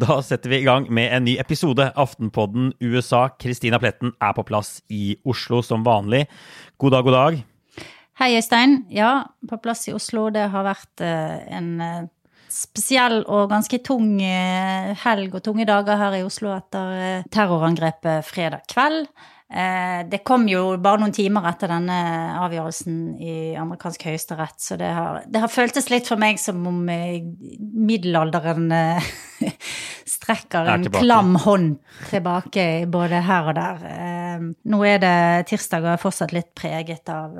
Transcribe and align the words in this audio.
Da 0.00 0.16
setter 0.22 0.50
vi 0.50 0.58
i 0.60 0.64
gang 0.66 0.86
med 0.90 1.12
en 1.14 1.24
ny 1.26 1.36
episode. 1.38 1.84
Aftenpodden 1.98 2.72
USA. 2.80 3.28
Kristina 3.38 3.78
Pletten 3.78 4.10
er 4.22 4.32
på 4.34 4.42
plass 4.48 4.80
i 4.90 5.16
Oslo 5.28 5.60
som 5.62 5.84
vanlig. 5.86 6.24
God 6.78 6.94
dag, 6.96 7.04
god 7.06 7.16
dag. 7.16 7.38
Hei, 8.18 8.30
Øystein. 8.38 8.80
Ja, 8.90 9.12
på 9.46 9.58
plass 9.62 9.86
i 9.90 9.94
Oslo. 9.94 10.28
Det 10.34 10.48
har 10.50 10.66
vært 10.66 11.02
eh, 11.04 11.36
en 11.58 11.68
eh, 11.84 12.08
spesiell 12.50 13.20
og 13.22 13.50
ganske 13.52 13.78
tung 13.86 14.16
eh, 14.18 14.94
helg 15.04 15.36
og 15.38 15.44
tunge 15.46 15.66
dager 15.68 16.00
her 16.00 16.18
i 16.18 16.24
Oslo 16.26 16.50
etter 16.56 17.26
terrorangrepet 17.30 18.26
fredag 18.26 18.66
kveld. 18.72 19.06
Eh, 19.50 20.06
det 20.06 20.20
kom 20.22 20.44
jo 20.46 20.76
bare 20.78 21.00
noen 21.02 21.14
timer 21.14 21.48
etter 21.50 21.72
denne 21.72 21.96
avgjørelsen 22.38 22.98
i 23.18 23.32
amerikansk 23.58 24.04
høyesterett, 24.06 24.60
så 24.62 24.78
det 24.78 24.92
har, 24.94 25.24
det 25.26 25.42
har 25.42 25.50
føltes 25.50 25.90
litt 25.90 26.06
for 26.06 26.22
meg 26.22 26.38
som 26.38 26.62
om 26.70 26.84
eh, 26.92 27.18
middelalderen 27.58 28.70
eh, 28.76 29.10
strekker 30.14 30.70
Er 30.70 30.76
en 30.76 30.86
klam 30.94 31.34
hånd 31.42 31.80
tilbake 32.12 32.86
både 32.90 33.24
her 33.26 33.50
og 33.50 33.58
der. 33.58 33.84
Nå 34.70 34.82
er 34.86 35.02
det 35.02 35.18
tirsdag 35.50 35.82
og 35.82 35.94
er 35.96 36.02
fortsatt 36.02 36.34
litt 36.36 36.52
preget 36.54 37.10
av, 37.10 37.34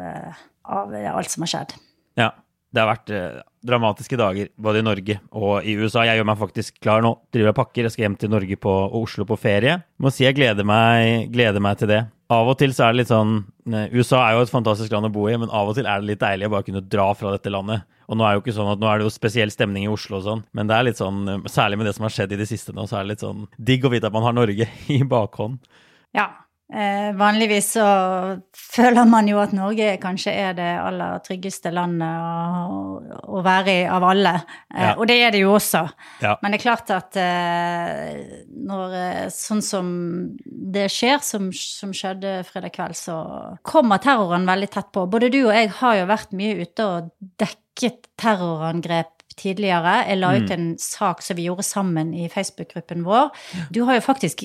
av 0.67 0.95
alt 1.15 1.31
som 1.31 1.47
har 1.47 1.53
skjedd. 1.55 1.77
Ja, 2.19 2.33
det 2.71 2.83
har 2.83 2.91
vært 2.93 3.11
eh, 3.15 3.41
dramatiske 3.67 4.19
dager 4.19 4.51
både 4.61 4.81
i 4.81 4.87
Norge 4.87 5.19
og 5.37 5.67
i 5.67 5.75
USA. 5.81 6.05
Jeg 6.07 6.21
gjør 6.21 6.29
meg 6.31 6.41
faktisk 6.41 6.79
klar 6.83 7.03
nå. 7.05 7.17
Driver 7.35 7.53
og 7.53 7.59
pakker. 7.59 7.87
Jeg 7.87 7.95
skal 7.95 8.07
hjem 8.07 8.17
til 8.21 8.33
Norge 8.33 8.59
på, 8.63 8.73
og 8.87 9.05
Oslo 9.05 9.27
på 9.29 9.39
ferie. 9.41 9.81
Må 10.01 10.13
si 10.15 10.25
jeg 10.25 10.39
gleder 10.39 10.67
meg, 10.67 11.29
gleder 11.35 11.63
meg 11.63 11.81
til 11.81 11.91
det. 11.91 12.05
Av 12.31 12.47
og 12.47 12.61
til 12.61 12.71
så 12.71 12.87
er 12.87 12.95
det 12.95 13.03
litt 13.03 13.11
sånn 13.11 13.41
eh, 13.75 13.89
USA 13.91 14.23
er 14.23 14.37
jo 14.37 14.45
et 14.45 14.53
fantastisk 14.53 14.93
land 14.95 15.09
å 15.09 15.15
bo 15.15 15.27
i, 15.27 15.35
men 15.41 15.51
av 15.51 15.73
og 15.73 15.79
til 15.79 15.89
er 15.91 16.03
det 16.03 16.13
litt 16.13 16.23
deilig 16.23 16.47
å 16.47 16.53
bare 16.55 16.69
kunne 16.69 16.85
dra 16.87 17.09
fra 17.19 17.35
dette 17.35 17.51
landet. 17.51 17.83
Og 18.11 18.19
nå 18.19 18.27
er 18.27 18.33
det 18.33 18.39
jo 18.39 18.45
ikke 18.45 18.55
sånn 18.57 18.71
at 18.73 18.83
nå 18.83 18.87
er 18.91 19.01
det 19.01 19.07
jo 19.07 19.15
spesiell 19.15 19.51
stemning 19.55 19.87
i 19.87 19.91
Oslo 19.91 20.19
og 20.19 20.27
sånn, 20.27 20.45
men 20.55 20.71
det 20.71 20.77
er 20.77 20.87
litt 20.87 21.01
sånn, 21.03 21.19
eh, 21.31 21.51
særlig 21.51 21.81
med 21.81 21.91
det 21.91 21.97
som 21.99 22.07
har 22.07 22.15
skjedd 22.15 22.37
i 22.37 22.39
det 22.39 22.47
siste 22.51 22.75
nå, 22.77 22.87
så 22.87 23.01
er 23.01 23.05
det 23.05 23.17
litt 23.17 23.27
sånn 23.27 23.49
digg 23.59 23.87
å 23.87 23.91
vite 23.91 24.07
at 24.07 24.15
man 24.15 24.27
har 24.29 24.37
Norge 24.39 24.71
i 24.95 25.01
bakhånd. 25.11 25.59
Ja. 26.15 26.29
Eh, 26.71 27.09
vanligvis 27.19 27.73
så 27.75 27.85
føler 28.55 29.09
man 29.11 29.27
jo 29.27 29.41
at 29.43 29.51
Norge 29.57 29.97
kanskje 29.99 30.31
er 30.39 30.53
det 30.55 30.69
aller 30.79 31.19
tryggeste 31.27 31.73
landet 31.75 32.07
å, 32.07 33.01
å 33.27 33.43
være 33.43 33.75
i 33.81 33.87
av 33.91 34.07
alle. 34.07 34.35
Eh, 34.71 34.85
Ja. 34.85 34.93
Og 34.95 35.09
det 35.11 35.17
er 35.25 35.35
det 35.35 35.41
jo 35.43 35.57
også. 35.57 35.83
Ja. 36.23 36.37
Men 36.43 36.53
det 36.55 36.61
er 36.61 36.63
klart 36.63 36.93
at 36.95 37.19
eh, 37.19 38.45
når 38.55 38.95
eh, 39.01 39.27
sånn 39.35 39.63
som 39.67 39.91
det 40.47 40.87
skjer, 40.95 41.19
som, 41.27 41.51
som 41.53 41.91
skjedde 41.97 42.45
fredag 42.47 42.75
kveld, 42.77 42.95
så 42.99 43.19
kommer 43.67 43.99
terroren 43.99 44.47
veldig 44.47 44.71
tett 44.71 44.93
på. 44.95 45.09
Både 45.11 45.31
du 45.33 45.41
og 45.49 45.55
jeg 45.57 45.73
har 45.81 45.99
jo 45.99 46.07
vært 46.13 46.37
mye 46.39 46.61
ute 46.63 46.87
og 46.87 47.11
dekket 47.43 48.07
terrorangrep 48.21 49.17
tidligere. 49.41 50.05
Jeg 50.07 50.19
la 50.21 50.35
ut 50.37 50.51
en 50.53 50.71
sak 50.79 51.23
som 51.25 51.39
vi 51.39 51.47
gjorde 51.49 51.65
sammen 51.65 52.11
i 52.15 52.27
Facebook-gruppen 52.29 53.03
vår. 53.07 53.31
Du 53.73 53.83
har 53.89 53.97
jo 53.97 54.03
faktisk 54.05 54.43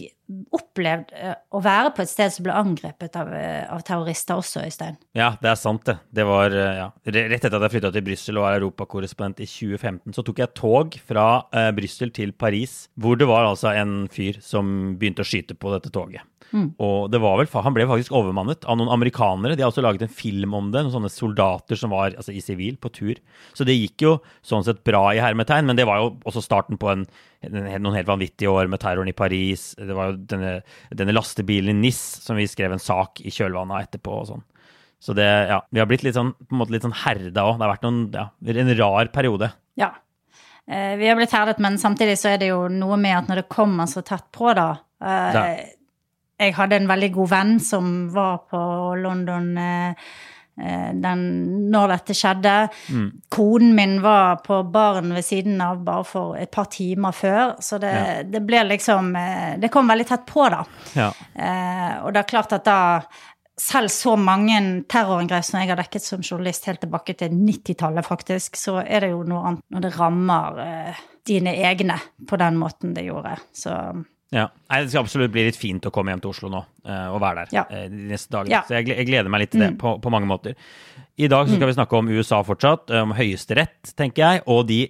opplevd 0.56 1.12
eh, 1.14 1.36
å 1.54 1.62
være 1.64 1.92
på 1.96 2.04
et 2.04 2.10
sted 2.10 2.34
som 2.34 2.46
ble 2.48 2.56
angrepet 2.58 3.18
av, 3.20 3.32
eh, 3.36 3.64
av 3.72 3.84
terrorister 3.86 4.42
også, 4.42 4.64
Øystein. 4.66 4.98
Ja, 5.18 5.34
det 5.42 5.52
er 5.52 5.60
sant, 5.60 5.86
det. 5.88 5.98
Det 6.16 6.26
var 6.28 6.54
eh, 6.56 6.82
ja, 6.82 6.90
Rett 7.06 7.38
etter 7.38 7.58
at 7.60 7.68
jeg 7.68 7.76
flytta 7.76 7.94
til 7.94 8.06
Brussel 8.08 8.40
og 8.40 8.48
var 8.48 8.60
europakorrespondent 8.60 9.44
i 9.46 9.50
2015, 9.50 10.16
så 10.18 10.26
tok 10.26 10.42
jeg 10.42 10.56
tog 10.58 10.98
fra 11.08 11.28
eh, 11.54 11.72
Brussel 11.78 12.14
til 12.16 12.34
Paris, 12.34 12.86
hvor 12.98 13.20
det 13.20 13.30
var 13.30 13.50
altså 13.50 13.74
en 13.76 14.06
fyr 14.12 14.42
som 14.44 14.96
begynte 15.00 15.26
å 15.26 15.30
skyte 15.30 15.58
på 15.60 15.74
dette 15.76 15.94
toget. 15.94 16.26
Og 16.54 17.10
det 17.12 17.20
var 17.20 17.40
vel, 17.40 17.50
Han 17.52 17.76
ble 17.76 17.88
faktisk 17.90 18.14
overmannet 18.16 18.66
av 18.70 18.78
noen 18.78 18.92
amerikanere. 18.94 19.56
De 19.56 19.64
har 19.64 19.72
også 19.72 19.84
laget 19.84 20.06
en 20.06 20.14
film 20.14 20.54
om 20.54 20.72
det. 20.72 20.84
Noen 20.84 20.94
sånne 20.94 21.12
soldater 21.12 21.80
som 21.80 21.92
var 21.92 22.16
altså, 22.16 22.32
i 22.32 22.44
sivil, 22.44 22.78
på 22.78 22.92
tur. 22.94 23.20
Så 23.54 23.68
det 23.68 23.76
gikk 23.76 24.06
jo 24.06 24.18
sånn 24.46 24.66
sett 24.66 24.84
bra 24.88 25.08
i 25.14 25.22
hermetegn, 25.24 25.68
men 25.68 25.80
det 25.80 25.88
var 25.90 26.02
jo 26.02 26.14
også 26.28 26.44
starten 26.46 26.80
på 26.80 26.92
en, 26.92 27.06
noen 27.44 27.98
helt 27.98 28.10
vanvittige 28.10 28.52
år 28.52 28.70
med 28.72 28.82
terroren 28.82 29.12
i 29.12 29.16
Paris. 29.18 29.74
Det 29.78 29.96
var 29.96 30.12
jo 30.12 30.20
denne, 30.32 30.58
denne 30.92 31.16
lastebilen 31.16 31.76
i 31.76 31.88
NIS 31.88 32.02
som 32.26 32.40
vi 32.40 32.48
skrev 32.50 32.76
en 32.76 32.82
sak 32.82 33.22
i 33.26 33.34
kjølvannet 33.34 33.78
av 33.78 33.88
etterpå 33.88 34.20
og 34.22 34.30
sånn. 34.32 34.46
Så 35.06 35.14
det, 35.14 35.28
ja, 35.52 35.60
vi 35.70 35.82
har 35.82 35.90
blitt 35.90 36.06
litt 36.06 36.16
sånn, 36.18 36.32
på 36.34 36.56
en 36.56 36.62
måte 36.64 36.74
litt 36.74 36.86
sånn 36.86 36.96
herda 37.04 37.44
òg. 37.46 37.60
Det 37.60 37.66
har 37.66 37.74
vært 37.76 37.86
noen, 37.86 38.02
ja, 38.16 38.26
en 38.64 38.76
rar 38.80 39.12
periode. 39.14 39.52
Ja. 39.78 39.92
Eh, 40.66 40.96
vi 40.98 41.10
har 41.10 41.18
blitt 41.20 41.36
herdet, 41.36 41.60
men 41.62 41.78
samtidig 41.78 42.16
så 42.18 42.32
er 42.32 42.40
det 42.42 42.50
jo 42.50 42.64
noe 42.74 42.98
med 42.98 43.20
at 43.20 43.30
når 43.30 43.44
det 43.44 43.52
kommer 43.54 43.90
så 43.92 44.02
tett 44.06 44.26
på, 44.34 44.50
da 44.58 44.72
eh, 45.04 45.60
Jeg 46.42 46.56
hadde 46.58 46.80
en 46.80 46.90
veldig 46.90 47.12
god 47.16 47.30
venn 47.32 47.54
som 47.64 47.92
var 48.16 48.48
på 48.50 48.62
London 49.04 49.52
eh, 49.62 50.10
den, 50.56 51.22
når 51.72 51.90
dette 51.92 52.16
skjedde. 52.16 52.54
Mm. 52.90 53.08
Konen 53.36 53.74
min 53.76 53.96
var 54.04 54.38
på 54.46 54.62
baren 54.72 55.12
ved 55.14 55.26
siden 55.28 55.60
av 55.62 55.82
bare 55.84 56.06
for 56.08 56.38
et 56.40 56.52
par 56.52 56.70
timer 56.72 57.12
før, 57.12 57.56
så 57.60 57.80
det, 57.82 57.92
Ja. 57.92 58.24
det 58.24 58.42
ble 58.48 58.62
liksom 58.70 59.16
eh, 59.20 59.58
Det 59.60 59.70
kom 59.72 59.88
veldig 59.92 60.08
tett 60.08 60.26
på, 60.26 60.48
da. 60.50 60.64
Ja. 60.96 61.10
Eh, 61.36 62.04
og 62.06 62.14
det 62.14 62.22
er 62.24 62.30
klart 62.32 62.54
at 62.56 62.64
da 62.66 62.80
selv 63.60 63.88
så 63.88 64.18
mange 64.20 64.84
terrorangrep 64.92 65.44
som 65.48 65.60
jeg 65.62 65.70
har 65.70 65.78
dekket 65.80 66.04
som 66.04 66.24
journalist 66.24 66.66
helt 66.68 66.82
tilbake 66.84 67.14
til 67.16 67.30
90-tallet, 67.32 68.04
faktisk, 68.06 68.58
så 68.60 68.82
er 68.84 69.06
det 69.06 69.12
jo 69.14 69.22
noe 69.24 69.46
annet 69.48 69.64
når 69.72 69.86
det 69.86 69.94
rammer 70.00 70.60
eh, 70.66 71.04
dine 71.26 71.54
egne 71.56 71.96
på 72.28 72.38
den 72.38 72.58
måten 72.60 72.94
det 72.96 73.06
gjorde. 73.08 73.38
Så 73.56 73.72
Ja. 74.36 74.50
Nei, 74.70 74.82
det 74.84 74.92
skal 74.92 75.06
absolutt 75.06 75.32
bli 75.32 75.46
litt 75.48 75.56
fint 75.60 75.86
å 75.88 75.92
komme 75.96 76.12
hjem 76.12 76.22
til 76.26 76.34
Oslo 76.34 76.50
nå 76.52 76.60
eh, 76.84 77.08
og 77.14 77.22
være 77.24 77.46
der 77.46 77.56
Ja. 77.56 77.64
eh, 77.72 77.86
de 77.92 78.10
neste 78.12 78.34
dagene. 78.36 78.52
Ja. 78.58 78.64
Så 78.68 78.76
jeg, 78.78 78.90
jeg 78.92 79.08
gleder 79.08 79.32
meg 79.32 79.46
litt 79.46 79.52
til 79.56 79.62
det 79.64 79.72
Mm. 79.74 79.78
på, 79.80 79.96
på 80.04 80.12
mange 80.12 80.28
måter. 80.28 80.56
I 81.18 81.30
dag 81.32 81.48
så 81.48 81.56
skal 81.56 81.70
vi 81.72 81.78
snakke 81.78 81.96
om 81.98 82.10
USA 82.12 82.42
fortsatt, 82.44 82.92
om 82.92 83.12
om 83.12 83.16
Høyesterett, 83.16 83.94
tenker 83.96 84.26
jeg, 84.26 84.44
og 84.52 84.68
de 84.68 84.82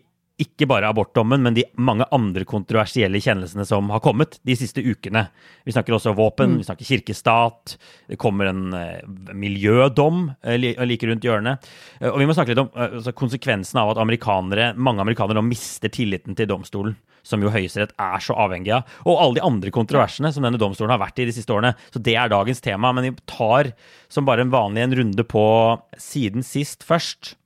ikke 0.41 0.68
bare 0.68 0.90
abortdommen, 0.91 1.40
men 1.46 1.56
de 1.56 1.63
mange 1.79 2.03
andre 2.16 2.44
kontroversielle 2.47 3.22
kjennelsene 3.23 3.63
som 3.68 3.88
har 3.94 4.01
kommet 4.03 4.35
de 4.44 4.56
siste 4.59 4.84
ukene. 4.84 5.29
Vi 5.63 5.72
snakker 5.72 5.96
også 5.96 6.12
våpen, 6.18 6.57
vi 6.59 6.68
snakker 6.68 6.88
kirkestat, 6.88 7.78
det 8.12 8.19
kommer 8.19 8.50
en 8.51 8.75
eh, 8.75 9.06
miljødom 9.31 10.28
eh, 10.44 10.59
like 10.59 11.07
rundt 11.07 11.24
hjørnet. 11.24 11.69
Eh, 12.01 12.09
og 12.12 12.19
vi 12.19 12.28
må 12.28 12.35
snakke 12.35 12.51
litt 12.51 12.63
om 12.66 12.68
altså, 12.74 13.16
konsekvensen 13.16 13.80
av 13.80 13.94
at 13.94 14.01
amerikanere, 14.04 14.74
mange 14.75 15.06
amerikanere 15.06 15.39
nå 15.39 15.45
mister 15.48 15.94
tilliten 15.94 16.36
til 16.36 16.51
domstolen, 16.51 16.98
som 17.25 17.42
jo 17.42 17.54
Høyesterett 17.56 17.95
er 17.95 18.19
så 18.21 18.36
avhengig 18.36 18.75
av, 18.75 18.92
og 19.07 19.21
alle 19.21 19.39
de 19.39 19.45
andre 19.48 19.71
kontroversene 19.74 20.33
som 20.36 20.44
denne 20.44 20.60
domstolen 20.62 20.92
har 20.98 21.01
vært 21.01 21.24
i 21.24 21.30
de 21.31 21.38
siste 21.38 21.56
årene. 21.56 21.77
Så 21.95 22.04
det 22.04 22.19
er 22.19 22.33
dagens 22.33 22.60
tema, 22.65 22.92
men 22.92 23.07
vi 23.07 23.15
tar 23.31 23.71
som 24.12 24.27
bare 24.27 24.44
en 24.44 24.54
vanlig 24.54 24.83
en 24.83 25.00
runde 25.00 25.30
på 25.31 25.48
siden 25.95 26.44
sist 26.44 26.83
først. 26.83 27.38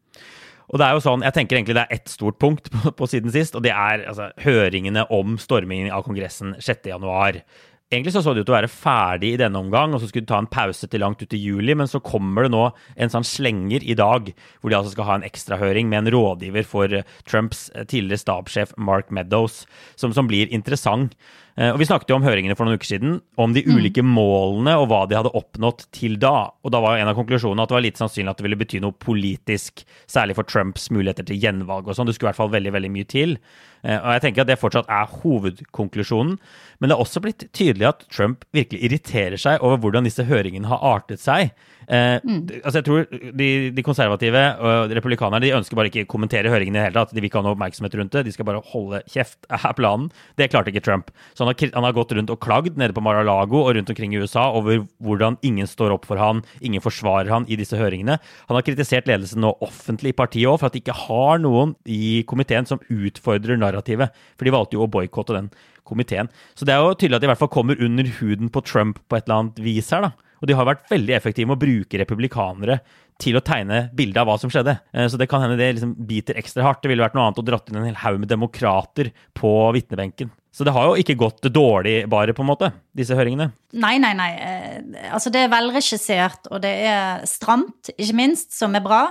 Og 0.69 0.77
det 0.77 0.85
er 0.85 0.93
jo 0.93 1.01
sånn, 1.01 1.25
Jeg 1.25 1.33
tenker 1.33 1.57
egentlig 1.57 1.77
det 1.79 1.87
er 1.87 1.97
ett 1.97 2.11
stort 2.11 2.39
punkt 2.41 2.69
på, 2.73 2.93
på 2.93 3.09
siden 3.09 3.33
sist, 3.33 3.57
og 3.57 3.65
det 3.65 3.73
er 3.73 4.05
altså, 4.09 4.29
høringene 4.43 5.07
om 5.13 5.39
stormingen 5.41 5.91
av 5.93 6.05
Kongressen 6.05 6.55
6.1. 6.61 7.41
Egentlig 7.89 8.11
så 8.13 8.21
så 8.21 8.35
det 8.37 8.43
ut 8.43 8.45
til 8.45 8.53
å 8.53 8.59
være 8.59 8.69
ferdig 8.69 9.31
i 9.33 9.37
denne 9.41 9.57
omgang, 9.57 9.95
og 9.95 10.01
så 10.01 10.05
skulle 10.05 10.27
de 10.27 10.29
ta 10.29 10.37
en 10.37 10.49
pause 10.51 10.85
til 10.85 11.01
langt 11.01 11.23
ut 11.23 11.31
i 11.33 11.39
juli, 11.41 11.73
men 11.73 11.89
så 11.89 11.97
kommer 12.05 12.45
det 12.45 12.51
nå 12.53 12.67
en 12.93 13.09
sånn 13.09 13.25
slenger 13.25 13.81
i 13.81 13.95
dag, 13.97 14.29
hvor 14.61 14.69
de 14.69 14.77
altså 14.77 14.93
skal 14.93 15.07
ha 15.07 15.15
en 15.17 15.25
ekstrahøring 15.25 15.89
med 15.89 16.03
en 16.03 16.11
rådgiver 16.13 16.67
for 16.69 16.99
Trumps 17.25 17.71
eh, 17.73 17.87
tidligere 17.89 18.21
stabssjef 18.21 18.75
Mark 18.77 19.09
Meadows, 19.09 19.63
som, 19.97 20.13
som 20.13 20.29
blir 20.29 20.53
interessant. 20.53 21.17
Eh, 21.57 21.71
og 21.71 21.79
Vi 21.79 21.87
snakket 21.89 22.11
jo 22.11 22.17
om 22.19 22.25
høringene 22.25 22.55
for 22.57 22.67
noen 22.67 22.79
uker 22.79 22.91
siden, 22.91 23.17
om 23.39 23.55
de 23.55 23.65
ulike 23.67 24.03
målene 24.05 24.75
og 24.79 24.89
hva 24.91 25.01
de 25.09 25.17
hadde 25.17 25.33
oppnådd 25.35 25.87
til 25.95 26.19
da. 26.21 26.51
Og 26.63 26.71
Da 26.71 26.81
var 26.83 26.97
jo 26.97 27.03
en 27.03 27.11
av 27.11 27.17
konklusjonene 27.17 27.63
at 27.63 27.71
det 27.71 27.77
var 27.77 27.87
lite 27.87 28.03
sannsynlig 28.03 28.33
at 28.33 28.37
det 28.37 28.47
ville 28.47 28.59
bety 28.59 28.83
noe 28.83 28.95
politisk, 28.95 29.83
særlig 30.07 30.37
for 30.39 30.47
Trumps 30.47 30.89
muligheter 30.91 31.25
til 31.25 31.39
gjenvalg 31.39 31.87
og 31.87 31.97
sånn. 31.97 32.07
Det 32.07 32.15
skulle 32.15 32.29
i 32.29 32.31
hvert 32.33 32.43
fall 32.43 32.55
veldig, 32.55 32.75
veldig 32.77 32.93
mye 32.93 33.09
til. 33.09 33.39
Eh, 33.83 33.95
og 33.95 34.11
jeg 34.15 34.23
tenker 34.25 34.43
at 34.43 34.51
det 34.51 34.59
fortsatt 34.59 34.89
er 34.91 35.11
hovedkonklusjonen. 35.21 36.37
Men 36.79 36.91
det 36.91 36.95
er 36.95 37.03
også 37.03 37.21
blitt 37.23 37.47
tydelig 37.55 37.89
at 37.89 38.05
Trump 38.11 38.45
virkelig 38.55 38.81
irriterer 38.87 39.39
seg 39.39 39.63
over 39.65 39.79
hvordan 39.83 40.07
disse 40.07 40.23
høringene 40.27 40.69
har 40.71 40.83
artet 40.95 41.21
seg. 41.23 41.53
Eh, 41.89 42.19
mm. 42.21 42.61
altså 42.61 42.79
jeg 42.79 42.85
tror 42.85 43.05
de, 43.09 43.47
de, 43.73 43.83
konservative 43.85 44.43
og 44.61 44.91
republikanerne 44.93 45.41
de 45.41 45.55
ønsker 45.57 45.79
bare 45.79 45.89
ikke 45.89 46.05
kommentere 46.11 46.51
høringene 46.53 46.77
i 46.77 46.81
det 46.81 46.87
hele 46.89 46.99
tatt. 46.99 47.15
De 47.15 47.21
vil 47.21 47.31
ikke 47.31 47.41
ha 47.41 47.47
noe 47.47 47.55
oppmerksomhet 47.57 47.97
rundt 47.99 48.15
det. 48.15 48.25
De 48.27 48.35
skal 48.35 48.47
bare 48.49 48.63
holde 48.73 49.01
kjeft, 49.09 49.41
er 49.49 49.77
planen. 49.77 50.09
Det 50.39 50.51
klarte 50.53 50.73
ikke 50.73 50.85
Trump. 50.85 51.11
Så 51.39 51.45
han 51.45 51.53
har, 51.53 51.69
han 51.71 51.85
har 51.87 51.93
gått 51.95 52.11
rundt 52.11 52.31
og 52.33 52.41
klagd 52.43 52.75
nede 52.75 52.91
på 52.91 52.99
Mar-a-Lago 52.99 53.61
og 53.61 53.69
rundt 53.77 53.87
omkring 53.93 54.11
i 54.11 54.19
USA 54.19 54.49
over 54.51 54.81
hvordan 54.99 55.37
ingen 55.47 55.69
står 55.71 55.93
opp 55.95 56.09
for 56.09 56.19
han, 56.19 56.41
ingen 56.59 56.83
forsvarer 56.83 57.31
han 57.31 57.45
i 57.47 57.55
disse 57.55 57.79
høringene. 57.79 58.17
Han 58.49 58.57
har 58.57 58.65
kritisert 58.67 59.07
ledelsen 59.07 59.39
nå 59.45 59.53
offentlig 59.63 60.11
i 60.11 60.17
partiet 60.19 60.51
òg 60.51 60.57
for 60.59 60.67
at 60.67 60.75
de 60.75 60.83
ikke 60.83 60.97
har 61.05 61.39
noen 61.39 61.77
i 61.87 62.25
komiteen 62.27 62.67
som 62.67 62.83
utfordrer 62.91 63.55
narrativet. 63.55 64.11
For 64.35 64.43
de 64.43 64.55
valgte 64.57 64.75
jo 64.75 64.83
å 64.83 64.91
boikotte 64.91 65.37
den 65.37 65.47
komiteen. 65.87 66.27
Så 66.59 66.67
det 66.67 66.75
er 66.75 66.83
jo 66.83 66.91
tydelig 66.91 67.21
at 67.21 67.23
de 67.23 67.29
i 67.29 67.31
hvert 67.31 67.45
fall 67.45 67.55
kommer 67.55 67.79
under 67.87 68.11
huden 68.19 68.51
på 68.51 68.65
Trump 68.67 68.99
på 69.07 69.15
et 69.15 69.23
eller 69.23 69.45
annet 69.45 69.63
vis 69.63 69.95
her, 69.95 70.09
da. 70.09 70.11
Og 70.39 70.51
de 70.51 70.59
har 70.59 70.67
vært 70.67 70.91
veldig 70.91 71.15
effektive 71.15 71.47
med 71.47 71.55
å 71.55 71.63
bruke 71.63 71.99
republikanere 72.03 72.81
til 73.19 73.37
å 73.37 73.43
tegne 73.43 73.87
bilde 73.95 74.21
av 74.21 74.29
hva 74.29 74.37
som 74.39 74.51
skjedde. 74.51 74.77
Eh, 74.93 75.07
så 75.11 75.19
det 75.19 75.27
kan 75.31 75.43
hende 75.43 75.59
det 75.59 75.73
liksom 75.75 75.93
biter 76.07 76.39
ekstra 76.39 76.65
hardt. 76.65 76.81
Det 76.83 76.91
ville 76.91 77.03
vært 77.03 77.17
noe 77.17 77.27
annet 77.27 77.41
å 77.41 77.45
dratt 77.45 77.69
inn 77.69 77.81
en 77.81 77.89
hel 77.89 77.99
haug 78.03 78.19
med 78.21 78.31
demokrater 78.31 79.11
på 79.37 79.51
vitnebenken. 79.75 80.31
Så 80.55 80.65
det 80.65 80.73
har 80.73 80.87
jo 80.89 80.97
ikke 80.97 81.17
gått 81.19 81.45
dårlig 81.53 82.01
bare, 82.09 82.33
på 82.33 82.41
en 82.41 82.49
måte, 82.49 82.71
disse 82.97 83.15
høringene. 83.17 83.51
Nei, 83.79 83.97
nei, 84.01 84.15
nei. 84.17 84.31
Eh, 84.39 85.05
altså 85.13 85.31
det 85.33 85.45
er 85.45 85.53
velregissert, 85.53 86.49
og 86.49 86.63
det 86.63 86.73
er 86.89 87.23
stramt, 87.29 87.93
ikke 87.95 88.17
minst, 88.17 88.55
som 88.57 88.75
er 88.77 88.83
bra. 88.85 89.03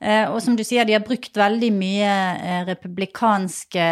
Eh, 0.00 0.24
og 0.30 0.40
som 0.44 0.56
du 0.56 0.64
sier, 0.64 0.86
de 0.88 0.96
har 0.96 1.04
brukt 1.04 1.36
veldig 1.36 1.70
mye 1.76 2.16
republikanske 2.70 3.86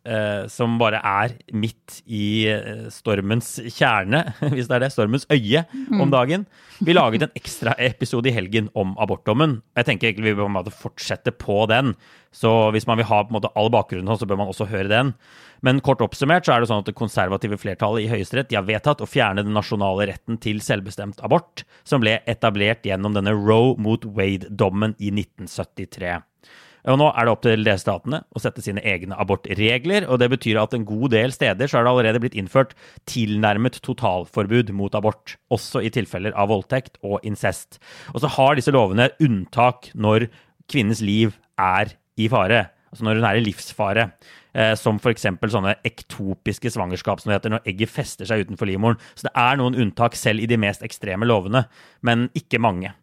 som 0.51 0.75
bare 0.79 0.99
er 1.05 1.33
midt 1.55 1.99
i 2.05 2.47
stormens 2.93 3.55
kjerne, 3.63 3.94
hvis 4.53 4.67
det 4.67 4.75
er 4.75 4.83
det, 4.83 4.91
stormens 4.93 5.27
øye 5.31 5.63
om 5.91 6.07
mm. 6.07 6.11
dagen. 6.11 6.45
Vi 6.83 6.93
laget 6.93 7.23
en 7.23 7.37
ekstra 7.37 7.75
episode 7.79 8.29
i 8.29 8.35
helgen 8.35 8.69
om 8.75 8.95
abortdommen. 9.01 9.61
Jeg 9.77 9.85
tenker 9.87 10.09
egentlig 10.09 10.35
vi 10.35 10.41
bør 10.41 10.69
fortsette 10.75 11.31
på 11.31 11.65
den. 11.71 11.95
Så 12.35 12.71
hvis 12.75 12.87
man 12.87 12.99
vil 12.99 13.07
ha 13.07 13.23
på 13.23 13.31
en 13.31 13.37
måte 13.37 13.53
all 13.55 13.71
bakgrunnen, 13.71 14.17
så 14.19 14.27
bør 14.27 14.41
man 14.43 14.51
også 14.51 14.67
høre 14.67 14.91
den. 14.91 15.13
Men 15.63 15.79
kort 15.81 16.03
oppsummert 16.03 16.45
så 16.45 16.53
er 16.55 16.61
det 16.61 16.69
sånn 16.69 16.83
at 16.83 16.89
det 16.89 16.97
konservative 16.97 17.57
flertallet 17.57 18.05
i 18.05 18.11
Høyesterett 18.11 18.53
har 18.53 18.67
vedtatt 18.67 19.01
å 19.01 19.09
fjerne 19.09 19.45
den 19.45 19.55
nasjonale 19.55 20.09
retten 20.11 20.37
til 20.41 20.59
selvbestemt 20.61 21.23
abort, 21.25 21.63
som 21.87 22.03
ble 22.03 22.19
etablert 22.29 22.85
gjennom 22.85 23.15
denne 23.15 23.33
Roe 23.33 23.73
mot 23.81 24.05
Wade-dommen 24.17 24.97
i 24.99 25.13
1973. 25.15 26.19
Og 26.91 26.99
nå 27.01 27.07
er 27.11 27.25
det 27.25 27.33
opp 27.33 27.41
til 27.45 27.65
delstatene 27.65 28.21
å 28.29 28.41
sette 28.41 28.61
sine 28.61 28.83
egne 28.85 29.17
abortregler, 29.21 30.05
og 30.05 30.19
det 30.21 30.29
betyr 30.35 30.59
at 30.61 30.75
en 30.77 30.85
god 30.85 31.15
del 31.15 31.33
steder 31.33 31.69
så 31.69 31.79
er 31.79 31.87
det 31.87 31.93
allerede 31.93 32.21
blitt 32.21 32.37
innført 32.37 32.75
tilnærmet 33.09 33.79
totalforbud 33.85 34.69
mot 34.77 34.97
abort, 34.97 35.37
også 35.53 35.81
i 35.81 35.91
tilfeller 35.93 36.35
av 36.37 36.51
voldtekt 36.53 36.99
og 37.01 37.25
incest. 37.25 37.79
Og 38.13 38.21
så 38.21 38.31
har 38.37 38.57
disse 38.59 38.73
lovene 38.75 39.09
unntak 39.23 39.89
når 39.97 40.29
kvinnens 40.71 41.01
liv 41.05 41.35
er 41.61 41.95
i 42.21 42.29
fare, 42.31 42.67
altså 42.93 43.07
når 43.07 43.21
hun 43.21 43.29
er 43.31 43.39
i 43.39 43.45
livsfare. 43.47 44.09
Eh, 44.55 44.71
som 44.79 44.95
f.eks. 45.01 45.25
sånne 45.51 45.73
ektopiske 45.83 46.71
svangerskap, 46.71 47.19
som 47.19 47.27
det 47.27 47.41
heter, 47.41 47.51
når 47.57 47.65
egget 47.67 47.91
fester 47.91 48.29
seg 48.29 48.45
utenfor 48.45 48.69
livmoren. 48.69 49.01
Så 49.11 49.27
det 49.27 49.33
er 49.35 49.57
noen 49.59 49.75
unntak 49.83 50.15
selv 50.15 50.39
i 50.39 50.47
de 50.47 50.55
mest 50.61 50.85
ekstreme 50.85 51.27
lovene, 51.27 51.65
men 52.07 52.29
ikke 52.39 52.61
mange. 52.63 52.93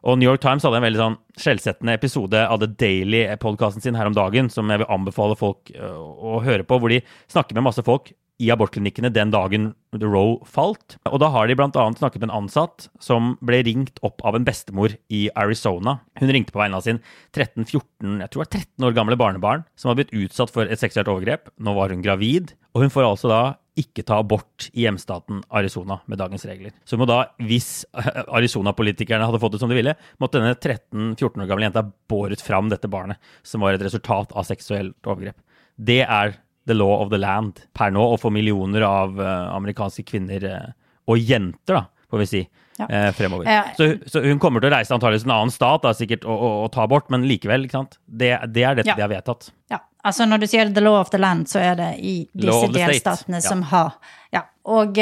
Og 0.00 0.16
New 0.16 0.30
York 0.30 0.40
Times 0.40 0.64
hadde 0.64 0.80
en 0.80 0.86
veldig 0.86 1.00
sånn 1.00 1.18
skjellsettende 1.40 1.96
episode 1.98 2.40
av 2.46 2.62
The 2.62 2.70
Daily-podkasten 2.80 3.84
sin 3.84 3.98
her 3.98 4.08
om 4.08 4.16
dagen, 4.16 4.48
som 4.52 4.70
jeg 4.72 4.82
vil 4.82 4.92
anbefale 4.92 5.36
folk 5.38 5.72
eh, 5.74 6.00
å 6.00 6.40
høre 6.44 6.64
på, 6.64 6.78
hvor 6.80 6.92
de 6.92 7.02
snakker 7.32 7.58
med 7.58 7.68
masse 7.68 7.84
folk 7.86 8.12
i 8.40 8.50
abortklinikkene 8.52 9.12
den 9.12 9.32
dagen 9.34 9.70
Roe 10.00 10.38
falt. 10.46 10.96
Og 11.10 11.18
da 11.22 11.28
har 11.34 11.48
de 11.48 11.56
bl.a. 11.58 11.68
snakket 11.70 12.22
med 12.22 12.28
en 12.30 12.44
ansatt 12.44 12.88
som 13.02 13.34
ble 13.44 13.60
ringt 13.66 13.98
opp 14.06 14.22
av 14.26 14.38
en 14.38 14.46
bestemor 14.46 14.94
i 15.12 15.24
Arizona. 15.38 15.98
Hun 16.20 16.32
ringte 16.32 16.54
på 16.54 16.62
vegne 16.62 16.78
av 16.78 16.86
sin 16.86 17.02
13-14 17.34 18.20
jeg 18.20 18.30
tror 18.30 18.44
det 18.44 18.44
var 18.44 18.52
13 18.52 18.86
år 18.86 18.96
gamle 18.96 19.18
barnebarn 19.20 19.64
som 19.78 19.90
hadde 19.90 20.04
blitt 20.04 20.26
utsatt 20.26 20.52
for 20.54 20.70
et 20.70 20.80
seksuelt 20.80 21.10
overgrep. 21.10 21.50
Nå 21.60 21.74
var 21.76 21.92
hun 21.92 22.04
gravid, 22.04 22.54
og 22.74 22.84
hun 22.84 22.94
får 22.94 23.08
altså 23.08 23.30
da 23.30 23.42
ikke 23.80 24.04
ta 24.06 24.18
abort 24.20 24.68
i 24.74 24.84
hjemstaten 24.84 25.42
Arizona 25.56 26.00
med 26.10 26.20
dagens 26.20 26.44
regler. 26.48 26.74
Så 26.84 26.98
må 27.00 27.06
da, 27.08 27.22
hvis 27.46 27.86
Arizona-politikerne 28.36 29.26
hadde 29.26 29.40
fått 29.42 29.56
det 29.56 29.62
som 29.62 29.72
de 29.72 29.78
ville, 29.78 29.94
måtte 30.22 30.40
denne 30.40 30.56
13-14 30.56 31.44
år 31.44 31.50
gamle 31.50 31.68
jenta 31.68 31.86
båret 32.10 32.42
fram 32.44 32.70
dette 32.72 32.90
barnet, 32.90 33.20
som 33.46 33.64
var 33.64 33.76
et 33.76 33.84
resultat 33.84 34.34
av 34.36 34.48
seksuelt 34.48 34.98
overgrep. 35.06 35.38
Det 35.80 36.02
er 36.04 36.36
the 36.68 36.76
law 36.76 37.00
of 37.02 37.10
the 37.12 37.20
land 37.20 37.62
per 37.76 37.92
nå, 37.94 38.02
og 38.14 38.20
for 38.22 38.34
millioner 38.34 38.84
av 38.86 39.20
uh, 39.20 39.50
amerikanske 39.54 40.04
kvinner 40.08 40.46
uh, 40.46 40.72
og 41.10 41.20
jenter, 41.20 41.80
da, 41.80 42.06
får 42.10 42.22
vi 42.22 42.28
si, 42.30 42.42
ja. 42.78 42.86
uh, 42.86 43.10
fremover. 43.16 43.48
Så, 43.78 43.92
så, 44.10 44.22
hun 44.24 44.40
kommer 44.42 44.62
til 44.62 44.70
å 44.70 44.74
reise 44.76 44.94
antakeligvis 44.94 45.26
til 45.26 45.32
en 45.32 45.36
annen 45.38 45.54
stat 45.54 45.86
da, 45.86 45.94
sikkert, 45.96 46.26
og, 46.28 46.36
og, 46.36 46.56
og, 46.64 46.72
ta 46.76 46.84
abort, 46.86 47.08
men 47.12 47.26
likevel, 47.28 47.68
ikke 47.68 47.78
sant? 47.78 47.96
Det, 48.06 48.34
det 48.52 48.66
er 48.66 48.80
dette 48.80 48.92
ja. 48.92 48.98
de 48.98 49.06
har 49.06 49.12
vedtatt. 49.12 49.50
Ja. 49.72 49.82
Altså 50.06 50.24
når 50.24 50.40
du 50.40 50.46
sier 50.48 50.70
the 50.72 50.80
law 50.80 50.96
of 50.96 51.10
the 51.12 51.20
land, 51.20 51.48
så 51.50 51.60
er 51.60 51.74
det 51.76 51.90
i 52.00 52.14
disse 52.32 52.70
delstatene 52.72 53.42
som 53.44 53.66
har 53.68 53.98
Ja. 54.32 54.46
Og 54.70 54.96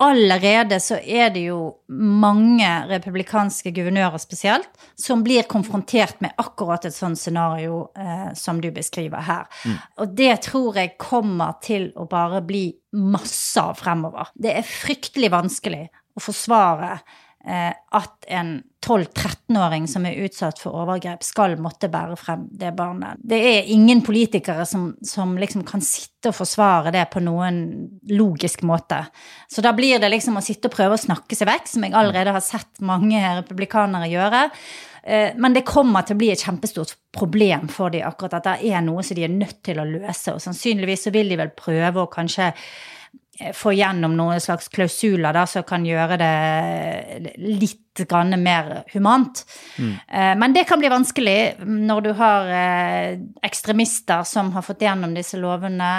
allerede 0.00 0.78
så 0.80 0.96
er 0.96 1.30
det 1.34 1.42
jo 1.48 1.60
mange 1.92 2.68
republikanske 2.88 3.72
guvernører 3.76 4.20
spesielt 4.22 4.68
som 4.98 5.24
blir 5.24 5.48
konfrontert 5.50 6.20
med 6.24 6.36
akkurat 6.40 6.86
et 6.88 6.96
sånt 6.96 7.20
scenario 7.20 7.82
eh, 7.98 8.30
som 8.38 8.62
du 8.62 8.70
beskriver 8.74 9.24
her. 9.26 9.48
Mm. 9.64 9.78
Og 10.00 10.14
det 10.16 10.34
tror 10.48 10.78
jeg 10.80 10.96
kommer 11.00 11.58
til 11.64 11.90
å 12.00 12.06
bare 12.10 12.42
bli 12.46 12.68
masse 12.96 13.60
av 13.60 13.76
fremover. 13.80 14.32
Det 14.34 14.54
er 14.56 14.66
fryktelig 14.66 15.32
vanskelig 15.32 15.84
å 16.16 16.24
forsvare 16.24 16.96
at 17.40 18.26
en 18.28 18.58
12-13-åring 18.84 19.86
som 19.88 20.04
er 20.08 20.18
utsatt 20.24 20.60
for 20.60 20.76
overgrep, 20.82 21.22
skal 21.24 21.56
måtte 21.60 21.90
bære 21.92 22.16
frem 22.20 22.46
det 22.56 22.72
barnet. 22.76 23.20
Det 23.20 23.38
er 23.50 23.70
ingen 23.72 24.00
politikere 24.04 24.64
som, 24.68 24.90
som 25.04 25.34
liksom 25.40 25.64
kan 25.68 25.84
sitte 25.84 26.32
og 26.32 26.38
forsvare 26.38 26.92
det 26.94 27.06
på 27.12 27.22
noen 27.24 27.62
logisk 28.12 28.64
måte. 28.68 29.02
Så 29.52 29.64
da 29.64 29.74
blir 29.76 30.00
det 30.00 30.12
liksom 30.12 30.36
å 30.40 30.44
sitte 30.44 30.70
og 30.70 30.76
prøve 30.76 30.96
å 30.96 31.00
snakke 31.00 31.36
seg 31.36 31.48
vekk, 31.50 31.68
som 31.68 31.84
jeg 31.84 31.96
allerede 31.96 32.36
har 32.36 32.44
sett 32.44 32.80
mange 32.84 33.20
republikanere 33.40 34.08
gjøre. 34.12 34.46
Eh, 35.02 35.36
men 35.36 35.56
det 35.56 35.66
kommer 35.68 36.04
til 36.04 36.16
å 36.16 36.22
bli 36.22 36.30
et 36.32 36.44
kjempestort 36.44 36.96
problem 37.16 37.68
for 37.72 37.92
dem 37.92 38.08
akkurat 38.08 38.38
at 38.40 38.48
det 38.48 38.72
er 38.72 38.84
noe 38.84 39.04
som 39.04 39.16
de 39.16 39.28
er 39.28 39.36
nødt 39.36 39.60
til 39.66 39.80
å 39.80 39.88
løse. 39.88 40.32
Og 40.32 40.40
sannsynligvis 40.44 41.08
så 41.08 41.12
vil 41.12 41.32
de 41.32 41.40
vel 41.40 41.52
prøve 41.56 42.04
å 42.04 42.12
kanskje 42.12 42.54
Eh, 42.54 42.99
få 43.54 43.72
gjennom 43.72 44.16
noen 44.16 44.40
slags 44.40 44.68
klausuler 44.72 45.34
da, 45.34 45.46
som 45.48 45.64
kan 45.66 45.84
gjøre 45.86 46.18
det 46.20 47.34
litt 47.40 47.78
mer 48.40 48.84
humant. 48.94 49.42
Mm. 49.76 49.92
Eh, 50.08 50.34
men 50.38 50.52
det 50.54 50.62
kan 50.64 50.78
bli 50.80 50.88
vanskelig 50.88 51.66
når 51.66 52.00
du 52.06 52.10
har 52.16 52.46
eh, 52.54 53.18
ekstremister 53.44 54.22
som 54.24 54.52
har 54.54 54.64
fått 54.64 54.86
gjennom 54.86 55.12
disse 55.14 55.36
lovene, 55.36 55.90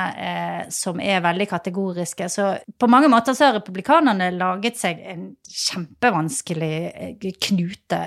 som 0.73 0.99
er 1.03 1.21
veldig 1.21 1.47
kategoriske. 1.49 2.29
Så 2.29 2.47
på 2.79 2.89
mange 2.89 3.11
måter 3.11 3.35
så 3.37 3.49
har 3.49 3.59
republikanerne 3.59 4.31
laget 4.33 4.79
seg 4.79 5.03
en 5.03 5.27
kjempevanskelig 5.45 7.19
knute 7.43 8.01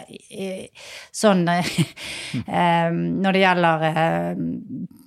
sånn 1.12 1.44
når 3.14 3.36
det 3.36 3.44
gjelder 3.44 3.88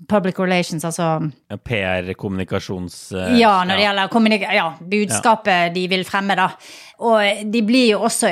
public 0.08 0.40
relations, 0.40 0.86
altså 0.88 1.30
PR-kommunikasjons... 1.68 2.98
ja, 3.38 3.54
når 3.68 3.76
det 3.76 3.84
ja. 3.84 3.94
gjelder 4.08 4.54
ja, 4.56 4.68
budskapet 4.82 5.68
ja. 5.68 5.72
de 5.76 5.88
vil 5.92 6.06
fremme, 6.08 6.38
da. 6.40 6.50
Og 7.08 7.44
de 7.54 7.62
blir 7.66 7.92
jo 7.94 8.04
også 8.08 8.32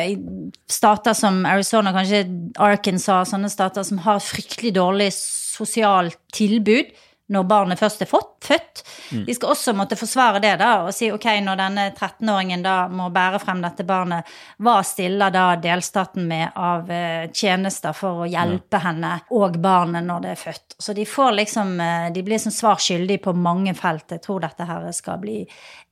stater 0.71 1.17
som 1.17 1.43
Arizona, 1.45 1.93
kanskje 1.95 2.23
Arkansas, 2.63 3.33
sånne 3.33 3.51
stater 3.51 3.85
som 3.85 4.01
har 4.05 4.23
fryktelig 4.23 4.73
dårlig 4.79 5.11
sosialt 5.15 6.17
tilbud 6.33 6.93
når 7.27 7.45
barnet 7.49 7.79
først 7.79 8.03
er 8.05 8.09
fått, 8.09 8.33
født. 8.45 8.81
Mm. 9.11 9.23
De 9.25 9.35
skal 9.35 9.53
også 9.55 9.73
måtte 9.77 9.97
forsvare 9.97 10.41
det 10.43 10.53
da, 10.61 10.71
og 10.85 10.93
si 10.93 11.09
ok, 11.13 11.25
når 11.41 11.57
denne 11.57 11.85
13-åringen 11.93 12.65
da 12.65 12.75
må 12.91 13.07
bære 13.13 13.39
frem 13.41 13.63
dette 13.65 13.85
barnet, 13.87 14.29
hva 14.61 14.75
stiller 14.85 15.33
da 15.33 15.47
delstaten 15.61 16.27
med 16.29 16.53
av 16.53 16.91
uh, 16.91 17.25
tjenester 17.33 17.95
for 17.97 18.25
å 18.25 18.29
hjelpe 18.29 18.77
mm. 18.77 18.85
henne 18.85 19.13
og 19.33 19.57
barnet 19.61 20.05
når 20.05 20.25
det 20.25 20.35
er 20.35 20.43
født? 20.43 20.77
Så 20.77 20.93
de 20.97 21.07
får 21.09 21.33
liksom 21.39 21.73
uh, 21.81 22.11
De 22.13 22.25
blir 22.25 22.41
som 22.41 22.53
svar 22.53 22.77
skyldig 22.81 23.21
på 23.23 23.33
mange 23.33 23.73
felt. 23.77 24.05
Jeg 24.11 24.21
tror 24.25 24.45
dette 24.45 24.69
her 24.69 24.85
skal 24.93 25.19
bli 25.23 25.41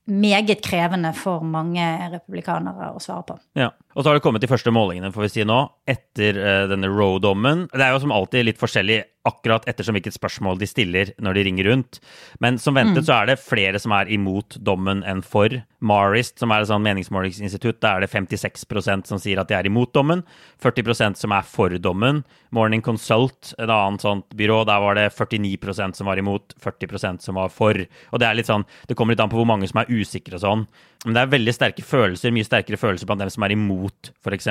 meget 0.04 0.60
krevende 0.62 1.14
for 1.16 1.44
mange 1.48 1.84
republikanere 2.12 2.92
å 2.94 3.00
svare 3.02 3.26
på. 3.30 3.38
Ja, 3.58 3.70
og 3.94 4.02
så 4.02 4.10
har 4.10 4.18
det 4.18 4.24
kommet 4.26 4.42
de 4.42 4.50
første 4.50 4.72
målingene, 4.74 5.12
får 5.14 5.26
vi 5.26 5.32
si 5.36 5.46
nå, 5.46 5.58
etter 5.86 6.38
uh, 6.38 6.66
denne 6.70 6.90
Roe-dommen. 6.90 7.68
Det 7.72 7.84
er 7.84 7.94
jo 7.94 8.02
som 8.04 8.14
alltid 8.14 8.48
litt 8.48 8.60
forskjellig 8.60 9.02
akkurat 9.24 9.64
ettersom 9.68 9.96
hvilket 9.96 10.16
spørsmål 10.18 10.58
de 10.60 10.66
stiller 10.68 11.12
når 11.22 11.38
de 11.38 11.44
ringer 11.46 11.68
rundt. 11.70 12.00
Men 12.44 12.58
som 12.60 12.76
ventet 12.76 13.04
mm. 13.04 13.06
så 13.08 13.16
er 13.16 13.30
det 13.30 13.40
flere 13.40 13.80
som 13.80 13.94
er 13.96 14.10
imot 14.12 14.58
dommen 14.60 15.00
enn 15.08 15.22
for. 15.24 15.62
Marist, 15.84 16.36
som 16.40 16.52
er 16.52 16.64
et 16.64 16.68
sånn 16.68 16.84
meningsmålingsinstitutt, 16.84 17.80
da 17.80 17.94
er 17.94 18.04
det 18.04 18.12
56% 18.12 19.08
som 19.08 19.20
sier 19.20 19.40
at 19.40 19.48
de 19.48 19.56
er 19.56 19.68
imot 19.68 19.94
dommen. 19.96 20.24
40% 20.62 21.20
som 21.20 21.32
er 21.36 21.46
for 21.48 21.72
dommen. 21.80 22.22
Morning 22.54 22.84
Consult, 22.84 23.54
et 23.56 23.70
annet 23.70 24.04
sånt 24.04 24.28
byrå, 24.36 24.62
der 24.68 24.82
var 24.84 25.00
det 25.00 25.08
49% 25.16 25.96
som 25.98 26.10
var 26.10 26.20
imot, 26.20 26.52
40% 26.62 27.24
som 27.24 27.40
var 27.40 27.52
for. 27.52 27.80
Og 28.12 28.20
det 28.20 28.28
er 28.28 28.36
litt 28.36 28.50
sånn, 28.50 28.68
det 28.88 28.96
kommer 28.98 29.16
litt 29.16 29.24
an 29.24 29.32
på 29.32 29.40
hvor 29.40 29.48
mange 29.48 29.68
som 29.70 29.80
er 29.80 29.92
usikre 29.92 30.36
og 30.36 30.44
sånn. 30.44 30.68
Men 31.04 31.16
det 31.16 31.20
er 31.20 31.32
veldig 31.34 31.52
sterke 31.52 31.84
følelser, 31.84 32.32
mye 32.32 32.46
sterkere 32.46 32.80
følelser 32.80 33.08
blant 33.08 33.20
dem 33.20 33.32
som 33.32 33.44
er 33.44 33.52
imot, 33.52 33.83
f.eks. 33.92 34.48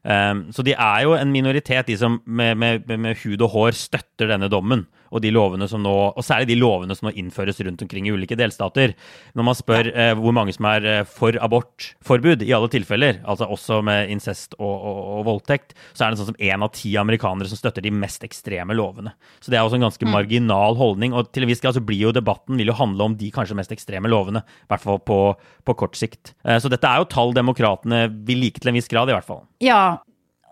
Um, 0.00 0.46
så 0.54 0.64
de 0.64 0.72
er 0.72 1.02
jo 1.04 1.14
en 1.16 1.32
minoritet, 1.32 1.88
de 1.88 1.96
som 2.00 2.20
med, 2.26 2.54
med, 2.56 2.88
med, 2.88 3.18
hud 3.24 3.42
og 3.44 3.52
hår 3.52 3.76
støtter 3.76 4.30
denne 4.32 4.48
dommen. 4.52 4.86
Og, 5.10 5.20
de 5.24 5.32
lovene 5.34 5.66
som 5.70 5.82
nå, 5.82 5.94
og 6.14 6.24
særlig 6.24 6.52
de 6.52 6.58
lovene 6.60 6.94
som 6.96 7.08
nå 7.08 7.14
innføres 7.18 7.60
rundt 7.66 7.82
omkring 7.84 8.06
i 8.08 8.14
ulike 8.14 8.38
delstater. 8.38 8.94
Når 9.34 9.46
man 9.46 9.58
spør 9.58 9.90
uh, 9.90 10.12
hvor 10.18 10.34
mange 10.36 10.54
som 10.56 10.68
er 10.70 10.86
uh, 10.86 11.08
for 11.08 11.36
abortforbud 11.42 12.44
i 12.46 12.52
alle 12.56 12.70
tilfeller, 12.72 13.20
altså 13.28 13.48
også 13.50 13.80
med 13.86 14.12
incest 14.14 14.54
og, 14.58 14.70
og, 14.70 15.00
og, 15.16 15.24
voldtekt, 15.28 15.74
så 15.92 16.06
er 16.06 16.12
det 16.12 16.20
sånn 16.20 16.30
som 16.32 16.40
én 16.40 16.64
av 16.64 16.72
ti 16.76 16.94
amerikanere 17.00 17.50
som 17.50 17.58
støtter 17.60 17.84
de 17.84 17.92
mest 17.94 18.24
ekstreme 18.26 18.76
lovene. 18.76 19.14
Så 19.42 19.52
det 19.52 19.58
er 19.58 19.66
også 19.66 19.80
en 19.80 19.88
ganske 19.88 20.06
mm. 20.06 20.12
marginal 20.14 20.78
holdning. 20.78 21.16
Og 21.16 21.32
til 21.34 21.46
en 21.46 21.50
viss 21.50 21.62
grad 21.62 21.76
så 21.76 21.84
blir 21.84 22.06
jo 22.06 22.14
debatten 22.14 22.60
vil 22.60 22.70
jo 22.70 22.78
handle 22.78 23.10
om 23.10 23.16
de 23.18 23.32
kanskje 23.34 23.58
mest 23.58 23.74
ekstreme 23.74 24.10
lovene. 24.10 24.44
I 24.44 24.70
hvert 24.72 24.84
fall 24.84 25.02
på, 25.02 25.18
på 25.66 25.78
kort 25.82 25.98
sikt. 25.98 26.34
Eh, 26.44 26.60
så 26.62 26.70
dette 26.72 26.88
er 26.88 27.02
jo 27.02 27.10
tall 27.10 27.34
demokratene 27.36 28.06
vil 28.26 28.44
like 28.46 28.62
til 28.62 28.72
en 28.72 28.78
viss 28.78 28.90
grad, 28.90 29.10
i 29.10 29.16
hvert 29.16 29.28
fall. 29.28 29.44
Ja, 29.64 30.00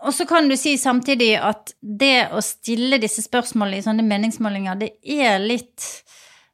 og 0.03 0.13
så 0.15 0.25
kan 0.25 0.47
du 0.49 0.55
si 0.57 0.77
samtidig 0.79 1.33
at 1.43 1.73
det 1.81 2.29
å 2.31 2.43
stille 2.43 3.01
disse 3.01 3.23
spørsmålene 3.25 3.81
i 3.81 3.85
sånne 3.85 4.05
meningsmålinger, 4.07 4.79
det 4.79 4.93
er 5.03 5.41
litt 5.43 5.83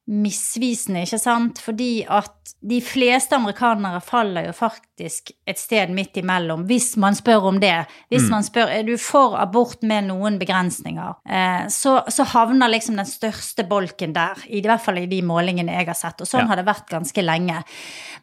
misvisende, 0.06 1.02
ikke 1.06 1.18
sant? 1.18 1.60
Fordi 1.62 2.06
at 2.06 2.54
de 2.66 2.78
fleste 2.82 3.38
amerikanere 3.38 4.00
faller 4.06 4.48
jo 4.48 4.54
faktisk 4.58 5.32
et 5.50 5.60
sted 5.62 5.90
midt 5.94 6.18
imellom, 6.22 6.66
hvis 6.70 6.92
man 7.02 7.18
spør 7.18 7.50
om 7.50 7.60
det. 7.62 7.88
Hvis 8.14 8.28
mm. 8.28 8.34
man 8.34 8.46
spør 8.46 8.74
er 8.74 8.86
du 8.86 8.96
for 9.02 9.38
abort 9.42 9.82
med 9.86 10.08
noen 10.12 10.38
begrensninger, 10.42 11.18
eh, 11.26 11.66
så, 11.74 11.98
så, 12.10 12.26
havner 12.36 12.70
liksom 12.74 13.02
den 13.02 13.10
største 13.10 13.66
bolken 13.70 14.14
der. 14.14 14.46
I, 14.46 14.62
hvert 14.66 14.86
fall 14.86 15.02
i 15.02 15.10
de 15.10 15.22
målingene 15.26 15.74
jeg 15.74 15.90
har 15.90 15.98
sett. 15.98 16.22
Og 16.22 16.30
sånn 16.30 16.46
ja. 16.46 16.52
har 16.54 16.62
det 16.62 16.70
vært 16.70 16.90
ganske 16.94 17.26
lenge. 17.26 17.64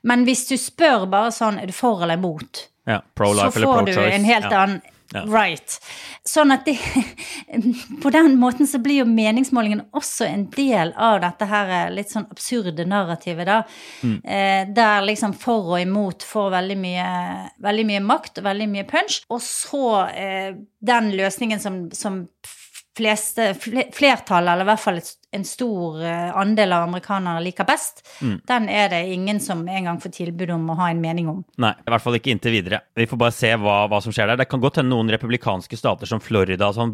Men 0.06 0.26
hvis 0.26 0.46
du 0.50 0.56
spør 0.58 1.08
bare 1.10 1.34
sånn 1.34 1.58
er 1.62 1.70
du 1.70 1.74
for 1.74 2.02
eller 2.02 2.18
imot, 2.18 2.68
ja, 2.86 2.98
så 3.14 3.50
får 3.54 3.86
du 3.86 3.94
en 4.02 4.24
helt 4.26 4.50
annen 4.50 4.80
ja. 5.12 5.22
Right. 5.28 5.76
Sånn 6.28 6.54
at 6.54 6.64
det 6.68 6.76
På 8.02 8.10
den 8.14 8.36
måten 8.40 8.66
så 8.68 8.80
blir 8.82 9.02
jo 9.02 9.08
meningsmålingen 9.08 9.84
også 9.92 10.26
en 10.28 10.46
del 10.54 10.94
av 10.96 11.20
dette 11.24 11.48
her 11.50 11.72
eh, 11.76 11.92
litt 11.94 12.12
sånn 12.12 12.28
absurde 12.32 12.86
narrativet, 12.88 13.48
da. 13.48 13.58
Mm. 14.02 14.16
Eh, 14.24 14.62
der 14.74 15.06
liksom 15.06 15.36
for 15.38 15.74
og 15.74 15.82
imot 15.82 16.24
får 16.26 16.50
veldig 16.56 16.78
mye, 16.80 17.08
veldig 17.64 17.86
mye 17.92 18.02
makt 18.06 18.40
og 18.40 18.48
veldig 18.48 18.68
mye 18.72 18.88
punch. 18.88 19.22
Og 19.32 19.42
så 19.44 19.86
eh, 20.10 20.50
den 20.80 21.12
løsningen 21.18 21.62
som, 21.62 21.84
som 21.96 22.22
fleste, 22.96 23.52
flertallet, 23.56 24.52
eller 24.52 24.66
i 24.66 24.70
hvert 24.72 24.82
fall 24.82 25.02
en 25.32 25.44
stor 25.48 26.02
eh, 26.04 26.36
andel 26.36 26.74
av 26.76 26.82
amerikanere 26.86 27.40
liker 27.40 27.64
best, 27.64 28.02
mm. 28.20 28.34
den 28.48 28.68
er 28.68 28.90
det 28.92 29.00
ingen 29.14 29.40
som 29.40 29.62
engang 29.68 30.00
får 30.02 30.12
tilbud 30.18 30.52
om 30.52 30.66
å 30.72 30.76
ha 30.76 30.90
en 30.92 31.00
mening 31.00 31.30
om. 31.32 31.40
Nei, 31.62 31.72
i 31.72 31.92
hvert 31.94 32.04
fall 32.04 32.18
ikke 32.18 32.34
inntil 32.34 32.52
videre. 32.52 32.82
Vi 32.98 33.06
får 33.08 33.20
bare 33.22 33.34
se 33.34 33.52
hva, 33.56 33.78
hva 33.88 34.02
som 34.04 34.12
skjer 34.12 34.28
der. 34.28 34.42
Det 34.42 34.48
kan 34.50 34.60
godt 34.62 34.82
hende 34.82 34.92
noen 34.92 35.12
republikanske 35.14 35.78
stater 35.80 36.10
som 36.10 36.20
Florida 36.20 36.68
sånn, 36.76 36.92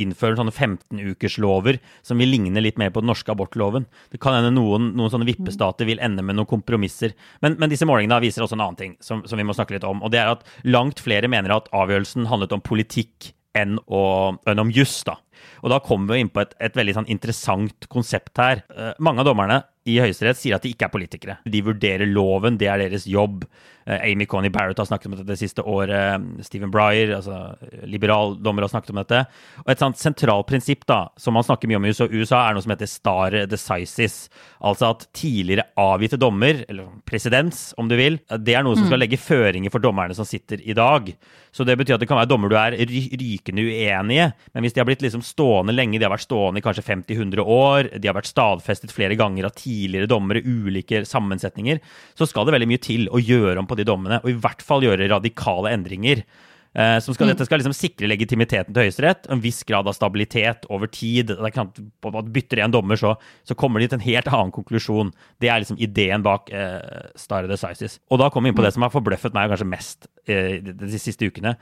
innfører 0.00 0.40
sånne 0.40 0.54
15-ukerslover 0.54 1.80
som 2.00 2.24
vil 2.24 2.32
ligne 2.32 2.64
litt 2.64 2.80
mer 2.80 2.94
på 2.94 3.04
den 3.04 3.12
norske 3.12 3.36
abortloven. 3.36 3.84
Det 4.14 4.22
kan 4.22 4.38
hende 4.38 4.54
noen, 4.56 4.94
noen 4.96 5.12
sånne 5.12 5.28
vippestater 5.28 5.88
vil 5.88 6.00
ende 6.04 6.24
med 6.24 6.40
noen 6.40 6.48
kompromisser. 6.50 7.12
Men, 7.44 7.58
men 7.60 7.72
disse 7.72 7.88
målingene 7.88 8.22
viser 8.24 8.46
også 8.46 8.56
en 8.56 8.64
annen 8.64 8.80
ting 8.80 8.98
som, 9.04 9.26
som 9.28 9.40
vi 9.40 9.44
må 9.44 9.56
snakke 9.56 9.76
litt 9.76 9.88
om, 9.88 10.00
og 10.00 10.14
det 10.14 10.24
er 10.24 10.32
at 10.32 10.48
langt 10.64 11.04
flere 11.04 11.28
mener 11.28 11.52
at 11.52 11.68
avgjørelsen 11.76 12.30
handlet 12.32 12.56
om 12.56 12.64
politikk 12.64 13.34
enn, 13.54 13.78
å, 13.86 14.02
enn 14.50 14.62
om 14.62 14.72
juss, 14.74 15.02
da. 15.06 15.18
Og 15.62 15.72
da 15.72 15.80
kommer 15.84 16.14
vi 16.14 16.24
inn 16.24 16.32
på 16.32 16.42
et, 16.44 16.56
et 16.62 16.76
veldig 16.76 16.98
sånn 17.00 17.12
interessant 17.12 17.88
konsept 17.92 18.38
her. 18.40 18.64
Uh, 18.72 18.92
mange 19.02 19.22
av 19.22 19.30
dommerne 19.30 19.62
i 19.84 19.98
Høyesterett 20.00 20.38
sier 20.40 20.56
at 20.56 20.64
de 20.64 20.72
ikke 20.72 20.86
er 20.86 20.92
politikere. 20.92 21.36
De 21.44 21.60
vurderer 21.64 22.08
loven, 22.08 22.56
det 22.60 22.70
er 22.72 22.80
deres 22.80 23.04
jobb. 23.10 23.44
Uh, 23.84 23.98
Amy 23.98 24.24
Coney 24.30 24.52
Barrett 24.52 24.80
har 24.80 24.88
snakket 24.88 25.10
om 25.10 25.16
dette 25.16 25.28
det 25.28 25.38
siste 25.40 25.64
året. 25.68 26.24
Stephen 26.46 26.72
Breyer, 26.72 27.12
altså 27.18 27.84
liberal 27.90 28.38
dommer, 28.40 28.64
har 28.64 28.72
snakket 28.72 28.94
om 28.94 29.02
dette. 29.02 29.24
Og 29.64 29.72
et 29.74 29.84
sånt 29.84 30.00
sentralt 30.00 30.48
prinsipp 30.48 30.86
da, 30.88 31.02
som 31.20 31.36
man 31.36 31.44
snakker 31.44 31.68
mye 31.68 31.80
om 31.80 31.88
i 31.88 31.92
USA, 31.92 32.08
USA 32.08 32.40
er 32.46 32.56
noe 32.56 32.64
som 32.64 32.72
heter 32.72 32.90
stare 32.90 33.44
decisis. 33.50 34.18
Altså 34.64 34.92
at 34.94 35.08
tidligere 35.16 35.68
avgitte 35.80 36.20
dommer, 36.20 36.64
eller 36.68 36.88
presedens 37.08 37.66
om 37.80 37.90
du 37.90 37.98
vil, 38.00 38.20
det 38.40 38.56
er 38.56 38.64
noe 38.64 38.78
som 38.78 38.88
skal 38.88 38.98
mm. 38.98 39.04
legge 39.04 39.20
føringer 39.20 39.74
for 39.74 39.84
dommerne 39.84 40.16
som 40.16 40.28
sitter 40.28 40.64
i 40.64 40.76
dag. 40.76 41.12
Så 41.54 41.66
det 41.68 41.76
betyr 41.78 41.98
at 41.98 42.02
det 42.02 42.08
kan 42.10 42.18
være 42.18 42.32
dommer 42.32 42.50
du 42.50 42.56
er 42.58 42.74
rykende 42.74 43.68
uenige, 43.68 44.30
men 44.54 44.64
hvis 44.64 44.74
de 44.74 44.80
har 44.82 44.88
blitt 44.88 45.04
liksom 45.04 45.22
stående 45.34 45.74
lenge, 45.74 45.98
de 45.98 46.06
har 46.06 46.14
vært 46.14 46.28
stående 46.28 46.62
i 46.62 46.64
kanskje 46.64 46.86
50-100 46.86 47.42
år, 47.42 47.90
de 47.98 48.08
har 48.10 48.16
vært 48.16 48.30
stadfestet 48.30 48.94
flere 48.94 49.18
ganger 49.18 49.48
av 49.48 49.54
tidligere 49.58 50.10
dommere, 50.10 50.44
ulike 50.46 51.02
sammensetninger, 51.08 51.82
så 52.14 52.28
skal 52.30 52.46
det 52.46 52.54
veldig 52.54 52.70
mye 52.70 52.82
til 52.82 53.08
å 53.10 53.22
gjøre 53.22 53.58
om 53.60 53.68
på 53.68 53.78
de 53.78 53.86
dommene, 53.88 54.22
og 54.22 54.30
i 54.30 54.38
hvert 54.38 54.62
fall 54.64 54.86
gjøre 54.86 55.10
radikale 55.10 55.74
endringer. 55.74 56.22
Uh, 56.74 56.98
som 56.98 57.14
skal, 57.14 57.28
mm. 57.28 57.36
Dette 57.36 57.46
skal 57.46 57.60
liksom 57.60 57.74
sikre 57.76 58.08
legitimiteten 58.10 58.74
til 58.74 58.82
Høyesterett, 58.82 59.28
en 59.30 59.42
viss 59.42 59.60
grad 59.66 59.86
av 59.86 59.94
stabilitet 59.94 60.66
over 60.74 60.90
tid. 60.90 61.30
Det 61.30 61.50
kan, 61.54 61.70
bytter 62.34 62.64
en 62.64 62.74
dommer, 62.74 62.98
så, 62.98 63.12
så, 63.46 63.54
kommer 63.54 63.78
de 63.78 63.86
til 63.92 64.00
en 64.00 64.06
helt 64.08 64.30
annen 64.32 64.50
konklusjon. 64.54 65.12
Det 65.38 65.52
er 65.52 65.62
liksom 65.62 65.78
ideen 65.78 66.26
bak 66.26 66.50
uh, 66.50 67.12
Stare 67.14 67.46
Decisis. 67.50 68.00
Og 68.10 68.18
da 68.18 68.26
kommer 68.26 68.50
vi 68.50 68.54
inn 68.54 68.58
på 68.58 68.64
mm. 68.64 68.66
det 68.66 68.74
som 68.74 68.86
har 68.86 68.94
forbløffet 68.94 69.38
meg 69.38 69.54
kanskje 69.54 69.70
mest 69.70 70.10
uh, 70.10 70.58
de, 70.66 70.74
de 70.82 70.98
siste 70.98 71.30
ukene. 71.30 71.54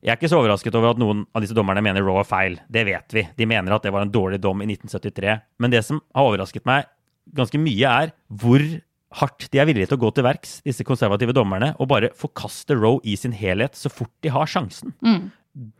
Jeg 0.00 0.14
er 0.14 0.16
ikke 0.16 0.30
så 0.32 0.38
overrasket 0.40 0.76
over 0.78 0.94
at 0.94 1.00
noen 1.00 1.26
av 1.36 1.44
disse 1.44 1.56
dommerne 1.56 1.82
mener 1.84 2.04
Raw 2.04 2.22
er 2.22 2.28
feil. 2.28 2.54
Det 2.72 2.86
vet 2.88 3.16
vi. 3.16 3.24
De 3.36 3.48
mener 3.48 3.74
at 3.74 3.84
det 3.84 3.92
var 3.92 4.06
en 4.06 4.12
dårlig 4.12 4.38
dom 4.40 4.62
i 4.64 4.68
1973. 4.70 5.34
Men 5.60 5.74
det 5.74 5.82
som 5.84 6.00
har 6.16 6.28
overrasket 6.30 6.64
meg 6.68 6.88
ganske 7.36 7.60
mye, 7.60 7.90
er 7.90 8.14
hvor 8.40 8.64
hardt 9.20 9.48
de 9.52 9.60
er 9.60 9.68
villige 9.68 9.90
til 9.90 9.98
å 9.98 10.04
gå 10.04 10.12
til 10.14 10.24
verks, 10.24 10.54
disse 10.64 10.86
konservative 10.86 11.34
dommerne, 11.36 11.74
og 11.82 11.90
bare 11.90 12.12
forkaste 12.16 12.78
Roe 12.78 13.02
i 13.04 13.16
sin 13.18 13.34
helhet 13.36 13.76
så 13.76 13.92
fort 13.92 14.12
de 14.24 14.32
har 14.32 14.48
sjansen. 14.48 14.94
Mm. 15.04 15.28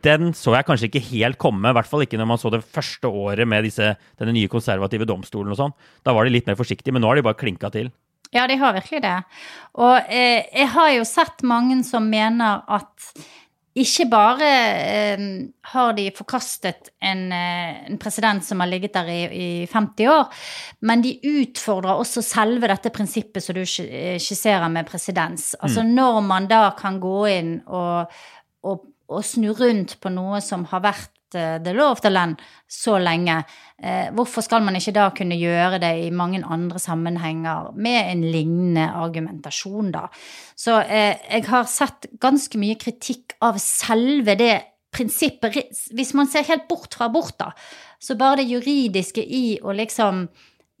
Den 0.05 0.33
så 0.35 0.53
jeg 0.57 0.67
kanskje 0.67 0.89
ikke 0.91 1.03
helt 1.13 1.39
komme, 1.41 1.71
i 1.71 1.75
hvert 1.77 1.87
fall 1.87 2.03
ikke 2.03 2.19
når 2.19 2.29
man 2.33 2.41
så 2.41 2.51
det 2.53 2.61
første 2.61 3.07
året 3.07 3.47
med 3.47 3.65
disse, 3.65 3.93
denne 4.19 4.35
nye 4.35 4.51
konservative 4.51 5.07
domstolen 5.09 5.55
og 5.55 5.61
sånn. 5.61 5.75
Da 6.05 6.13
var 6.13 6.27
de 6.27 6.35
litt 6.35 6.49
mer 6.49 6.59
forsiktige, 6.59 6.93
men 6.93 7.01
nå 7.01 7.09
har 7.09 7.17
de 7.17 7.25
bare 7.25 7.39
klinka 7.39 7.71
til. 7.73 7.89
Ja, 8.35 8.45
de 8.47 8.55
har 8.59 8.75
virkelig 8.75 9.01
det. 9.03 9.17
Og 9.83 10.11
eh, 10.11 10.47
jeg 10.55 10.69
har 10.75 10.91
jo 10.95 11.07
sett 11.07 11.41
mange 11.47 11.81
som 11.87 12.05
mener 12.11 12.61
at 12.71 13.11
ikke 13.79 14.05
bare 14.11 14.47
eh, 14.47 15.21
har 15.71 15.93
de 15.95 16.09
forkastet 16.15 16.89
en, 16.99 17.21
eh, 17.31 17.85
en, 17.87 17.99
president 18.01 18.43
som 18.43 18.59
har 18.59 18.67
ligget 18.67 18.93
der 18.97 19.07
i, 19.07 19.21
i, 19.31 19.65
50 19.71 20.09
år, 20.11 20.27
men 20.81 21.03
de 21.05 21.13
utfordrer 21.23 21.95
også 21.95 22.23
selve 22.25 22.67
dette 22.67 22.91
prinsippet 22.91 23.43
som 23.43 23.55
du 23.55 23.63
skisserer 23.63 24.67
med 24.67 24.89
presedens. 24.89 25.53
Altså 25.61 25.85
mm. 25.85 25.95
når 25.95 26.19
man 26.27 26.49
da 26.51 26.65
kan 26.77 26.99
gå 26.99 27.23
inn 27.31 27.55
og, 27.67 28.11
og, 28.67 28.85
og 29.07 29.23
snu 29.23 29.53
rundt 29.55 29.95
på 30.03 30.11
noe 30.11 30.43
som 30.43 30.67
har 30.73 30.83
vært 30.83 31.20
uh, 31.35 31.57
the 31.63 31.73
law 31.73 31.91
of 31.91 32.01
the 32.01 32.09
land 32.11 32.39
så 32.69 32.97
lenge, 33.01 33.37
uh, 33.83 34.09
hvorfor 34.15 34.43
skal 34.45 34.63
man 34.65 34.77
ikke 34.79 34.93
da 34.95 35.09
kunne 35.15 35.37
gjøre 35.39 35.79
det 35.83 35.91
i 36.05 36.09
mange 36.15 36.41
andre 36.43 36.79
sammenhenger 36.79 37.71
med 37.75 38.11
en 38.13 38.25
lignende 38.33 38.87
argumentasjon, 39.01 39.91
da? 39.95 40.07
Så 40.55 40.79
uh, 40.81 41.13
jeg 41.15 41.47
har 41.49 41.69
sett 41.69 42.09
ganske 42.21 42.61
mye 42.61 42.79
kritikk 42.81 43.37
av 43.41 43.59
selve 43.63 44.35
det 44.39 44.53
prinsippet. 44.91 45.61
Hvis 45.95 46.15
man 46.17 46.27
ser 46.27 46.47
helt 46.49 46.67
bort 46.69 46.97
fra 46.97 47.07
abort, 47.07 47.37
da, 47.39 47.51
så 48.01 48.17
bare 48.19 48.41
det 48.41 48.49
juridiske 48.51 49.23
i 49.23 49.59
å 49.63 49.75
liksom 49.77 50.25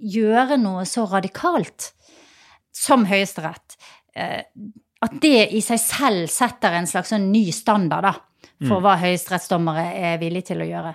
gjøre 0.01 0.57
noe 0.59 0.83
så 0.89 1.05
radikalt 1.05 1.91
som 2.73 3.03
Høyesterett 3.05 3.75
At 4.17 5.13
det 5.21 5.51
i 5.53 5.59
seg 5.61 5.79
selv 5.81 6.31
setter 6.31 6.73
en 6.73 6.87
slags 6.89 7.11
sånn 7.13 7.27
ny 7.29 7.43
standard, 7.53 8.07
da 8.07 8.30
for 8.61 8.77
mm. 8.77 8.85
hva 8.85 8.97
høyesterettsdommere 9.01 9.87
er 9.97 10.19
villige 10.21 10.51
til 10.51 10.63
å 10.63 10.69
gjøre. 10.69 10.93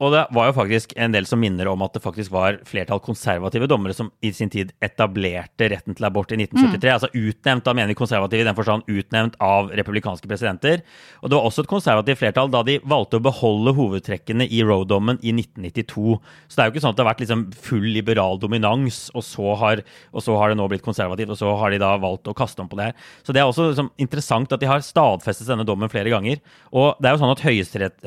Og 0.00 0.14
det 0.14 0.22
var 0.32 0.48
jo 0.48 0.56
faktisk 0.56 0.94
en 0.96 1.12
del 1.12 1.26
som 1.28 1.40
minner 1.42 1.68
om 1.68 1.82
at 1.84 1.92
det 1.92 2.00
faktisk 2.00 2.32
var 2.32 2.56
flertall 2.68 3.02
konservative 3.04 3.68
dommere 3.68 3.92
som 3.96 4.08
i 4.24 4.30
sin 4.32 4.48
tid 4.52 4.72
etablerte 4.80 5.68
retten 5.68 5.96
til 5.96 6.06
abort 6.08 6.32
i 6.32 6.38
1973. 6.38 6.80
Mm. 6.80 6.94
Altså 6.94 7.10
utnevnt 7.12 7.68
av 7.68 7.80
vi 7.80 7.96
konservative 7.98 8.44
i 8.44 8.48
den 8.48 8.56
forstand 8.56 8.88
utnevnt 8.88 9.36
av 9.44 9.68
republikanske 9.76 10.30
presidenter. 10.30 10.80
Og 11.20 11.28
det 11.28 11.36
var 11.36 11.48
også 11.48 11.64
et 11.66 11.72
konservativt 11.72 12.22
flertall 12.22 12.52
da 12.52 12.62
de 12.64 12.78
valgte 12.88 13.20
å 13.20 13.24
beholde 13.26 13.74
hovedtrekkene 13.76 14.46
i 14.48 14.62
Roe-dommen 14.64 15.20
i 15.20 15.34
1992. 15.36 16.16
Så 16.48 16.56
det 16.56 16.64
er 16.64 16.70
jo 16.70 16.74
ikke 16.74 16.84
sånn 16.86 16.94
at 16.94 17.00
det 17.00 17.04
har 17.04 17.10
vært 17.10 17.22
liksom 17.26 17.44
full 17.68 17.86
liberal 17.92 18.40
dominans, 18.40 19.02
og 19.12 19.26
så, 19.26 19.52
har, 19.60 19.84
og 20.14 20.24
så, 20.24 20.38
har, 20.40 20.54
det 20.54 20.60
nå 20.62 20.70
blitt 20.72 20.86
konservativt, 20.86 21.34
og 21.36 21.40
så 21.42 21.52
har 21.60 21.74
de 21.74 21.82
da 21.82 21.92
valgt 22.00 22.30
å 22.30 22.36
kaste 22.36 22.64
om 22.64 22.72
på 22.72 22.80
det 22.80 22.88
her. 22.88 23.06
Så 23.26 23.36
det 23.36 23.44
er 23.44 23.50
også 23.50 23.68
liksom 23.68 23.92
interessant 24.00 24.56
at 24.56 24.64
de 24.64 24.70
har 24.70 24.80
stadfestet 24.84 25.50
denne 25.50 25.68
dommen 25.68 25.92
flere 25.92 26.08
ganger. 26.12 26.40
Og 26.72 26.96
det 26.96 27.10
er 27.10 27.16
jo 27.18 27.22
sånn 27.26 27.36
at 27.36 27.44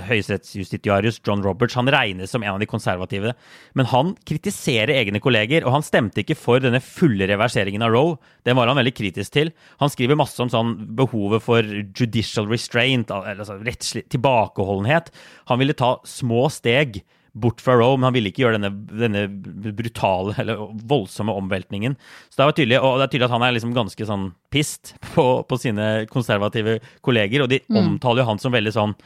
høyesterettsjustitiarius 0.10 1.22
John 1.22 1.46
Roberts 1.46 1.78
han 1.78 1.83
regnes 1.92 2.32
som 2.32 2.44
en 2.44 2.56
av 2.56 2.60
de 2.62 2.68
konservative. 2.70 3.34
Men 3.78 3.90
han 3.92 4.14
kritiserer 4.28 4.94
egne 4.96 5.22
kolleger, 5.24 5.66
og 5.66 5.78
han 5.78 5.86
stemte 5.86 6.24
ikke 6.24 6.38
for 6.40 6.64
denne 6.64 6.82
fulle 6.84 7.28
reverseringen 7.30 7.84
av 7.86 7.94
Roe. 7.96 8.20
Den 8.48 8.60
var 8.60 8.72
han 8.72 8.80
veldig 8.80 8.96
kritisk 8.96 9.36
til. 9.36 9.54
Han 9.82 9.92
skriver 9.92 10.20
masse 10.20 10.40
om 10.44 10.52
sånn 10.52 10.76
behovet 10.98 11.44
for 11.46 11.74
judicial 11.98 12.48
restraint, 12.52 13.12
altså 13.14 13.60
rettslig 13.64 14.06
tilbakeholdenhet. 14.14 15.12
Han 15.52 15.62
ville 15.62 15.78
ta 15.78 15.98
små 16.08 16.48
steg 16.54 17.04
bort 17.34 17.62
fra 17.62 17.76
Roe, 17.80 17.98
men 17.98 18.08
han 18.08 18.16
ville 18.16 18.30
ikke 18.30 18.44
gjøre 18.44 18.60
denne, 18.60 18.70
denne 18.94 19.74
brutale 19.74 20.36
eller 20.42 20.62
voldsomme 20.90 21.34
omveltningen. 21.34 21.96
Så 22.30 22.40
det 22.40 22.48
var 22.48 22.58
tydelig, 22.58 22.80
og 22.80 22.98
det 23.00 23.08
er 23.08 23.14
tydelig 23.16 23.28
at 23.28 23.36
han 23.36 23.46
er 23.48 23.56
liksom 23.56 23.76
ganske 23.76 24.08
sånn 24.10 24.28
pissed 24.54 24.94
på, 25.16 25.26
på 25.50 25.60
sine 25.62 25.90
konservative 26.14 26.78
kolleger, 27.06 27.46
og 27.46 27.54
de 27.54 27.64
mm. 27.66 27.80
omtaler 27.82 28.24
jo 28.24 28.30
han 28.30 28.42
som 28.42 28.54
veldig 28.54 28.76
sånn 28.76 28.98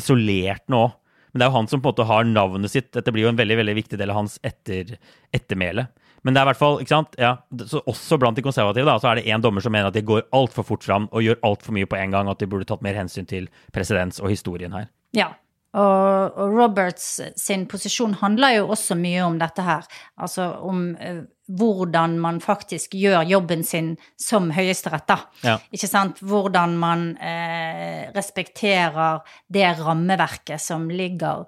isolert 0.00 0.64
nå. 0.72 0.86
Men 1.34 1.42
det 1.42 1.46
er 1.46 1.50
jo 1.50 1.58
han 1.58 1.68
som 1.68 1.82
på 1.82 1.90
en 1.90 1.96
måte 1.96 2.06
har 2.06 2.26
navnet 2.30 2.70
sitt. 2.70 2.92
Dette 2.94 3.10
blir 3.10 3.26
jo 3.26 3.34
en 3.34 3.38
veldig 3.38 3.58
veldig 3.58 3.74
viktig 3.80 3.98
del 3.98 4.14
av 4.14 4.22
hans 4.22 4.38
etter, 4.46 4.94
ettermæle. 5.34 5.88
Men 6.24 6.32
det 6.32 6.40
er 6.40 6.46
i 6.46 6.50
hvert 6.52 6.60
fall, 6.60 6.78
ikke 6.80 6.94
sant, 6.94 7.16
ja, 7.20 7.34
så 7.68 7.82
også 7.90 8.16
blant 8.22 8.38
de 8.38 8.44
konservative 8.46 8.88
da, 8.88 8.94
så 9.02 9.10
er 9.10 9.18
det 9.18 9.26
én 9.28 9.42
dommer 9.44 9.60
som 9.60 9.74
mener 9.74 9.90
at 9.90 9.96
de 9.98 10.06
går 10.06 10.22
altfor 10.32 10.64
fort 10.64 10.86
fram 10.86 11.10
og 11.10 11.26
gjør 11.26 11.42
altfor 11.44 11.76
mye 11.76 11.90
på 11.90 11.98
en 11.98 12.14
gang, 12.14 12.30
at 12.32 12.40
de 12.40 12.48
burde 12.48 12.68
tatt 12.70 12.84
mer 12.86 12.96
hensyn 12.96 13.28
til 13.28 13.50
presedens 13.76 14.22
og 14.22 14.32
historien 14.32 14.72
her. 14.72 14.86
Ja, 15.12 15.34
og, 15.74 16.38
Roberts 16.54 17.18
sin 17.36 17.66
posisjon 17.66 18.14
handler 18.20 18.60
jo 18.60 18.68
også 18.70 18.94
mye 18.98 19.24
om 19.26 19.40
dette 19.42 19.64
her. 19.66 19.88
Altså 20.22 20.52
om 20.62 20.92
uh, 20.94 21.24
hvordan 21.46 22.16
man 22.20 22.40
faktisk 22.40 22.94
gjør 22.96 23.24
jobben 23.28 23.64
sin 23.66 23.92
som 24.20 24.48
høyesterett, 24.54 25.04
da. 25.08 25.18
Ja. 25.44 25.58
Ikke 25.74 25.90
sant? 25.90 26.22
Hvordan 26.24 26.76
man 26.80 27.06
eh, 27.20 28.08
respekterer 28.14 29.20
det 29.52 29.66
rammeverket 29.82 30.62
som 30.62 30.88
ligger 30.88 31.44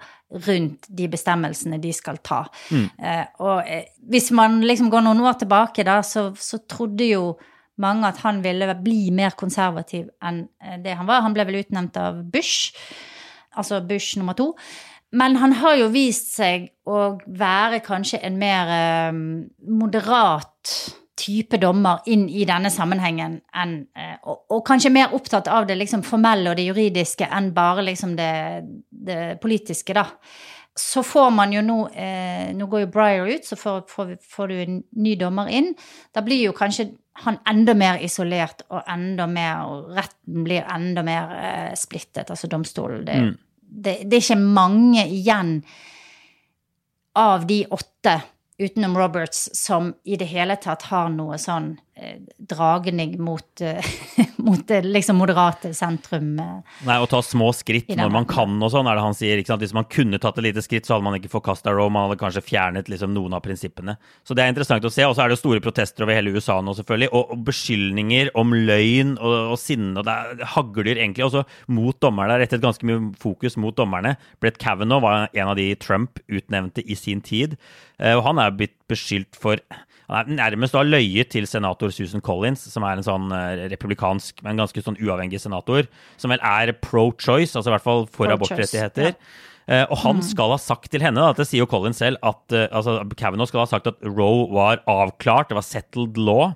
rundt 0.47 0.89
de 0.89 1.09
bestemmelsene 1.09 1.81
de 1.81 1.95
skal 1.97 2.21
ta. 2.21 2.43
Mm. 2.71 2.87
Eh, 2.99 3.25
og 3.41 3.75
hvis 4.11 4.31
man 4.37 4.61
liksom 4.67 4.93
går 4.93 5.07
noen 5.07 5.25
år 5.25 5.41
tilbake, 5.41 5.87
da, 5.87 6.03
så, 6.05 6.29
så 6.37 6.61
trodde 6.69 7.09
jo 7.09 7.27
mange 7.81 8.09
at 8.09 8.21
han 8.25 8.41
ville 8.45 8.73
bli 8.81 9.11
mer 9.13 9.37
konservativ 9.37 10.09
enn 10.25 10.47
det 10.85 10.97
han 10.97 11.09
var. 11.09 11.25
Han 11.25 11.37
ble 11.37 11.45
vel 11.49 11.61
utnevnt 11.65 11.97
av 12.01 12.25
Bush 12.33 12.73
altså 13.57 13.81
Bush 13.81 14.19
nummer 14.19 14.37
to. 14.37 14.53
Men 15.13 15.37
han 15.37 15.53
har 15.61 15.77
jo 15.79 15.89
vist 15.95 16.33
seg 16.35 16.71
å 16.87 17.17
være 17.27 17.81
kanskje 17.87 18.21
en 18.27 18.39
mer 18.41 18.73
eh, 18.75 19.19
moderat 19.71 20.73
type 21.17 21.59
dommer 21.61 22.03
inn 22.13 22.27
i 22.29 22.45
denne 22.49 22.71
sammenhengen 22.73 23.39
enn 23.57 23.79
eh, 23.97 24.19
og, 24.27 24.43
og, 24.53 24.61
kanskje 24.67 24.93
mer 24.93 25.15
opptatt 25.17 25.49
av 25.49 25.69
det 25.69 25.79
liksom 25.79 26.05
formelle 26.07 26.51
og 26.51 26.59
det 26.59 26.67
juridiske 26.69 27.29
enn 27.33 27.53
bare 27.57 27.87
liksom 27.87 28.17
det, 28.19 28.35
det 28.91 29.39
politiske, 29.43 29.97
da. 29.97 30.05
Så 30.77 31.01
får 31.07 31.31
man 31.33 31.55
jo 31.55 31.63
nå 31.65 31.77
eh, 31.97 32.51
Nå 32.53 32.67
går 32.69 32.83
jo 32.83 32.89
Breyer 32.93 33.31
ut, 33.31 33.47
så 33.49 33.57
får, 33.57 33.87
får, 33.89 34.11
får, 34.21 34.51
du 34.51 34.59
en 34.61 34.83
ny 35.01 35.15
dommer 35.17 35.49
inn. 35.49 35.71
Da 36.13 36.21
blir 36.27 36.43
jo 36.43 36.53
kanskje 36.57 36.91
han 37.25 37.39
enda 37.49 37.73
mer 37.73 38.03
isolert 38.05 38.61
og 38.69 38.83
enda 38.93 39.25
mer 39.25 39.63
Og 39.73 39.87
retten 39.97 40.45
blir 40.45 40.69
enda 40.69 41.01
mer 41.07 41.33
eh, 41.39 41.73
splittet, 41.81 42.29
altså 42.29 42.51
domstolen. 42.53 43.07
Det, 43.09 43.17
mm 43.25 43.35
det, 43.77 43.99
det, 44.09 44.17
er 44.17 44.25
ikke 44.25 44.41
mange 44.41 45.05
igjen 45.13 45.59
av 47.17 47.47
de 47.49 47.63
åtte 47.73 48.21
utenom 48.59 48.97
Roberts 48.99 49.51
som 49.57 49.93
i 50.05 50.17
det 50.17 50.29
hele 50.33 50.57
tatt 50.61 50.89
har 50.89 51.11
noe 51.13 51.37
sånn 51.41 51.75
dragning 52.37 53.23
mot, 53.23 53.61
eh, 53.61 53.85
mot 54.37 54.69
det 54.69 54.83
liksom 54.83 55.17
moderate 55.17 55.75
sentrum. 55.75 56.39
Eh, 56.39 56.75
Nei, 56.85 56.99
å 57.01 57.09
ta 57.09 57.23
små 57.25 57.49
skritt 57.57 57.89
når 57.97 58.13
man 58.13 58.27
kan 58.29 58.53
og 58.61 58.73
sånn, 58.73 58.89
er 58.91 58.99
det 58.99 59.05
han 59.07 59.17
sier. 59.17 59.41
Hvis 59.41 59.75
man 59.77 59.89
kunne 59.89 60.21
tatt 60.21 60.37
et 60.37 60.49
lite 60.51 60.65
skritt, 60.65 60.85
så 60.87 60.97
hadde 60.97 61.07
man 61.07 61.17
ikke 61.17 61.33
forkasta 61.33 61.73
Roe, 61.73 61.89
man 61.93 62.07
hadde 62.07 62.19
kanskje 62.21 62.45
fjernet 62.45 62.91
liksom 62.93 63.15
noen 63.17 63.39
av 63.39 63.45
prinsippene. 63.47 63.97
Så 64.29 64.37
det 64.37 64.45
er 64.45 64.53
interessant 64.53 64.85
å 64.85 64.93
se. 64.93 65.07
Og 65.09 65.17
så 65.17 65.25
er 65.25 65.33
det 65.33 65.41
store 65.41 65.63
protester 65.65 66.05
over 66.05 66.19
hele 66.19 66.37
USA 66.37 66.59
nå, 66.61 66.77
selvfølgelig. 66.77 67.11
Og, 67.17 67.33
og 67.33 67.49
beskyldninger 67.49 68.33
om 68.37 68.53
løgn 68.69 69.17
og, 69.17 69.37
og 69.55 69.59
sinne, 69.61 69.97
og 69.97 70.05
det, 70.09 70.19
det 70.43 70.53
hagler 70.53 71.01
egentlig 71.01 71.27
også 71.31 71.47
mot 71.73 71.97
dommerne. 72.05 72.37
Det 72.37 72.37
er 72.37 72.45
rettet 72.45 72.67
ganske 72.67 72.91
mye 72.91 73.11
fokus 73.23 73.57
mot 73.63 73.77
dommerne. 73.79 74.19
Brett 74.45 74.61
Kavanaugh 74.61 75.05
var 75.05 75.31
en 75.33 75.49
av 75.49 75.57
de 75.57 75.71
Trump 75.81 76.21
utnevnte 76.29 76.85
i 76.85 76.97
sin 76.99 77.25
tid, 77.25 77.57
og 77.97 78.21
han 78.27 78.39
er 78.43 78.53
blitt 78.53 78.75
beskyldt 78.91 79.39
for 79.41 79.63
han 80.07 80.37
er 80.37 80.39
nærmest 80.39 80.77
ha 80.79 80.85
løyet 80.87 81.33
til 81.35 81.49
senator 81.51 81.91
Susan 81.95 82.23
Collins, 82.25 82.63
som 82.71 82.85
er 82.87 82.99
en 82.99 83.07
sånn 83.07 83.33
eh, 83.35 83.67
republikansk, 83.73 84.39
men 84.47 84.61
ganske 84.61 84.85
sånn 84.85 84.99
uavhengig 85.03 85.41
senator, 85.43 85.89
som 86.21 86.31
vel 86.35 86.43
er 86.47 86.75
pro-choice, 86.79 87.57
altså 87.57 87.73
i 87.73 87.75
hvert 87.75 87.87
fall 87.87 88.07
for 88.15 88.31
abortrettigheter. 88.31 89.15
Ja. 89.15 89.43
Uh, 89.67 89.83
og 89.91 89.97
han 89.99 90.21
mm. 90.21 90.27
skal 90.29 90.53
ha 90.55 90.57
sagt 90.63 90.93
til 90.93 91.03
henne, 91.03 91.19
da, 91.19 91.35
det 91.35 91.49
sier 91.49 91.65
jo 91.65 91.67
Collins 91.67 91.99
selv, 91.99 92.21
at 92.23 92.55
uh, 92.55 92.69
altså, 92.71 93.01
Kavanaugh 93.19 93.51
skal 93.51 93.65
ha 93.65 93.71
sagt 93.71 93.89
at 93.91 93.99
Roe 94.07 94.45
var 94.55 94.85
avklart, 94.87 95.51
det 95.51 95.59
var 95.59 95.67
settled 95.67 96.21
law. 96.23 96.53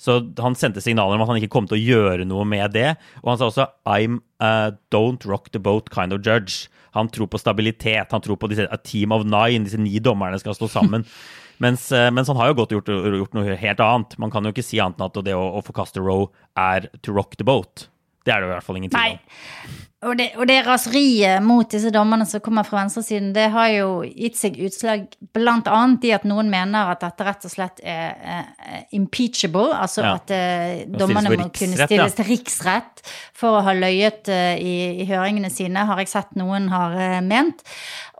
Så 0.00 0.18
han 0.40 0.56
sendte 0.56 0.80
signaler 0.84 1.16
om 1.16 1.24
at 1.24 1.28
han 1.28 1.40
ikke 1.40 1.52
kom 1.52 1.66
til 1.68 1.76
å 1.76 1.80
gjøre 1.80 2.26
noe 2.28 2.44
med 2.48 2.72
det. 2.72 2.94
Og 3.20 3.32
han 3.32 3.40
sa 3.40 3.48
også 3.50 3.66
I'm 3.88 4.20
a 4.40 4.72
don't 4.92 5.26
rock 5.28 5.50
the 5.52 5.60
boat 5.60 5.90
kind 5.92 6.16
of 6.16 6.24
judge. 6.24 6.70
Han 6.96 7.10
tror 7.12 7.28
på 7.32 7.40
stabilitet. 7.40 8.12
Han 8.12 8.24
tror 8.24 8.40
på 8.40 8.48
disse, 8.48 8.64
a 8.64 8.80
team 8.80 9.12
of 9.12 9.26
nine, 9.28 9.66
disse 9.68 9.80
ni 9.80 10.00
dommerne 10.00 10.40
skal 10.40 10.56
stå 10.56 10.70
sammen. 10.72 11.04
Mens, 11.60 11.90
eh, 11.92 12.08
mens, 12.10 12.30
han 12.32 12.38
har 12.40 12.50
jo 12.50 12.58
godt 12.62 12.72
gjort, 12.72 12.88
gjort, 12.88 13.36
noe 13.36 13.56
helt 13.60 13.84
annet. 13.84 14.16
Man 14.22 14.32
kan 14.32 14.46
jo 14.46 14.52
ikke 14.54 14.64
si 14.64 14.80
annet 14.80 15.00
enn 15.00 15.10
at 15.10 15.22
det 15.26 15.36
å, 15.36 15.44
å 15.58 15.64
forkaste 15.64 16.00
Roe 16.00 16.30
er 16.58 16.88
to 17.04 17.12
rock 17.12 17.36
the 17.36 17.46
boat. 17.46 17.88
Det 18.24 18.32
er 18.32 18.40
det 18.42 18.48
i 18.48 18.52
hvert 18.54 18.66
fall 18.66 18.80
ingen 18.80 18.92
tvil 18.92 19.18
om. 19.18 19.78
Og 20.00 20.14
det, 20.16 20.30
og 20.40 20.46
det 20.48 20.62
raseriet 20.64 21.42
mot 21.44 21.68
disse 21.68 21.90
dommerne 21.92 22.24
som 22.24 22.40
kommer 22.40 22.64
fra 22.64 22.78
venstresiden, 22.78 23.34
det 23.36 23.50
har 23.52 23.68
jo 23.74 23.88
gitt 24.08 24.38
seg 24.38 24.56
utslag 24.64 25.02
annet 25.36 26.06
i 26.08 26.14
at 26.16 26.24
noen 26.24 26.48
mener 26.48 26.88
at 26.94 27.02
dette 27.04 27.26
rett 27.26 27.44
og 27.44 27.52
slett 27.52 27.82
er 27.84 28.16
uh, 28.16 28.78
impeachable, 28.96 29.68
altså 29.76 30.00
Ja. 30.00 30.14
at 30.16 30.32
uh, 30.32 30.96
dommerne 30.96 31.34
må 31.36 31.50
kunne 31.52 31.76
stilles 31.84 32.16
til 32.16 32.30
riksrett 32.30 33.04
for 33.36 33.58
å 33.58 33.62
ha 33.68 33.76
løyet 33.76 34.32
uh, 34.32 34.56
i, 34.56 35.04
i 35.04 35.08
høringene 35.10 35.52
sine, 35.52 35.84
har 35.84 36.00
jeg 36.00 36.14
sett 36.14 36.32
noen 36.40 36.72
har 36.72 36.96
eh, 36.96 37.20
ment. 37.20 37.60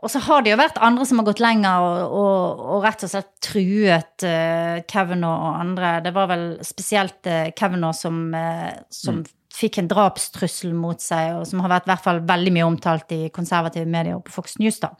Og 0.05 0.13
så 0.13 0.21
har 0.21 0.45
det 0.45 0.53
jo 0.53 0.61
vært 0.61 0.77
andre 0.85 1.09
som 1.09 1.17
har 1.17 1.31
gått 1.31 1.41
lenger 1.41 1.81
og, 1.81 2.13
og, 2.21 2.63
og 2.75 2.85
rett 2.85 3.09
og 3.09 3.09
slett 3.09 3.33
truet 3.41 4.29
Kavanaugh 4.89 5.49
og 5.49 5.59
andre. 5.65 5.97
Det 6.05 6.13
var 6.13 6.29
vel 6.29 6.47
spesielt 6.65 7.29
Kavanaugh 7.57 7.93
som, 7.97 8.33
som 8.89 9.21
fikk 9.51 9.81
en 9.81 9.89
drapstrussel 9.91 10.73
mot 10.77 11.01
seg, 11.01 11.35
og 11.39 11.47
som 11.49 11.63
har 11.63 11.73
vært 11.75 11.87
i 11.87 11.91
hvert 11.91 12.05
fall 12.05 12.21
veldig 12.27 12.53
mye 12.55 12.67
omtalt 12.67 13.11
i 13.15 13.21
konservative 13.33 13.89
medier 13.89 14.17
og 14.17 14.25
på 14.27 14.35
Fox 14.35 14.57
News. 14.61 14.79
da. 14.83 14.93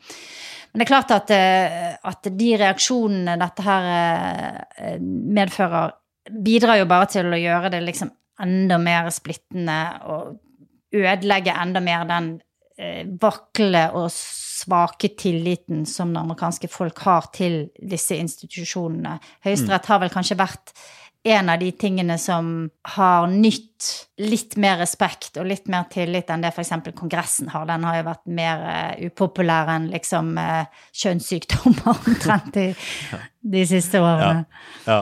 Men 0.72 0.82
det 0.82 0.86
er 0.86 0.92
klart 0.92 1.12
at, 1.16 1.32
eh, 1.36 1.96
at 2.08 2.30
de 2.40 2.52
reaksjonene 2.60 3.36
dette 3.40 3.66
her 3.66 3.90
eh, 3.92 5.00
medfører, 5.02 5.98
bidrar 6.32 6.80
jo 6.80 6.88
bare 6.88 7.10
til 7.12 7.32
å 7.32 7.40
gjøre 7.40 7.72
det 7.74 7.82
liksom 7.84 8.12
enda 8.42 8.78
mer 8.82 9.10
splittende 9.14 9.80
og 10.10 10.40
ødelegge 10.96 11.56
enda 11.60 11.82
mer 11.84 12.06
den 12.08 12.32
eh, 12.80 13.04
vakle 13.22 13.88
og 13.98 14.08
svake 14.14 15.12
tilliten 15.20 15.86
som 15.90 16.14
det 16.14 16.22
amerikanske 16.22 16.70
folk 16.72 17.04
har 17.06 17.32
til 17.36 17.66
disse 17.76 18.16
institusjonene. 18.16 19.18
Høyesterett 19.46 19.90
har 19.92 20.02
vel 20.04 20.14
kanskje 20.14 20.40
vært 20.40 20.74
en 21.24 21.50
av 21.50 21.60
de 21.60 21.72
tingene 21.72 22.18
som 22.18 22.70
har 22.96 23.28
nytt 23.30 24.08
litt 24.22 24.56
mer 24.62 24.80
respekt 24.82 25.38
og 25.38 25.46
litt 25.50 25.68
mer 25.70 25.86
tillit 25.92 26.30
enn 26.34 26.42
det 26.42 26.50
f.eks. 26.54 26.74
Kongressen 26.98 27.52
har. 27.54 27.68
Den 27.70 27.86
har 27.86 28.00
jo 28.00 28.08
vært 28.10 28.24
mer 28.40 28.66
uh, 28.66 29.06
upopulær 29.06 29.70
enn 29.76 29.90
liksom 29.94 30.34
uh, 30.42 30.66
kjønnssykdommer 30.98 31.92
omtrent 31.94 32.54
de, 32.58 32.68
de 33.54 33.66
siste 33.70 34.02
årene. 34.02 34.46
Ja. 34.88 35.02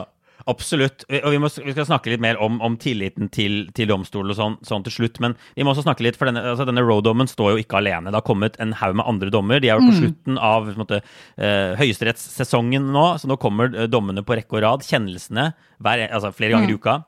absolutt. 0.50 1.04
Og 1.08 1.30
vi, 1.32 1.38
må, 1.42 1.50
vi 1.64 1.74
skal 1.74 1.88
snakke 1.88 2.12
litt 2.12 2.22
mer 2.22 2.40
om, 2.42 2.58
om 2.64 2.76
tilliten 2.80 3.30
til, 3.32 3.62
til 3.76 3.90
domstolen 3.90 4.34
og 4.34 4.38
sånn, 4.38 4.58
sånn 4.66 4.84
til 4.86 4.96
slutt. 4.98 5.20
Men 5.24 5.36
vi 5.56 5.66
må 5.66 5.74
også 5.74 5.86
snakke 5.86 6.04
litt, 6.06 6.18
for 6.20 6.30
denne, 6.30 6.42
altså 6.52 6.66
Roe-dommen 6.68 7.30
står 7.30 7.54
jo 7.54 7.64
ikke 7.64 7.80
alene. 7.80 8.10
Det 8.10 8.20
har 8.20 8.26
kommet 8.26 8.58
en 8.62 8.74
haug 8.80 8.98
med 9.00 9.08
andre 9.08 9.32
dommer. 9.32 9.62
De 9.62 9.70
er 9.70 9.80
jo 9.80 9.90
på 9.90 9.98
slutten 9.98 10.40
av 10.50 10.70
måte, 10.80 11.02
eh, 11.40 11.74
høyesterettssesongen 11.80 12.92
nå, 12.94 13.06
så 13.20 13.30
nå 13.30 13.38
kommer 13.40 13.72
eh, 13.74 13.90
dommene 13.90 14.24
på 14.26 14.38
rekke 14.38 14.58
og 14.58 14.64
rad. 14.66 14.86
Kjennelsene 14.86 15.52
hver, 15.80 16.06
altså 16.10 16.34
flere 16.36 16.56
ganger 16.56 16.74
i 16.74 16.80
uka. 16.80 17.00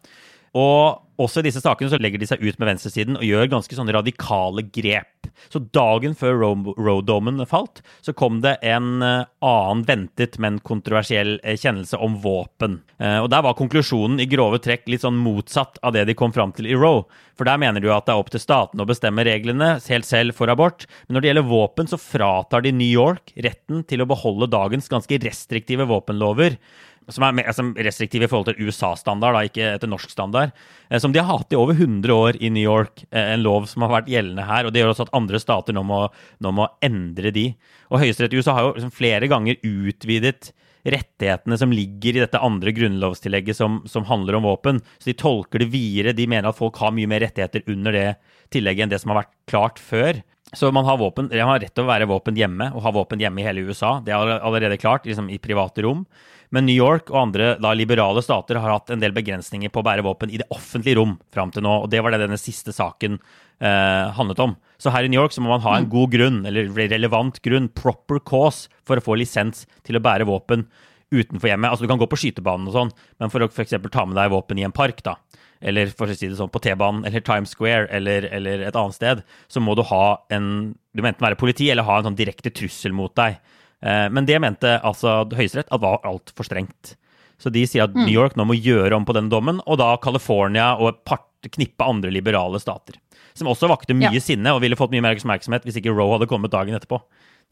Og 0.58 1.00
også 1.22 1.40
i 1.40 1.46
disse 1.46 1.60
sakene 1.62 1.88
så 1.92 1.98
legger 2.02 2.18
de 2.20 2.26
seg 2.28 2.40
ut 2.42 2.58
med 2.58 2.66
venstresiden 2.72 3.16
og 3.18 3.24
gjør 3.24 3.48
ganske 3.52 3.76
sånne 3.76 3.92
radikale 3.94 4.64
grep. 4.74 5.28
Så 5.52 5.60
dagen 5.72 6.12
før 6.18 6.34
Ro- 6.42 6.74
Roe-dommen 6.76 7.40
falt, 7.48 7.80
så 8.04 8.12
kom 8.16 8.40
det 8.44 8.56
en 8.66 9.00
eh, 9.06 9.24
annen 9.44 9.84
ventet, 9.88 10.36
men 10.42 10.58
kontroversiell 10.66 11.36
eh, 11.42 11.56
kjennelse 11.60 11.96
om 12.04 12.18
våpen. 12.24 12.80
Eh, 12.98 13.20
Og 13.22 13.30
der 13.32 13.44
var 13.46 13.56
konklusjonen 13.58 14.20
i 14.20 14.28
grove 14.28 14.60
trekk 14.64 14.88
litt 14.92 15.04
sånn 15.06 15.20
motsatt 15.22 15.78
av 15.82 15.94
det 15.96 16.04
de 16.10 16.16
kom 16.18 16.34
fram 16.36 16.52
til 16.56 16.68
i 16.68 16.76
Roe. 16.76 17.04
For 17.38 17.48
der 17.48 17.60
mener 17.62 17.80
de 17.80 17.88
jo 17.88 17.96
at 17.96 18.08
det 18.08 18.16
er 18.16 18.20
opp 18.20 18.32
til 18.34 18.42
statene 18.42 18.84
å 18.84 18.88
bestemme 18.92 19.24
reglene 19.24 19.74
helt 19.88 20.08
selv 20.08 20.36
for 20.36 20.52
abort. 20.52 20.84
Men 21.06 21.16
når 21.16 21.24
det 21.24 21.32
gjelder 21.32 21.50
våpen, 21.54 21.88
så 21.92 22.00
fratar 22.02 22.66
de 22.66 22.74
New 22.76 22.92
York 22.92 23.32
retten 23.40 23.86
til 23.88 24.04
å 24.04 24.10
beholde 24.10 24.50
dagens 24.52 24.90
ganske 24.92 25.22
restriktive 25.24 25.88
våpenlover 25.88 26.58
som 27.08 27.24
er 27.26 27.52
som 27.52 27.72
restriktive 27.74 28.26
i 28.26 28.30
forhold 28.30 28.50
til 28.50 28.68
USA-standard, 28.68 29.38
ikke 29.48 29.74
etter 29.74 29.90
norsk 29.90 30.10
standard. 30.12 30.52
eh, 30.90 30.98
Som 30.98 31.12
de 31.12 31.18
har 31.20 31.38
hatt 31.38 31.52
i 31.52 31.56
over 31.56 31.74
100 31.74 32.12
år 32.12 32.36
i 32.40 32.50
New 32.50 32.62
York. 32.62 33.04
eh, 33.10 33.32
En 33.34 33.42
lov 33.42 33.66
som 33.66 33.82
har 33.82 34.02
vært 34.02 34.08
gjeldende 34.08 34.46
her. 34.46 34.66
og 34.66 34.72
Det 34.72 34.82
gjør 34.82 34.94
også 34.94 35.06
at 35.08 35.14
andre 35.14 35.38
stater 35.40 35.72
nå 35.72 35.82
må, 35.84 36.08
nå 36.40 36.52
må 36.52 36.68
endre 36.82 37.32
de. 37.32 37.54
Og 37.90 38.00
Høyesterett 38.00 38.32
i 38.32 38.38
USA 38.38 38.54
har 38.54 38.62
jo 38.62 38.74
liksom 38.74 38.92
flere 38.92 39.28
ganger 39.28 39.56
utvidet 39.62 40.52
rettighetene 40.84 41.56
som 41.58 41.70
ligger 41.70 42.16
i 42.16 42.22
dette 42.24 42.40
andre 42.42 42.72
grunnlovstillegget 42.74 43.54
som, 43.54 43.82
som 43.86 44.04
handler 44.04 44.34
om 44.34 44.42
våpen. 44.42 44.80
Så 44.98 45.12
de 45.12 45.14
tolker 45.14 45.62
det 45.62 45.70
videre. 45.70 46.14
De 46.14 46.26
mener 46.26 46.48
at 46.48 46.58
folk 46.58 46.76
har 46.82 46.90
mye 46.90 47.06
mer 47.06 47.20
rettigheter 47.20 47.62
under 47.70 47.92
det 47.92 48.08
tillegget 48.50 48.82
enn 48.84 48.90
det 48.90 49.00
som 49.00 49.12
har 49.14 49.22
vært 49.22 49.34
klart 49.50 49.78
før. 49.78 50.22
Så 50.52 50.68
man 50.74 50.84
har, 50.84 50.98
våpen, 51.00 51.30
man 51.32 51.48
har 51.54 51.62
rett 51.62 51.72
til 51.72 51.86
å 51.86 51.88
være 51.88 52.08
våpen 52.10 52.36
hjemme 52.36 52.72
og 52.74 52.82
ha 52.84 52.90
våpen 52.92 53.22
hjemme 53.22 53.40
i 53.40 53.46
hele 53.46 53.62
USA. 53.64 54.00
Det 54.04 54.12
er 54.12 54.34
allerede 54.42 54.76
klart 54.80 55.06
liksom 55.08 55.30
i 55.32 55.38
private 55.40 55.86
rom. 55.86 56.02
Men 56.52 56.66
New 56.68 56.76
York 56.76 57.08
og 57.10 57.18
andre 57.22 57.54
da, 57.62 57.72
liberale 57.76 58.22
stater 58.24 58.60
har 58.60 58.74
hatt 58.74 58.92
en 58.92 59.00
del 59.00 59.14
begrensninger 59.16 59.72
på 59.72 59.80
å 59.80 59.86
bære 59.86 60.04
våpen 60.04 60.32
i 60.32 60.40
det 60.42 60.48
offentlige 60.52 60.98
rom 61.00 61.16
fram 61.32 61.52
til 61.54 61.64
nå. 61.64 61.78
og 61.84 61.90
Det 61.92 62.02
var 62.04 62.12
det 62.12 62.20
denne 62.26 62.40
siste 62.40 62.74
saken 62.76 63.16
eh, 63.16 64.12
handlet 64.18 64.42
om. 64.44 64.54
Så 64.76 64.92
her 64.92 65.06
i 65.06 65.10
New 65.10 65.20
York 65.20 65.32
så 65.32 65.40
må 65.44 65.52
man 65.54 65.64
ha 65.64 65.78
en 65.78 65.88
god 65.88 66.12
grunn, 66.12 66.42
eller 66.48 66.68
relevant 66.76 67.40
grunn, 67.44 67.70
proper 67.72 68.20
cause, 68.20 68.68
for 68.84 69.00
å 69.00 69.04
få 69.04 69.16
lisens 69.20 69.64
til 69.86 69.96
å 69.96 70.04
bære 70.04 70.28
våpen 70.28 70.66
utenfor 71.12 71.52
hjemmet. 71.52 71.70
Altså 71.70 71.86
Du 71.86 71.92
kan 71.92 72.00
gå 72.00 72.08
på 72.10 72.18
skytebanen 72.20 72.68
og 72.68 72.76
sånn, 72.76 72.92
men 73.20 73.32
for 73.32 73.44
å 73.44 73.48
f.eks. 73.48 73.76
ta 73.92 74.04
med 74.08 74.18
deg 74.18 74.32
våpen 74.32 74.60
i 74.60 74.66
en 74.66 74.74
park, 74.74 75.00
da, 75.06 75.16
eller 75.62 75.92
for 75.94 76.10
å 76.10 76.16
si 76.16 76.28
det 76.28 76.36
sånn, 76.36 76.50
på 76.52 76.60
T-banen 76.64 77.06
eller 77.08 77.24
Times 77.24 77.54
Square 77.54 77.86
eller, 77.94 78.26
eller 78.34 78.64
et 78.66 78.78
annet 78.78 78.98
sted, 78.98 79.22
så 79.48 79.62
må 79.62 79.76
du 79.78 79.84
ha 79.92 80.04
en 80.34 80.74
Du 80.92 81.00
må 81.00 81.08
enten 81.08 81.24
være 81.24 81.38
politi 81.40 81.70
eller 81.72 81.86
ha 81.88 82.00
en 82.00 82.10
sånn 82.10 82.18
direkte 82.18 82.50
trussel 82.52 82.92
mot 82.92 83.14
deg. 83.16 83.38
Eh, 83.83 84.09
Men 84.11 84.27
det 84.27 84.40
mente 84.40 84.77
altså 84.83 85.23
Høyesterett 85.31 85.71
at 85.73 85.81
var 85.83 86.01
altfor 86.07 86.47
strengt. 86.47 86.95
Så 87.42 87.51
de 87.51 87.64
sier 87.66 87.85
at 87.88 87.95
New 87.97 88.12
York 88.12 88.37
nå 88.38 88.45
må 88.47 88.55
gjøre 88.55 88.95
om 88.95 89.05
på 89.05 89.14
den 89.16 89.29
dommen, 89.29 89.59
og 89.66 89.79
da 89.79 89.97
California 89.99 90.77
og 90.79 91.01
et 91.03 91.51
knippe 91.51 91.83
andre 91.83 92.11
liberale 92.14 92.61
stater. 92.62 92.95
Som 93.35 93.49
også 93.51 93.66
vakte 93.68 93.97
mye 93.99 94.12
Ja. 94.12 94.21
sinne 94.21 94.53
og 94.55 94.61
ville 94.62 94.77
fått 94.77 94.92
mye 94.92 95.03
mer 95.03 95.16
oppmerksomhet 95.16 95.64
hvis 95.66 95.81
ikke 95.81 95.90
Roe 95.90 96.12
hadde 96.18 96.29
kommet 96.31 96.53
dagen 96.53 96.75
etterpå. 96.79 97.01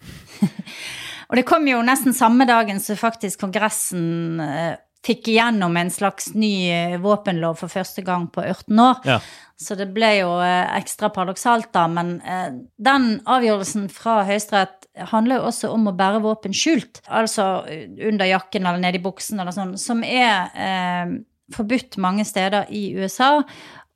Og 1.30 1.36
det 1.38 1.44
kom 1.46 1.66
jo 1.68 1.78
nesten 1.86 2.14
samme 2.16 2.46
dagen 2.48 2.80
som 2.82 2.96
faktisk 2.98 3.40
Kongressen 3.44 4.40
eh, 4.42 4.76
fikk 5.06 5.30
igjennom 5.32 5.76
en 5.80 5.90
slags 5.92 6.34
ny 6.36 6.52
eh, 6.70 6.98
våpenlov 7.00 7.60
for 7.62 7.72
første 7.72 8.04
gang 8.04 8.26
på 8.32 8.42
18 8.44 8.82
år. 8.84 9.00
Ja. 9.08 9.20
Så 9.60 9.76
det 9.76 9.90
ble 9.92 10.08
jo 10.18 10.34
eh, 10.40 10.66
ekstra 10.78 11.10
paradoksalt, 11.12 11.70
da. 11.76 11.86
Men 11.92 12.18
eh, 12.20 12.52
den 12.80 13.10
avgjørelsen 13.28 13.88
fra 13.92 14.22
Høyesterett 14.28 14.88
handler 15.12 15.40
jo 15.40 15.50
også 15.50 15.72
om 15.72 15.88
å 15.88 15.96
bære 15.96 16.22
våpen 16.24 16.56
skjult. 16.56 17.02
Altså 17.08 17.66
under 17.68 18.28
jakken 18.28 18.66
eller 18.66 18.80
nedi 18.82 19.00
i 19.00 19.04
buksen 19.04 19.40
eller 19.40 19.54
sånn, 19.56 19.76
som 19.80 20.00
er 20.04 20.48
eh, 20.56 21.18
forbudt 21.56 22.00
mange 22.00 22.24
steder 22.28 22.68
i 22.72 22.90
USA. 22.96 23.38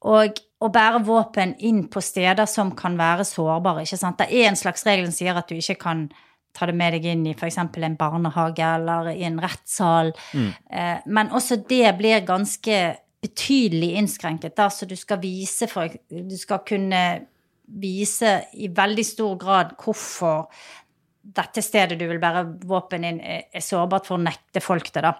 Og 0.05 0.41
å 0.65 0.71
bære 0.73 1.01
våpen 1.05 1.55
inn 1.65 1.87
på 1.93 2.01
steder 2.05 2.49
som 2.49 2.73
kan 2.77 2.97
være 3.01 3.27
sårbare. 3.29 3.85
ikke 3.85 4.01
sant? 4.01 4.21
Det 4.21 4.29
er 4.33 4.51
en 4.51 4.61
slags 4.61 4.85
regel 4.87 5.09
som 5.09 5.17
sier 5.17 5.37
at 5.41 5.49
du 5.49 5.57
ikke 5.57 5.81
kan 5.81 6.07
ta 6.55 6.69
det 6.71 6.77
med 6.79 6.95
deg 6.97 7.09
inn 7.11 7.27
i 7.27 7.35
f.eks. 7.35 7.59
en 7.59 7.97
barnehage 7.99 8.65
eller 8.65 9.11
i 9.13 9.25
en 9.27 9.41
rettssal. 9.43 10.13
Mm. 10.33 10.53
men 11.07 11.33
også 11.35 11.61
det 11.69 11.97
blir 11.99 12.27
ganske 12.27 12.79
betydelig 13.25 13.95
innskrenket. 13.99 14.57
Da, 14.57 14.69
så 14.71 14.87
du 14.87 14.97
skal 14.97 15.21
vise 15.23 15.69
for 15.71 15.89
Du 16.09 16.37
skal 16.39 16.65
kunne 16.67 17.05
vise 17.65 18.37
i 18.61 18.69
veldig 18.69 19.05
stor 19.07 19.39
grad 19.41 19.71
hvorfor 19.81 20.51
dette 21.25 21.63
stedet 21.65 21.97
du 21.99 22.05
vil 22.05 22.21
bære 22.21 22.45
våpen 22.69 23.07
inn, 23.09 23.21
er 23.21 23.47
er 23.49 23.65
sårbart 23.65 24.07
for 24.07 24.19
å 24.19 24.25
nekte 24.25 24.61
folk 24.61 24.91
det, 24.93 25.03
da. 25.07 25.15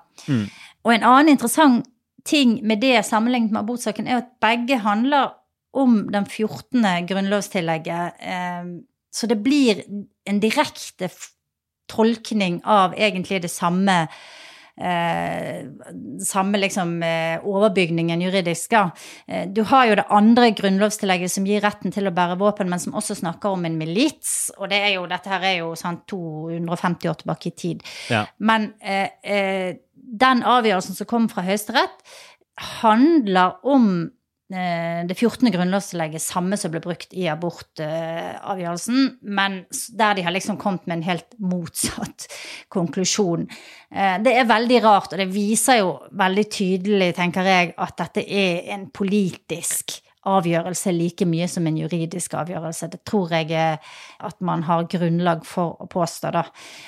Og 0.85 0.93
en 0.93 1.07
annen 1.09 1.33
interessant 1.33 1.87
ting 2.25 2.59
med 2.67 2.81
det 2.81 3.05
sammenlignet 3.05 3.53
med 3.53 3.63
abortsaken, 3.63 4.09
er 4.09 4.23
at 4.23 4.35
begge 4.41 4.79
handler 4.85 5.33
om 5.75 6.05
den 6.13 6.27
14. 6.27 6.85
grunnlovstillegget. 7.09 8.21
Eh, 8.21 8.69
så 9.15 9.31
det 9.31 9.39
blir 9.45 9.85
en 10.27 10.41
direkte 10.43 11.11
tolkning 11.91 12.61
av 12.65 12.97
egentlig 12.99 13.43
det 13.45 13.53
samme 13.53 14.07
eh, 14.81 15.67
samme 16.25 16.59
liksom 16.59 17.03
eh, 17.03 17.47
overbygningen 17.47 18.21
juridisk. 18.21 18.71
Da. 18.71 18.91
Eh, 19.27 19.49
du 19.49 19.63
har 19.71 19.87
jo 19.87 19.99
det 20.01 20.07
andre 20.11 20.51
grunnlovstillegget 20.57 21.33
som 21.33 21.47
gir 21.47 21.63
retten 21.65 21.95
til 21.95 22.09
å 22.09 22.15
bære 22.15 22.39
våpen, 22.41 22.71
men 22.71 22.83
som 22.83 22.97
også 22.99 23.19
snakker 23.21 23.55
om 23.55 23.65
en 23.69 23.79
milits. 23.79 24.51
Og 24.59 24.71
det 24.73 24.83
er 24.83 24.95
jo, 24.97 25.07
dette 25.11 25.31
her 25.31 25.47
er 25.47 25.59
jo 25.61 25.73
sant, 25.79 26.05
250 26.11 27.13
år 27.13 27.21
tilbake 27.23 27.51
i 27.51 27.57
tid. 27.65 27.87
Ja. 28.11 28.25
Men 28.39 28.73
eh, 28.81 29.15
eh, 29.23 29.71
den 29.95 30.43
avgjørelsen 30.43 30.99
som 30.99 31.11
kom 31.11 31.31
fra 31.33 31.47
Høyesterett, 31.47 32.03
handler 32.81 33.59
om 33.67 34.11
det 35.09 35.17
14. 35.17 35.49
grunnlovstillegget, 35.55 36.21
samme 36.23 36.59
som 36.61 36.71
ble 36.71 36.83
brukt 36.85 37.15
i 37.17 37.25
abortavgjørelsen, 37.33 39.19
men 39.23 39.63
der 39.97 40.15
de 40.19 40.25
har 40.27 40.35
liksom 40.35 40.59
kommet 40.61 40.87
med 40.87 40.99
en 40.99 41.07
helt 41.09 41.37
motsatt 41.41 42.27
konklusjon. 42.75 43.47
Eh, 43.95 44.17
Det 44.23 44.37
er 44.37 44.51
veldig 44.51 44.83
rart, 44.85 45.13
og 45.13 45.19
det 45.23 45.31
viser 45.33 45.81
jo 45.81 45.95
veldig 46.13 46.47
tydelig, 46.53 47.15
tenker 47.17 47.49
jeg, 47.49 47.75
at 47.79 47.97
dette 47.99 48.25
er 48.29 48.73
en 48.77 48.91
politisk 48.91 50.01
avgjørelse 50.29 50.93
like 50.95 51.27
mye 51.29 51.49
som 51.51 51.67
en 51.69 51.79
juridisk 51.79 52.37
avgjørelse. 52.39 52.89
Det 52.93 53.03
tror 53.09 53.33
jeg 53.35 53.51
at 53.55 54.41
man 54.45 54.65
har 54.69 54.87
grunnlag 54.91 55.45
for 55.49 55.77
å 55.83 55.89
påstå, 55.91 56.33
da. 56.35 56.45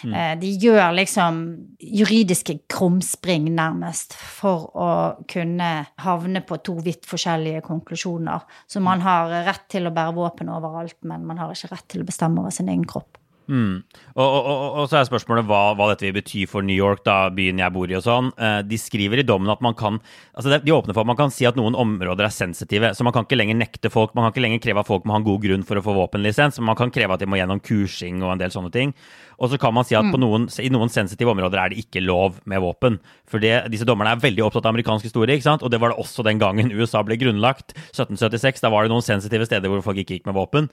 Mm. 0.07 0.16
De 0.40 0.53
gjør 0.62 0.94
liksom 0.96 1.42
juridiske 1.81 2.59
krumspring, 2.72 3.51
nærmest, 3.57 4.16
for 4.16 4.70
å 4.72 4.88
kunne 5.31 5.70
havne 6.03 6.42
på 6.46 6.61
to 6.66 6.79
vidt 6.87 7.07
forskjellige 7.09 7.64
konklusjoner. 7.66 8.46
Så 8.70 8.83
man 8.85 9.05
har 9.05 9.33
rett 9.46 9.68
til 9.72 9.88
å 9.88 9.94
bære 9.94 10.16
våpen 10.16 10.53
overalt, 10.53 10.99
men 11.05 11.27
man 11.29 11.42
har 11.42 11.53
ikke 11.53 11.75
rett 11.75 11.88
til 11.92 12.05
å 12.05 12.09
bestemme 12.09 12.42
over 12.42 12.55
sin 12.55 12.72
egen 12.72 12.87
kropp. 12.88 13.20
Mm. 13.46 13.82
Og, 14.16 14.26
og, 14.26 14.46
og, 14.80 14.85
så 14.90 14.98
er 14.98 15.09
spørsmålet 15.09 15.46
hva, 15.46 15.61
hva, 15.78 15.90
dette 15.92 16.06
vil 16.09 16.16
bety 16.16 16.44
for 16.50 16.66
New 16.66 16.76
York, 16.76 17.04
da, 17.06 17.28
byen 17.35 17.61
jeg 17.62 17.74
bor 17.74 17.90
i 17.90 17.98
og 17.98 18.04
sånn. 18.06 18.30
Eh, 18.37 18.59
de 18.66 18.78
skriver 18.80 19.22
i 19.22 19.26
dommen 19.26 19.52
at 19.52 19.62
man 19.64 19.76
kan 19.78 20.00
altså 20.37 20.59
De 20.62 20.74
åpner 20.74 20.96
for 20.96 21.04
at 21.04 21.11
man 21.11 21.18
kan 21.18 21.32
si 21.32 21.46
at 21.48 21.59
noen 21.59 21.76
områder 21.78 22.26
er 22.26 22.35
sensitive. 22.35 22.92
Så 22.96 23.06
man 23.06 23.14
kan 23.14 23.26
ikke 23.26 23.38
lenger 23.38 23.59
nekte 23.59 23.92
folk, 23.92 24.14
man 24.16 24.26
kan 24.26 24.35
ikke 24.35 24.46
lenger 24.46 24.64
kreve 24.66 24.82
at 24.82 24.90
folk 24.90 25.06
må 25.06 25.14
ha 25.14 25.22
en 25.22 25.28
god 25.28 25.44
grunn 25.44 25.66
for 25.66 25.78
å 25.78 25.85
få 25.85 25.94
våpenlisens. 25.96 26.61
Man 26.64 26.78
kan 26.78 26.92
kreve 26.94 27.16
at 27.16 27.22
de 27.22 27.30
må 27.30 27.40
gjennom 27.40 27.62
kursing 27.64 28.20
og 28.24 28.35
en 28.35 28.42
del 28.42 28.54
sånne 28.54 28.72
ting. 28.74 28.94
Og 29.37 29.52
så 29.52 29.59
kan 29.61 29.74
man 29.76 29.85
si 29.85 29.96
at 29.96 30.06
mm. 30.06 30.16
noen, 30.20 30.46
i 30.62 30.70
noen 30.72 30.92
sensitive 30.92 31.32
områder 31.32 31.61
er 31.61 31.72
det 31.72 31.82
ikke 31.82 32.02
lov 32.04 32.38
med 32.48 32.62
våpen. 32.64 32.98
For 33.28 33.42
det, 33.42 33.66
disse 33.72 33.87
dommerne 33.88 34.14
er 34.16 34.22
veldig 34.22 34.46
opptatt 34.46 34.64
av 34.64 34.72
amerikansk 34.72 35.09
historie, 35.09 35.37
ikke 35.37 35.48
sant? 35.48 35.64
og 35.66 35.72
det 35.72 35.80
var 35.82 35.92
det 35.92 36.00
også 36.00 36.24
den 36.26 36.40
gangen 36.40 36.72
USA 36.72 37.02
ble 37.04 37.18
grunnlagt. 37.20 37.76
1776, 37.92 38.64
da 38.64 38.72
var 38.72 38.87
det 38.87 38.94
noen 38.94 39.04
sensitive 39.04 39.48
steder 39.48 39.72
hvor 39.72 39.85
folk 39.85 40.00
ikke 40.02 40.18
gikk 40.18 40.30
med 40.30 40.38
våpen. 40.38 40.70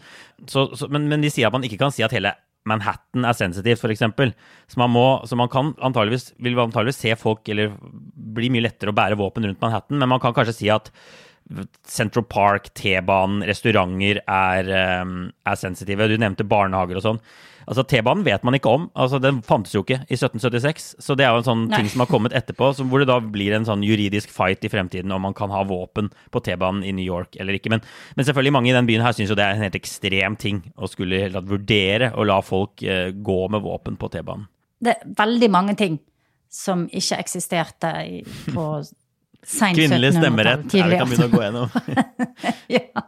Så, 0.47 0.69
så, 0.79 0.87
men, 0.91 1.09
men 1.11 1.23
de 1.23 1.31
sier 1.33 1.49
at 1.49 1.55
man 1.55 1.67
ikke 1.67 1.81
kan 1.81 1.93
si 1.93 2.05
at 2.05 2.15
hele 2.15 2.35
Manhattan 2.69 3.27
er 3.27 3.35
sensitivt, 3.35 3.83
f.eks. 3.83 4.05
Så 4.71 4.79
man, 4.79 4.93
må, 4.93 5.05
så 5.27 5.37
man 5.39 5.51
kan 5.51 5.73
antageligvis, 5.83 6.31
vil 6.43 6.59
antageligvis 6.63 7.01
se 7.03 7.15
folk 7.19 7.49
Eller 7.51 7.73
bli 7.75 8.49
mye 8.53 8.63
lettere 8.63 8.93
å 8.93 8.97
bære 8.97 9.19
våpen 9.19 9.47
rundt 9.47 9.61
Manhattan, 9.63 9.99
men 9.99 10.11
man 10.13 10.23
kan 10.23 10.35
kanskje 10.35 10.55
si 10.61 10.71
at 10.73 10.91
Central 11.83 12.23
Park, 12.23 12.69
T-banen, 12.77 13.43
restauranter 13.45 14.21
er, 14.23 14.69
eh, 14.69 15.03
er, 15.45 15.57
sensitive. 15.59 16.07
Du 16.07 16.15
nevnte 16.17 16.47
barnehager 16.47 16.97
og 16.97 17.03
sånn. 17.03 17.19
Altså, 17.67 17.85
T-banen 17.87 18.23
vet 18.25 18.43
man 18.45 18.57
ikke 18.57 18.71
om. 18.71 18.87
altså 18.93 19.19
Den 19.21 19.41
fantes 19.45 19.73
jo 19.75 19.83
ikke 19.83 20.01
i 20.07 20.17
1776. 20.17 20.87
Så 21.03 21.15
det 21.19 21.25
er 21.25 21.33
jo 21.33 21.41
en 21.41 21.47
sånn 21.47 21.65
Nei. 21.67 21.81
ting 21.81 21.91
som 21.93 22.03
har 22.03 22.11
kommet 22.11 22.35
etterpå, 22.35 22.71
hvor 22.89 23.03
det 23.03 23.09
da 23.09 23.19
blir 23.23 23.55
en 23.55 23.67
sånn 23.67 23.83
juridisk 23.85 24.31
fight 24.33 24.65
i 24.65 24.71
fremtiden 24.71 25.11
om 25.15 25.23
man 25.27 25.37
kan 25.37 25.53
ha 25.53 25.63
våpen 25.67 26.11
på 26.33 26.43
T-banen 26.43 26.83
i 26.87 26.95
New 26.95 27.05
York 27.05 27.37
eller 27.39 27.57
ikke. 27.57 27.71
Men, 27.73 27.83
men, 28.17 28.27
selvfølgelig 28.27 28.55
mange 28.55 28.71
i 28.71 28.77
den 28.77 28.89
byen 28.89 29.05
her 29.05 29.15
syns 29.15 29.33
jo 29.33 29.37
det 29.39 29.45
er 29.45 29.57
en 29.57 29.65
helt 29.65 29.79
ekstrem 29.79 30.39
ting 30.39 30.63
å 30.75 30.89
skulle 30.91 31.27
vurdere 31.43 32.13
å 32.17 32.25
la 32.27 32.39
folk 32.45 32.83
eh, 32.83 33.11
gå 33.13 33.39
med 33.53 33.63
våpen 33.65 33.99
på 33.99 34.11
T-banen. 34.13 34.49
Det 34.83 34.97
er 34.97 35.15
veldig 35.17 35.49
mange 35.53 35.77
ting 35.79 36.01
som 36.53 36.85
ikke 36.91 37.17
eksisterte 37.23 37.93
i, 38.05 38.23
på 38.51 38.65
seint 39.43 39.77
1700-tall. 39.77 39.79
Kvinnelig 39.79 40.15
stemmerett. 40.17 40.73
Ja, 40.75 40.89
vi 40.89 40.99
kan 40.99 41.11
begynne 41.11 41.29
å 41.29 41.33
gå 41.33 41.45
gjennom. 41.45 41.69
ja. 42.77 43.05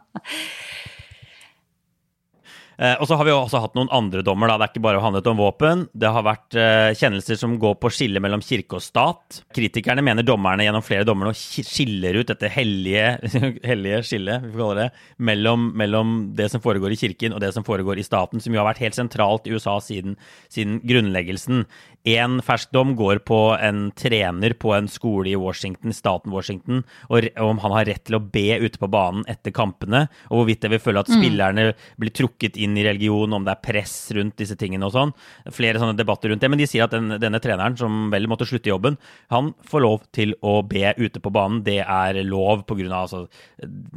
Eh, 2.78 2.94
og 3.00 3.10
så 3.10 3.18
har 3.18 3.26
vi 3.26 3.34
også 3.34 3.64
hatt 3.64 3.74
noen 3.78 3.90
andre 3.94 4.22
dommer. 4.22 4.52
Da. 4.52 4.60
Det 4.60 4.68
er 4.68 4.74
ikke 4.76 4.86
bare 4.86 5.02
handlet 5.02 5.32
om 5.32 5.40
våpen. 5.42 5.86
Det 5.90 6.14
har 6.14 6.26
vært 6.26 6.58
eh, 6.60 6.92
kjennelser 6.94 7.40
som 7.40 7.58
går 7.58 7.74
på 7.82 7.90
skillet 7.90 8.22
mellom 8.22 8.44
kirke 8.44 8.78
og 8.78 8.86
stat. 8.86 9.42
Kritikerne 9.56 10.04
mener 10.06 10.26
dommerne 10.26 10.66
gjennom 10.66 10.86
flere 10.86 11.08
dommer 11.08 11.30
nå 11.30 11.34
skiller 11.36 12.20
ut 12.20 12.30
dette 12.30 12.50
hellige, 12.52 13.16
hellige 13.70 14.02
skillet 14.06 14.46
vi 14.46 14.54
får 14.54 14.76
kalle 14.76 14.86
det, 14.86 14.90
mellom, 15.18 15.70
mellom, 15.76 16.34
det 16.36 16.50
som 16.52 16.60
foregår 16.60 16.92
i 16.92 17.00
kirken 17.00 17.34
og 17.34 17.40
det 17.40 17.52
som 17.54 17.64
foregår 17.64 17.98
i 17.98 18.06
staten, 18.06 18.40
som 18.40 18.54
jo 18.54 18.60
har 18.60 18.68
vært 18.70 18.82
helt 18.84 18.98
sentralt 18.98 19.46
i 19.46 19.54
USA 19.54 19.78
siden, 19.80 20.16
siden 20.52 20.80
grunnleggelsen. 20.86 21.64
En 22.06 22.38
fersk 22.44 22.70
dom 22.70 22.92
går 22.94 23.18
på 23.26 23.38
en 23.58 23.88
trener 23.98 24.52
på 24.54 24.70
en 24.76 24.86
skole 24.86 25.32
i 25.32 25.38
Washington, 25.38 25.90
staten 25.90 26.30
Washington, 26.30 26.84
og 27.10 27.26
om 27.42 27.58
han 27.64 27.72
har 27.74 27.88
rett 27.88 28.04
til 28.06 28.18
å 28.18 28.22
be 28.22 28.60
ute 28.62 28.78
på 28.78 28.88
banen 28.92 29.24
etter 29.26 29.50
kampene, 29.54 30.04
og 30.30 30.38
hvorvidt 30.38 30.62
det 30.62 30.70
vil 30.70 30.82
føle 30.84 31.02
at 31.02 31.10
mm. 31.10 31.16
spillerne 31.18 31.64
blir 31.98 32.14
trukket 32.14 32.58
inn 32.62 32.76
i 32.78 32.84
religion, 32.86 33.34
om 33.34 33.46
det 33.46 33.56
er 33.56 33.64
press 33.64 33.96
rundt 34.14 34.36
disse 34.38 34.54
tingene 34.60 34.86
og 34.86 34.94
sånn. 34.94 35.14
Flere 35.50 35.80
sånne 35.82 35.96
debatter 35.98 36.30
rundt 36.30 36.44
det. 36.44 36.50
Men 36.52 36.62
de 36.62 36.68
sier 36.70 36.86
at 36.86 36.94
den, 36.94 37.16
denne 37.22 37.40
treneren, 37.42 37.74
som 37.80 38.06
vel 38.14 38.30
måtte 38.30 38.46
slutte 38.46 38.70
jobben, 38.70 39.00
han 39.34 39.50
får 39.66 39.82
lov 39.82 40.06
til 40.14 40.36
å 40.46 40.60
be 40.62 40.92
ute 41.00 41.22
på 41.22 41.32
banen. 41.34 41.64
Det 41.66 41.80
er 41.82 42.20
lov 42.22 42.62
pga. 42.70 42.86
Altså, 43.00 43.24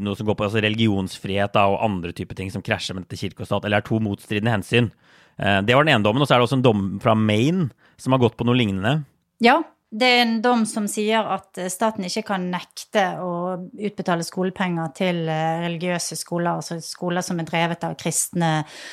noe 0.01 0.17
som 0.17 0.25
går 0.25 0.39
på 0.39 0.47
altså, 0.47 0.63
religionsfrihet 0.65 1.53
da, 1.53 1.67
og 1.69 1.83
andre 1.85 2.15
typer 2.17 2.41
ting 2.41 2.49
som 2.49 2.65
krasjer 2.65 2.97
med 2.97 3.05
dette 3.05 3.21
kirke 3.21 3.45
og 3.45 3.51
stat, 3.51 3.69
eller 3.69 3.83
er 3.83 3.85
to 3.85 4.01
motstridende 4.01 4.57
hensyn. 4.57 4.89
Eh, 5.37 5.59
det 5.61 5.77
var 5.77 5.85
den 5.85 5.93
ene 5.93 6.05
dommen. 6.05 6.25
Og 6.25 6.29
så 6.29 6.35
er 6.35 6.41
det 6.41 6.49
også 6.49 6.57
en 6.59 6.65
dom 6.65 6.89
fra 7.03 7.13
Maine 7.13 7.69
som 7.99 8.15
har 8.15 8.21
gått 8.21 8.37
på 8.39 8.47
noe 8.47 8.57
lignende. 8.57 9.01
Ja, 9.43 9.59
det 9.89 10.05
er 10.05 10.19
en 10.21 10.35
dom 10.45 10.65
som 10.69 10.85
sier 10.91 11.25
at 11.33 11.57
eh, 11.57 11.69
staten 11.73 12.05
ikke 12.05 12.23
kan 12.27 12.45
nekte 12.51 13.05
å 13.25 13.31
utbetale 13.57 14.25
skolepenger 14.25 14.91
til 14.97 15.23
eh, 15.25 15.63
religiøse 15.63 16.17
skoler, 16.19 16.59
altså 16.59 16.77
skoler 16.83 17.25
som 17.25 17.41
er 17.41 17.47
drevet 17.49 17.87
av 17.87 17.95
kristne 17.99 18.51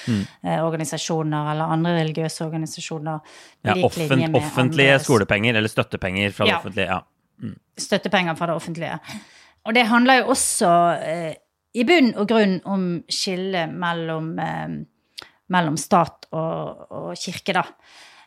mm. 0.09 0.23
organisasjoner 0.64 1.53
eller 1.53 1.75
andre 1.77 1.99
religiøse 1.99 2.47
organisasjoner. 2.47 3.37
Ja, 3.69 3.77
offent, 3.85 4.38
offentlige 4.40 4.99
skolepenger 5.05 5.61
eller 5.61 5.73
støttepenger 5.73 6.33
fra 6.37 6.49
det 6.49 6.59
offentlige. 6.61 6.88
ja. 6.95 7.03
Mm. 7.37 7.57
Støttepenger 7.77 8.37
fra 8.38 8.47
det 8.49 8.55
offentlige. 8.57 8.99
Og 9.66 9.75
det 9.75 9.88
handler 9.90 10.23
jo 10.23 10.31
også 10.33 10.73
eh, 11.05 11.33
i 11.77 11.85
bunn 11.85 12.14
og 12.16 12.29
grunn 12.31 12.61
om 12.64 12.85
skillet 13.12 13.73
mellom 13.77 14.31
eh, 14.40 14.77
mellom 15.53 15.77
stat 15.79 16.27
og, 16.35 16.87
og, 16.90 17.11
kirke, 17.21 17.55
da. 17.55 17.62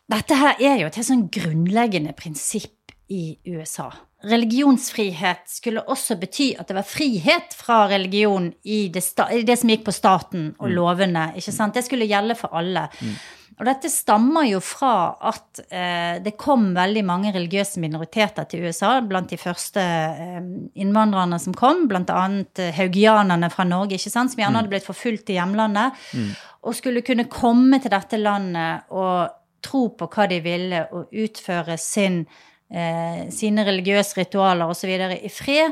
Dette 0.10 0.38
her 0.40 0.62
er 0.62 0.80
jo 0.82 0.90
et 0.90 0.98
helt 0.98 1.10
sånn 1.12 1.28
grunnleggende 1.34 2.16
prinsipp 2.18 2.94
i 3.14 3.38
USA. 3.50 3.92
Religionsfrihet 4.30 5.46
skulle 5.48 5.86
også 5.88 6.18
bety 6.20 6.52
at 6.60 6.68
det 6.68 6.76
var 6.76 6.88
frihet 6.88 7.54
fra 7.56 7.86
religion 7.88 8.50
i 8.68 8.88
det, 8.92 9.04
i 9.32 9.46
det 9.48 9.56
som 9.62 9.72
gikk 9.72 9.86
på 9.88 9.96
staten 9.96 10.50
og 10.58 10.68
mm. 10.68 10.74
lovene. 10.76 11.28
ikke 11.40 11.54
sant? 11.56 11.78
Det 11.78 11.86
skulle 11.86 12.10
gjelde 12.10 12.36
for 12.40 12.58
alle. 12.60 12.90
Mm. 13.00 13.14
Og 13.60 13.66
dette 13.68 13.92
stammer 13.92 14.46
jo 14.48 14.60
fra 14.64 14.92
at 15.30 15.60
eh, 15.68 16.20
det 16.24 16.38
kom 16.40 16.70
veldig 16.76 17.02
mange 17.08 17.34
religiøse 17.36 17.82
minoriteter 17.84 18.48
til 18.48 18.68
USA 18.68 18.94
blant 19.04 19.32
de 19.32 19.40
første 19.40 19.84
eh, 19.84 20.38
innvandrerne 20.80 21.40
som 21.44 21.56
kom, 21.56 21.84
bl.a. 21.92 22.22
Eh, 22.60 22.70
haugianerne 22.78 23.50
fra 23.52 23.66
Norge, 23.68 24.00
ikke 24.00 24.14
sant, 24.14 24.32
som 24.32 24.40
gjerne 24.40 24.56
mm. 24.56 24.62
hadde 24.62 24.74
blitt 24.76 24.88
forfulgt 24.88 25.32
i 25.34 25.36
hjemlandet, 25.36 26.00
mm. 26.16 26.30
og 26.68 26.78
skulle 26.78 27.04
kunne 27.08 27.28
komme 27.32 27.82
til 27.84 27.92
dette 27.92 28.20
landet 28.20 28.88
og 28.96 29.39
tro 29.62 29.88
på 29.98 30.10
hva 30.12 30.28
de 30.32 30.40
ville, 30.46 30.84
og 30.92 31.14
utføre 31.14 31.78
sin, 31.78 32.26
eh, 32.72 33.28
sine 33.34 33.66
religiøse 33.68 34.22
ritualer 34.22 34.70
osv. 34.70 34.90
i 35.20 35.32
fred. 35.34 35.72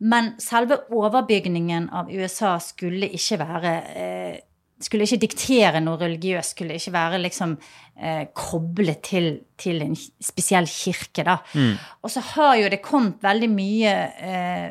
Men 0.00 0.34
selve 0.40 0.80
overbygningen 0.96 1.90
av 1.92 2.08
USA 2.08 2.58
skulle 2.58 3.10
ikke 3.12 3.38
være 3.42 3.74
eh, 3.96 4.38
skulle 4.80 5.04
ikke 5.04 5.20
diktere 5.26 5.80
noe 5.84 6.00
religiøst, 6.00 6.54
skulle 6.54 6.76
ikke 6.78 6.94
være 6.94 7.20
liksom 7.20 7.56
eh, 8.00 8.22
koblet 8.36 9.02
til, 9.04 9.28
til, 9.60 9.82
en 9.84 9.96
spesiell 9.96 10.68
kirke, 10.70 11.24
da. 11.26 11.36
Mm. 11.52 11.74
Og 12.00 12.12
så 12.12 12.22
har 12.32 12.54
jo 12.62 12.70
det 12.72 12.80
kommet 12.84 13.20
veldig 13.24 13.50
mye 13.52 13.92
eh, 14.24 14.68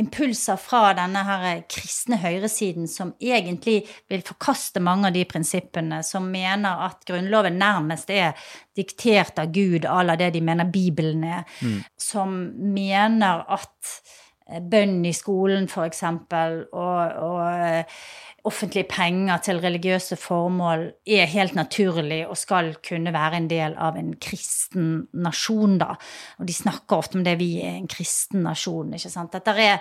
impulser 0.00 0.58
fra 0.60 0.90
denne 0.96 1.22
her 1.26 1.62
kristne 1.70 2.18
høyresiden 2.22 2.88
som 2.90 3.14
egentlig 3.22 3.82
vil 4.10 4.24
forkaste 4.26 4.82
mange 4.84 5.10
av 5.10 5.16
de 5.16 5.24
prinsippene, 5.28 6.02
som 6.06 6.28
mener 6.32 6.84
at 6.86 7.04
Grunnloven 7.08 7.58
nærmest 7.60 8.10
er 8.12 8.36
diktert 8.76 9.40
av 9.42 9.52
Gud 9.54 9.88
à 9.88 10.02
la 10.04 10.16
det 10.20 10.32
de 10.36 10.44
mener 10.44 10.68
Bibelen 10.70 11.24
er, 11.24 11.44
mm. 11.60 11.80
som 12.00 12.36
mener 12.74 13.44
at 13.56 13.72
eh, 13.76 14.25
bønn 14.46 15.00
i 15.06 15.12
skolen, 15.16 15.66
eksempel, 15.82 16.60
og, 16.72 17.16
og 17.26 17.40
eh, 17.66 17.98
offentlige 18.46 18.86
penger 18.86 19.40
til 19.42 19.58
religiøse 19.58 20.16
formål 20.22 20.84
er 21.06 21.26
helt 21.32 21.56
naturlig 21.58 22.20
og 22.28 22.38
skal 22.38 22.76
kunne 22.86 23.12
være 23.14 23.40
en 23.40 23.48
del 23.50 23.74
av 23.74 23.98
en 23.98 24.14
kristen 24.22 25.08
nasjon, 25.12 25.78
da. 25.82 25.96
Og 26.38 26.46
de 26.46 26.54
snakker 26.54 26.96
ofte 27.00 27.18
om 27.18 27.26
det 27.26 27.36
vi 27.40 27.56
er 27.64 27.74
en 27.80 27.90
kristen 27.90 28.46
nasjon, 28.46 28.94
ikke 28.94 29.10
sant. 29.10 29.34
Dette 29.34 29.56
er 29.56 29.76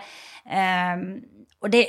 eh, 0.49 1.06
Og 1.62 1.71
det, 1.71 1.86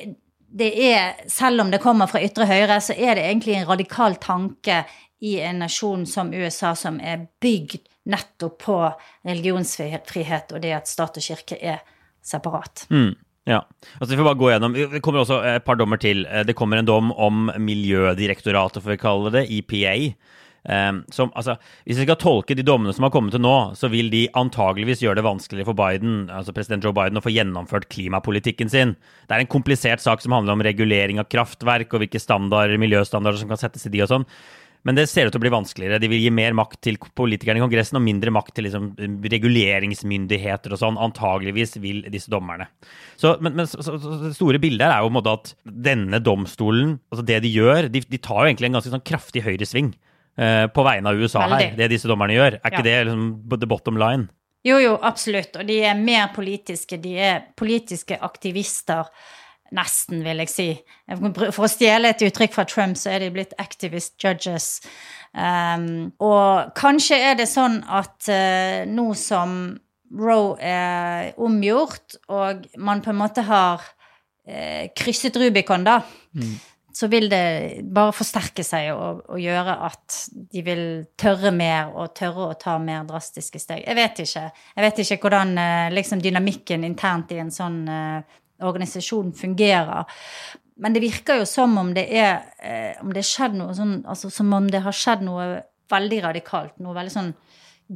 det 0.53 0.71
er, 0.93 1.27
selv 1.29 1.65
om 1.65 1.73
det 1.73 1.83
kommer 1.83 2.09
fra 2.11 2.23
ytre 2.23 2.47
høyre, 2.49 2.81
så 2.81 2.93
er 2.93 3.17
det 3.17 3.25
egentlig 3.25 3.57
en 3.57 3.69
radikal 3.69 4.21
tanke 4.21 4.85
i 5.25 5.39
en 5.41 5.63
nasjon 5.65 6.05
som 6.07 6.33
USA, 6.33 6.75
som 6.77 7.01
er 7.01 7.27
bygd 7.41 7.89
nettopp 8.07 8.63
på 8.63 8.79
religionsfrihet 9.27 10.53
og 10.53 10.63
det 10.63 10.75
at 10.77 10.89
stat 10.89 11.17
og 11.19 11.25
kirke 11.25 11.57
er 11.57 11.81
separat. 12.27 12.87
Mm. 12.91 13.15
Ja. 13.47 13.61
altså 14.01 14.11
Vi 14.11 14.19
får 14.19 14.27
bare 14.27 14.41
gå 14.41 14.51
gjennom. 14.51 14.75
Det 14.75 15.03
kommer 15.05 15.23
også 15.23 15.39
et 15.47 15.67
par 15.67 15.79
dommer 15.79 16.01
til. 16.03 16.25
Eh, 16.27 16.43
det 16.47 16.57
kommer 16.59 16.81
en 16.81 16.89
dom 16.89 17.13
om 17.15 17.47
Miljødirektoratet, 17.63 18.83
får 18.83 18.97
vi 18.97 19.05
kalle 19.05 19.33
det, 19.39 19.47
EPA. 19.61 19.95
Um, 20.67 21.05
som, 21.15 21.31
altså, 21.39 21.55
hvis 21.87 22.01
vi 22.01 22.05
skal 22.09 22.19
tolke 22.19 22.57
de 22.59 22.65
dommene 22.67 22.91
som 22.91 23.05
har 23.07 23.13
kommet 23.15 23.31
til 23.37 23.43
nå, 23.45 23.55
så 23.79 23.87
vil 23.87 24.09
de 24.11 24.25
antageligvis 24.35 25.05
gjøre 25.05 25.21
det 25.21 25.27
vanskeligere 25.29 25.69
for 25.69 25.79
Biden, 25.79 26.25
altså 26.27 26.51
president 26.57 26.83
Joe 26.83 26.97
Biden 26.97 27.21
å 27.21 27.23
få 27.23 27.31
gjennomført 27.31 27.87
klimapolitikken 27.95 28.73
sin. 28.73 28.97
Det 29.29 29.37
er 29.37 29.45
en 29.45 29.53
komplisert 29.53 30.03
sak 30.03 30.25
som 30.25 30.35
handler 30.35 30.57
om 30.57 30.65
regulering 30.67 31.23
av 31.23 31.31
kraftverk 31.31 31.95
og 31.95 32.03
hvilke 32.03 32.19
standarder, 32.19 32.83
miljøstandarder 32.83 33.39
som 33.39 33.53
kan 33.53 33.63
settes 33.63 33.87
i 33.87 33.95
de 33.95 34.03
og 34.03 34.11
sånn. 34.11 34.27
Men 34.87 34.95
det 34.95 35.09
ser 35.11 35.27
ut 35.27 35.35
til 35.35 35.41
å 35.41 35.43
bli 35.43 35.51
vanskeligere. 35.51 35.99
De 35.99 36.11
vil 36.11 36.23
gi 36.23 36.31
mer 36.31 36.55
makt 36.55 36.79
til 36.87 36.99
politikerne 37.19 37.59
i 37.59 37.65
Kongressen 37.65 37.99
og 37.99 38.05
mindre 38.07 38.31
makt 38.35 38.55
til 38.55 38.69
liksom, 38.69 38.93
reguleringsmyndigheter 39.35 40.77
og 40.77 40.79
sånn. 40.79 41.01
Antageligvis 41.09 41.75
vil 41.83 42.05
disse 42.13 42.31
dommerne. 42.31 42.69
Så, 43.19 43.35
men, 43.43 43.57
men 43.59 43.67
så, 43.67 43.83
så, 43.83 43.97
det 44.23 44.35
store 44.39 44.61
bildet 44.63 44.87
er 44.87 45.03
jo 45.03 45.09
på 45.09 45.15
en 45.15 45.19
måte 45.19 45.35
at 45.41 45.53
denne 45.89 46.21
domstolen, 46.23 47.01
altså 47.11 47.27
det 47.27 47.41
de 47.43 47.51
gjør, 47.51 47.91
de, 47.91 48.05
de 48.07 48.23
tar 48.23 48.45
jo 48.45 48.53
egentlig 48.53 48.71
en 48.71 48.79
ganske 48.79 48.93
sånn 48.95 49.07
kraftig 49.07 49.43
høyresving 49.49 49.91
uh, 50.39 50.67
på 50.71 50.87
vegne 50.87 51.11
av 51.11 51.19
USA 51.19 51.43
Veldig. 51.49 51.59
her, 51.59 51.79
det 51.83 51.91
disse 51.97 52.11
dommerne 52.11 52.39
gjør. 52.39 52.61
Er 52.61 52.63
ja. 52.63 52.73
ikke 52.77 52.87
det 52.87 52.97
liksom 53.09 53.59
the 53.59 53.71
bottom 53.75 53.99
line? 53.99 54.31
Jo, 54.67 54.79
jo, 54.83 54.95
absolutt. 55.03 55.59
Og 55.59 55.67
de 55.67 55.81
er 55.87 55.99
mer 55.99 56.31
politiske. 56.35 56.99
De 57.03 57.19
er 57.23 57.43
politiske 57.59 58.19
aktivister 58.23 59.11
Nesten, 59.75 60.23
vil 60.23 60.43
jeg 60.45 60.51
si. 60.53 60.69
For 61.09 61.67
å 61.67 61.71
stjele 61.71 62.13
et 62.13 62.23
uttrykk 62.23 62.55
fra 62.55 62.65
Trump, 62.69 62.99
så 62.99 63.15
er 63.15 63.25
de 63.25 63.33
blitt 63.35 63.57
activist 63.63 64.15
judges. 64.23 64.77
Um, 65.37 66.13
og 66.23 66.71
kanskje 66.79 67.19
er 67.33 67.35
det 67.41 67.49
sånn 67.51 67.81
at 67.93 68.29
uh, 68.31 68.87
nå 68.89 69.11
som 69.19 69.59
Roe 70.17 70.55
er 70.63 71.35
omgjort, 71.43 72.21
og 72.31 72.63
man 72.79 73.03
på 73.03 73.11
en 73.13 73.21
måte 73.21 73.45
har 73.45 73.83
uh, 73.83 74.87
krysset 74.97 75.37
Rubicon, 75.43 75.85
da, 75.85 75.99
mm. 76.39 76.55
så 76.95 77.11
vil 77.13 77.27
det 77.29 77.83
bare 77.93 78.15
forsterke 78.17 78.65
seg 78.65 78.93
og, 78.95 79.27
og, 79.27 79.37
gjøre 79.43 79.77
at 79.91 80.21
de 80.55 80.63
vil 80.65 80.87
tørre 81.19 81.51
mer 81.53 81.91
og 81.91 82.15
tørre 82.17 82.53
å 82.53 82.59
ta 82.61 82.79
mer 82.81 83.05
drastiske 83.11 83.61
steg. 83.61 83.83
Jeg 83.83 83.99
vet 83.99 84.25
ikke. 84.25 84.49
Jeg 84.79 84.87
vet 84.87 85.05
ikke 85.05 85.21
hvordan 85.27 85.55
uh, 85.59 85.93
liksom, 85.93 86.23
dynamikken 86.23 86.87
internt 86.87 87.35
i 87.35 87.43
en 87.43 87.53
sånn 87.53 87.83
organisasjonen 88.65 89.35
fungerer. 89.37 90.07
Men 90.77 90.93
det 90.93 91.03
virker 91.05 91.41
jo 91.41 91.49
som 91.49 91.77
om 91.81 91.93
det 91.97 92.07
er 92.13 92.45
eh, 92.61 93.01
om 93.03 93.13
det 93.15 93.25
skjedd 93.25 93.57
noe 93.57 93.73
sånn 93.77 94.03
altså 94.05 94.29
Som 94.33 94.53
om 94.53 94.67
det 94.69 94.83
har 94.85 94.97
skjedd 94.97 95.25
noe 95.25 95.47
veldig 95.93 96.23
radikalt. 96.25 96.75
Noe 96.83 96.97
veldig 96.97 97.15
sånn 97.15 97.35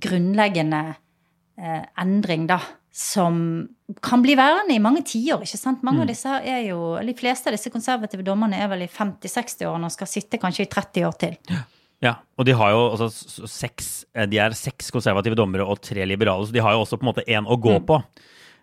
grunnleggende 0.01 0.83
eh, 1.59 1.83
endring, 2.01 2.46
da. 2.51 2.61
Som 2.90 3.42
kan 4.03 4.23
bli 4.23 4.37
værende 4.38 4.75
i 4.75 4.83
mange 4.83 5.03
tiår. 5.07 5.44
ikke 5.44 5.61
sant? 5.61 5.85
Mange 5.87 6.03
mm. 6.03 6.07
av 6.07 6.11
disse 6.11 6.38
er 6.55 6.62
jo, 6.68 6.81
De 7.05 7.16
fleste 7.18 7.51
av 7.51 7.57
disse 7.57 7.73
konservative 7.73 8.25
dommerne 8.27 8.59
er 8.59 8.70
vel 8.70 8.87
i 8.87 8.90
50-60-årene 8.90 9.90
og 9.90 9.94
skal 9.94 10.11
sitte 10.11 10.40
kanskje 10.42 10.66
i 10.66 10.73
30 10.73 11.07
år 11.09 11.20
til. 11.20 11.37
Ja. 11.51 11.66
Ja, 12.01 12.14
og 12.40 12.46
de 12.49 12.55
har 12.57 12.70
jo 12.73 12.85
altså 12.94 13.11
seks 13.44 14.07
eh, 14.16 14.25
De 14.25 14.38
er 14.40 14.55
seks 14.57 14.88
konservative 14.94 15.37
dommere 15.37 15.66
og 15.68 15.83
tre 15.85 16.07
liberale, 16.09 16.46
så 16.49 16.55
de 16.55 16.62
har 16.64 16.73
jo 16.73 16.85
også 16.87 16.96
på 16.96 17.05
en 17.05 17.11
måte 17.11 17.27
én 17.29 17.44
å 17.44 17.59
gå 17.61 17.77
mm. 17.77 17.88
på. 17.90 17.99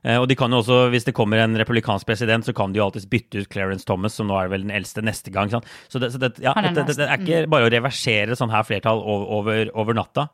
Og 0.05 0.27
de 0.29 0.35
kan 0.39 0.53
jo 0.53 0.61
også, 0.61 0.89
hvis 0.93 1.07
det 1.07 1.15
kommer 1.17 1.41
en 1.41 1.57
republikansk 1.59 2.07
president, 2.07 2.45
så 2.45 2.53
kan 2.55 2.71
de 2.71 2.79
jo 2.79 2.85
alltids 2.85 3.07
bytte 3.09 3.41
ut 3.41 3.49
Clarence 3.51 3.87
Thomas, 3.87 4.13
som 4.17 4.29
nå 4.29 4.37
er 4.39 4.51
vel 4.51 4.63
den 4.63 4.73
eldste, 4.75 5.01
neste 5.05 5.33
gang. 5.33 5.51
Sant? 5.51 5.67
Så, 5.89 5.99
det, 5.99 6.11
så 6.13 6.21
det, 6.21 6.33
ja, 6.43 6.53
det, 6.53 6.85
det, 6.87 6.95
er 7.03 7.17
ikke 7.17 7.41
mm. 7.45 7.51
bare 7.51 7.67
å 7.67 7.73
reversere 7.73 8.37
sånn 8.37 8.53
her 8.53 8.63
flertall 8.67 9.01
over, 9.03 9.71
over 9.75 9.97
natta. 9.97 10.29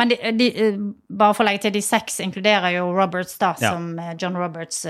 Men 0.00 0.08
de, 0.08 0.16
de, 0.38 0.46
eh, 0.56 0.78
bare 1.12 1.34
for 1.36 1.44
å 1.44 1.50
legge 1.50 1.66
til, 1.66 1.74
de 1.74 1.82
seks 1.84 2.20
inkluderer 2.24 2.78
jo 2.78 2.86
Roberts, 2.96 3.34
da, 3.40 3.52
ja. 3.60 3.74
som 3.74 3.98
eh, 4.00 4.14
John 4.20 4.38
Roberts, 4.40 4.86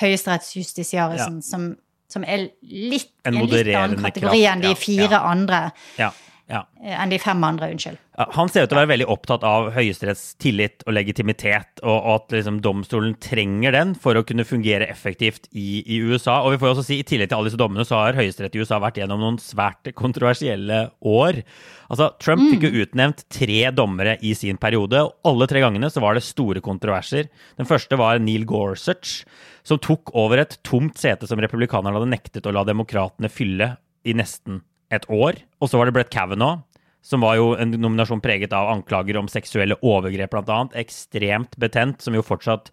høyesterettsjustisiarisen, 0.00 1.38
ja. 1.38 1.46
som, 1.46 1.68
som, 2.10 2.24
er 2.26 2.48
litt, 2.64 3.12
en, 3.22 3.36
en 3.36 3.46
litt 3.46 3.70
annen 3.76 4.02
kategori 4.08 4.42
enn 4.50 4.64
de 4.66 4.74
fire 4.78 5.22
andre. 5.28 5.68
Ja. 6.00 6.10
Ja. 6.48 6.62
Eh, 6.80 6.94
enn 6.96 7.10
de 7.12 7.18
fem 7.20 7.42
andre. 7.44 7.68
Unnskyld. 7.74 8.00
Han 8.34 8.48
ser 8.50 8.64
ut 8.64 8.70
til 8.72 8.78
å 8.78 8.80
være 8.80 8.90
veldig 8.94 9.06
opptatt 9.12 9.44
av 9.46 9.68
Høyesteretts 9.76 10.22
tillit 10.42 10.82
og 10.88 10.94
legitimitet, 10.96 11.82
og, 11.84 11.94
og 11.94 12.14
at 12.14 12.34
liksom, 12.38 12.60
domstolen 12.64 13.12
trenger 13.22 13.76
den 13.76 13.92
for 14.00 14.18
å 14.18 14.24
kunne 14.26 14.46
fungere 14.48 14.88
effektivt 14.90 15.46
i, 15.52 15.84
i, 15.84 16.00
USA. 16.00 16.40
Og 16.42 16.54
vi 16.54 16.60
får 16.62 16.72
også 16.72 16.86
si, 16.88 16.98
I 17.02 17.06
tillegg 17.06 17.30
til 17.30 17.38
alle 17.38 17.50
disse 17.50 17.60
dommene 17.60 17.84
så 17.86 18.00
har 18.00 18.18
Høyesterett 18.18 18.56
i 18.56 18.62
USA 18.64 18.80
vært 18.82 18.98
gjennom 19.02 19.20
noen 19.22 19.36
svært 19.42 19.92
kontroversielle 20.02 20.80
år. 21.04 21.42
Altså, 21.92 22.08
Trump 22.24 22.42
mm. 22.42 22.48
fikk 22.54 22.66
jo 22.66 22.86
utnevnt 22.86 23.26
tre 23.32 23.60
dommere 23.76 24.16
i 24.24 24.32
sin 24.38 24.58
periode, 24.60 25.04
og 25.04 25.28
alle 25.28 25.50
tre 25.50 25.62
gangene 25.64 25.92
så 25.92 26.02
var 26.04 26.16
det 26.16 26.24
store 26.26 26.64
kontroverser. 26.64 27.28
Den 27.60 27.68
første 27.68 28.00
var 28.00 28.22
Neil 28.24 28.48
Gorsuch, 28.48 29.20
som 29.68 29.80
tok 29.84 30.14
over 30.16 30.40
et 30.40 30.56
tomt 30.64 30.96
sete 30.96 31.28
som 31.28 31.38
republikanerne 31.44 32.00
hadde 32.00 32.10
nektet 32.16 32.48
å 32.48 32.56
la 32.56 32.64
demokratene 32.64 33.28
fylle 33.30 33.74
i 34.08 34.16
nesten 34.16 34.62
et 34.94 35.06
år. 35.12 35.40
Og 35.60 35.70
så 35.70 35.80
var 35.80 35.88
det 35.88 35.96
Brett 35.96 36.12
Kavanaugh, 36.12 36.62
som 37.04 37.22
var 37.24 37.38
jo 37.38 37.52
en 37.56 37.72
nominasjon 37.76 38.22
preget 38.24 38.54
av 38.56 38.70
anklager 38.72 39.18
om 39.20 39.30
seksuelle 39.30 39.78
overgrep, 39.86 40.34
bl.a. 40.34 40.60
Ekstremt 40.80 41.56
betent, 41.60 42.02
som 42.04 42.16
jo 42.16 42.24
fortsatt 42.26 42.72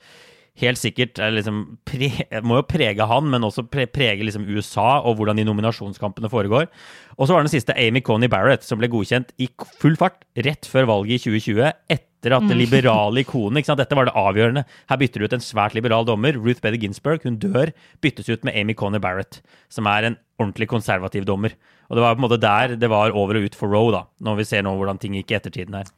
helt 0.62 0.80
sikkert 0.80 1.20
liksom 1.36 1.62
pre, 1.88 2.10
må 2.48 2.60
jo 2.62 2.68
prege 2.70 3.08
han, 3.10 3.30
men 3.32 3.46
også 3.48 3.66
pre, 3.72 3.88
prege 3.92 4.26
liksom 4.26 4.48
USA 4.48 5.02
og 5.02 5.20
hvordan 5.20 5.40
de 5.40 5.48
nominasjonskampene 5.48 6.32
foregår. 6.32 6.70
Og 7.16 7.28
så 7.28 7.36
var 7.36 7.46
den 7.46 7.54
siste 7.54 7.76
Amy 7.80 8.02
Coney 8.06 8.32
Barrett, 8.32 8.66
som 8.66 8.80
ble 8.80 8.90
godkjent 8.92 9.34
i 9.42 9.50
full 9.82 9.98
fart 10.00 10.24
rett 10.48 10.68
før 10.70 10.90
valget 10.92 11.20
i 11.20 11.32
2020. 11.40 11.72
etter 11.96 12.34
at 12.34 12.48
det 12.48 12.56
mm. 12.56 12.62
liberale 12.64 13.22
ikonet 13.22 13.68
Dette 13.78 13.98
var 13.98 14.08
det 14.08 14.16
avgjørende. 14.18 14.64
Her 14.90 14.98
bytter 14.98 15.22
du 15.22 15.28
ut 15.28 15.36
en 15.38 15.44
svært 15.46 15.76
liberal 15.78 16.08
dommer. 16.08 16.38
Ruth 16.40 16.64
Bader 16.64 16.82
Ginsburg 16.82 17.28
hun 17.28 17.38
dør, 17.38 17.72
byttes 18.02 18.32
ut 18.32 18.48
med 18.48 18.58
Amy 18.58 18.74
Coney 18.74 19.00
Barrett, 19.00 19.44
som 19.70 19.88
er 19.92 20.10
en 20.10 20.18
ordentlig 20.42 20.68
konservativ 20.72 21.28
dommer. 21.28 21.54
Og 21.90 21.98
det 21.98 22.04
var 22.04 22.16
på 22.16 22.24
en 22.24 22.26
måte 22.26 22.42
der 22.42 22.76
det 22.80 22.90
var 22.90 23.14
over 23.14 23.38
og 23.38 23.46
ut 23.46 23.58
for 23.58 23.70
Roe, 23.70 23.94
da, 23.94 24.06
når 24.26 24.42
vi 24.42 24.48
ser 24.50 24.66
nå 24.66 24.74
hvordan 24.76 25.00
ting 25.02 25.16
gikk 25.20 25.32
i 25.32 25.38
ettertiden 25.38 25.78
her. 25.78 25.92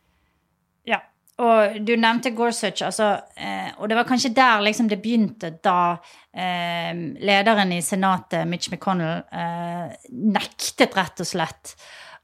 Ja, 0.88 1.00
og 1.38 1.76
du 1.86 1.94
nevnte 2.00 2.32
Gorsuch, 2.34 2.82
altså, 2.82 3.12
eh, 3.38 3.70
og 3.78 3.90
det 3.90 3.98
var 4.00 4.08
kanskje 4.10 4.34
der 4.34 4.64
liksom 4.66 4.88
det 4.90 4.98
begynte, 5.04 5.52
da 5.64 6.00
eh, 6.34 6.98
lederen 7.22 7.76
i 7.76 7.82
Senatet, 7.86 8.48
Mitch 8.50 8.72
McConnell, 8.72 9.22
eh, 9.30 10.10
nektet 10.34 10.98
rett 10.98 11.22
og 11.22 11.30
slett 11.30 11.76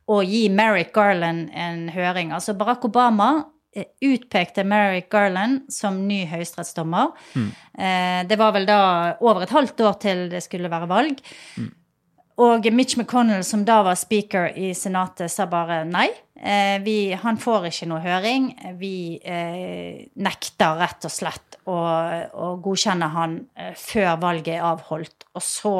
å 0.10 0.20
gi 0.26 0.48
Merrick 0.50 0.92
Garland 0.96 1.54
en 1.54 1.86
høring. 1.94 2.34
Altså 2.34 2.56
Barack 2.58 2.88
Obama 2.90 3.30
eh, 3.76 3.92
utpekte 4.10 4.66
Merrick 4.66 5.12
Garland 5.14 5.70
som 5.72 6.02
ny 6.08 6.24
høyesterettsdommer. 6.34 7.14
Mm. 7.38 7.48
Eh, 7.78 8.20
det 8.34 8.42
var 8.42 8.58
vel 8.58 8.66
da 8.68 8.82
over 9.22 9.46
et 9.46 9.54
halvt 9.54 9.86
år 9.86 10.02
til 10.02 10.26
det 10.34 10.42
skulle 10.48 10.74
være 10.74 10.90
valg. 10.90 11.22
Mm. 11.62 11.72
Og 12.42 12.66
Mitch 12.74 12.98
McConnell, 12.98 13.44
som 13.46 13.62
da 13.66 13.82
var 13.86 13.98
speaker 14.00 14.50
i 14.58 14.72
Senatet, 14.78 15.32
sa 15.32 15.46
bare 15.50 15.84
nei. 15.86 16.08
Eh, 16.34 16.80
vi, 16.84 17.14
han 17.14 17.38
får 17.40 17.68
ikke 17.70 17.88
noe 17.92 18.02
høring. 18.04 18.50
Vi 18.80 19.20
eh, 19.22 20.08
nekter 20.20 20.80
rett 20.82 21.06
og 21.06 21.14
slett 21.14 21.60
å, 21.70 21.78
å 22.34 22.48
godkjenne 22.64 23.12
han 23.14 23.38
eh, 23.56 23.76
før 23.78 24.18
valget 24.24 24.58
er 24.58 24.66
avholdt. 24.72 25.28
Og 25.38 25.46
så 25.46 25.76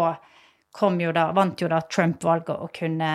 kom 0.74 1.02
jo 1.02 1.14
da, 1.14 1.32
vant 1.34 1.62
jo 1.62 1.70
da 1.72 1.82
Trump 1.90 2.24
valget 2.26 2.56
og 2.56 2.72
kunne 2.78 3.14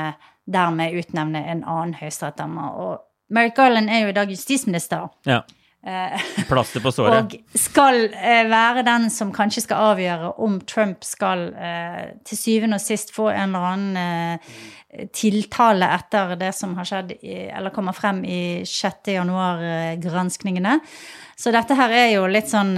dermed 0.49 0.99
utnevne 0.99 1.45
en 1.53 1.63
annen 1.63 1.95
høyesterettsdommer. 2.01 2.75
Og 2.83 3.33
Merrick 3.35 3.57
Garland 3.59 3.93
er 3.93 4.03
jo 4.03 4.13
i 4.13 4.19
dag 4.19 4.31
justisminister. 4.33 5.09
Ja. 5.29 5.43
Eh, 5.87 6.21
Plaster 6.49 6.81
på 6.81 6.93
såret. 6.93 7.35
Og 7.35 7.59
skal 7.59 8.09
eh, 8.09 8.45
være 8.51 8.83
den 8.87 9.09
som 9.15 9.31
kanskje 9.35 9.63
skal 9.69 9.93
avgjøre 9.93 10.33
om 10.45 10.59
Trump 10.67 11.07
skal 11.07 11.49
eh, 11.55 12.03
til 12.27 12.41
syvende 12.41 12.81
og 12.81 12.85
sist 12.85 13.15
få 13.15 13.31
en 13.31 13.55
eller 13.55 13.71
annen 13.73 14.43
tiltale 15.13 15.85
etter 15.93 16.33
det 16.41 16.49
som 16.57 16.73
har 16.79 16.87
skjedd, 16.89 17.11
eller 17.21 17.75
kommer 17.75 17.93
frem 17.93 18.23
i 18.25 18.65
6. 18.65 19.11
januar-granskningene. 19.13 20.79
Så 21.37 21.53
dette 21.53 21.77
her 21.77 21.93
er 21.93 22.07
jo 22.15 22.23
litt 22.25 22.49
sånn 22.49 22.73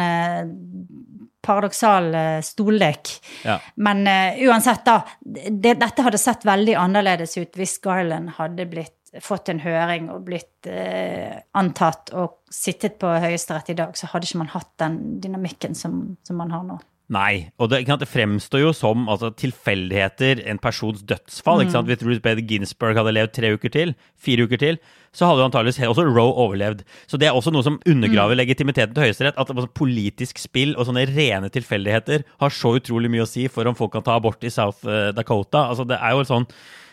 paradoksal 1.47 2.11
stollek. 2.43 3.13
Ja. 3.47 3.61
Men 3.79 4.03
uansett, 4.43 4.83
da. 4.91 4.99
Det, 5.23 5.77
dette 5.79 6.09
hadde 6.09 6.19
sett 6.21 6.43
veldig 6.51 6.75
annerledes 6.83 7.39
ut 7.39 7.55
hvis 7.63 7.79
Garland 7.87 8.35
hadde 8.41 8.67
blitt 8.75 9.00
fått 9.19 9.51
en 9.51 9.63
høring 9.65 10.07
og 10.13 10.23
blitt 10.29 10.69
eh, 10.71 11.41
antatt 11.59 12.13
og 12.15 12.45
sittet 12.55 13.01
på 13.03 13.11
Høyesterett 13.11 13.73
i 13.73 13.79
dag, 13.81 13.97
så 13.99 14.13
hadde 14.13 14.29
ikke 14.29 14.43
man 14.45 14.55
hatt 14.55 14.71
den 14.83 15.01
dynamikken 15.23 15.75
som, 15.75 16.03
som 16.27 16.39
man 16.39 16.55
har 16.55 16.63
nå. 16.69 16.79
Nei, 17.11 17.51
og 17.59 17.73
det, 17.73 17.81
det 17.99 18.07
fremstår 18.07 18.61
jo 18.63 18.69
som 18.77 19.09
altså, 19.11 19.33
tilfeldigheter, 19.35 20.45
en 20.47 20.61
persons 20.63 21.03
dødsfall. 21.03 21.65
Mm. 21.67 21.89
Hvis 21.89 22.05
Ruth 22.07 22.23
Bader 22.23 22.45
Ginsburg 22.47 23.01
hadde 23.01 23.15
levd 23.17 23.33
tre 23.35 23.51
uker 23.51 23.73
til, 23.75 23.95
fire 24.15 24.47
uker 24.47 24.61
til, 24.63 24.79
så 25.11 25.27
hadde 25.27 25.43
jo 25.43 25.49
antageligvis 25.49 25.81
også 25.89 26.05
Roe 26.07 26.37
overlevd. 26.45 26.85
Så 27.11 27.19
det 27.19 27.27
er 27.27 27.35
også 27.35 27.51
noe 27.51 27.67
som 27.67 27.81
undergraver 27.83 28.37
mm. 28.37 28.43
legitimiteten 28.45 28.95
til 28.95 29.09
Høyesterett. 29.09 29.41
At 29.43 29.51
altså, 29.51 29.67
politisk 29.75 30.39
spill 30.39 30.77
og 30.77 30.87
sånne 30.87 31.03
rene 31.11 31.51
tilfeldigheter 31.51 32.23
har 32.45 32.55
så 32.55 32.77
utrolig 32.79 33.11
mye 33.11 33.27
å 33.27 33.33
si 33.33 33.49
for 33.51 33.67
om 33.67 33.75
folk 33.79 33.97
kan 33.97 34.07
ta 34.07 34.15
abort 34.15 34.47
i 34.47 34.55
South 34.55 34.87
eh, 34.87 35.11
Dakota. 35.17 35.67
Altså, 35.73 35.89
det 35.91 35.99
er 35.99 36.15
jo 36.15 36.29
sånn 36.31 36.47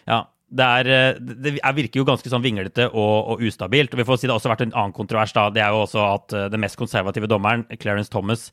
ja, 0.10 0.24
det, 0.48 0.64
er, 0.64 0.88
eh, 0.88 1.20
det 1.20 1.58
virker 1.76 2.00
jo 2.00 2.08
ganske 2.08 2.32
sånn 2.32 2.44
vinglete 2.44 2.88
og, 2.88 3.34
og, 3.34 3.42
ustabilt. 3.44 3.94
og 3.94 4.00
vi 4.00 4.06
får 4.08 4.20
si 4.20 4.28
Det 4.28 4.34
har 4.34 4.40
også 4.40 4.54
vært 4.54 4.66
en 4.68 4.76
annen 4.76 4.96
kontrovers. 4.96 5.34
da, 5.36 5.50
Det 5.50 5.64
er 5.64 5.76
jo 5.76 5.84
også 5.84 6.04
at 6.14 6.34
eh, 6.34 6.50
den 6.54 6.64
mest 6.64 6.80
konservative 6.80 7.28
dommeren, 7.28 7.66
Clarence 7.82 8.12
Thomas, 8.12 8.52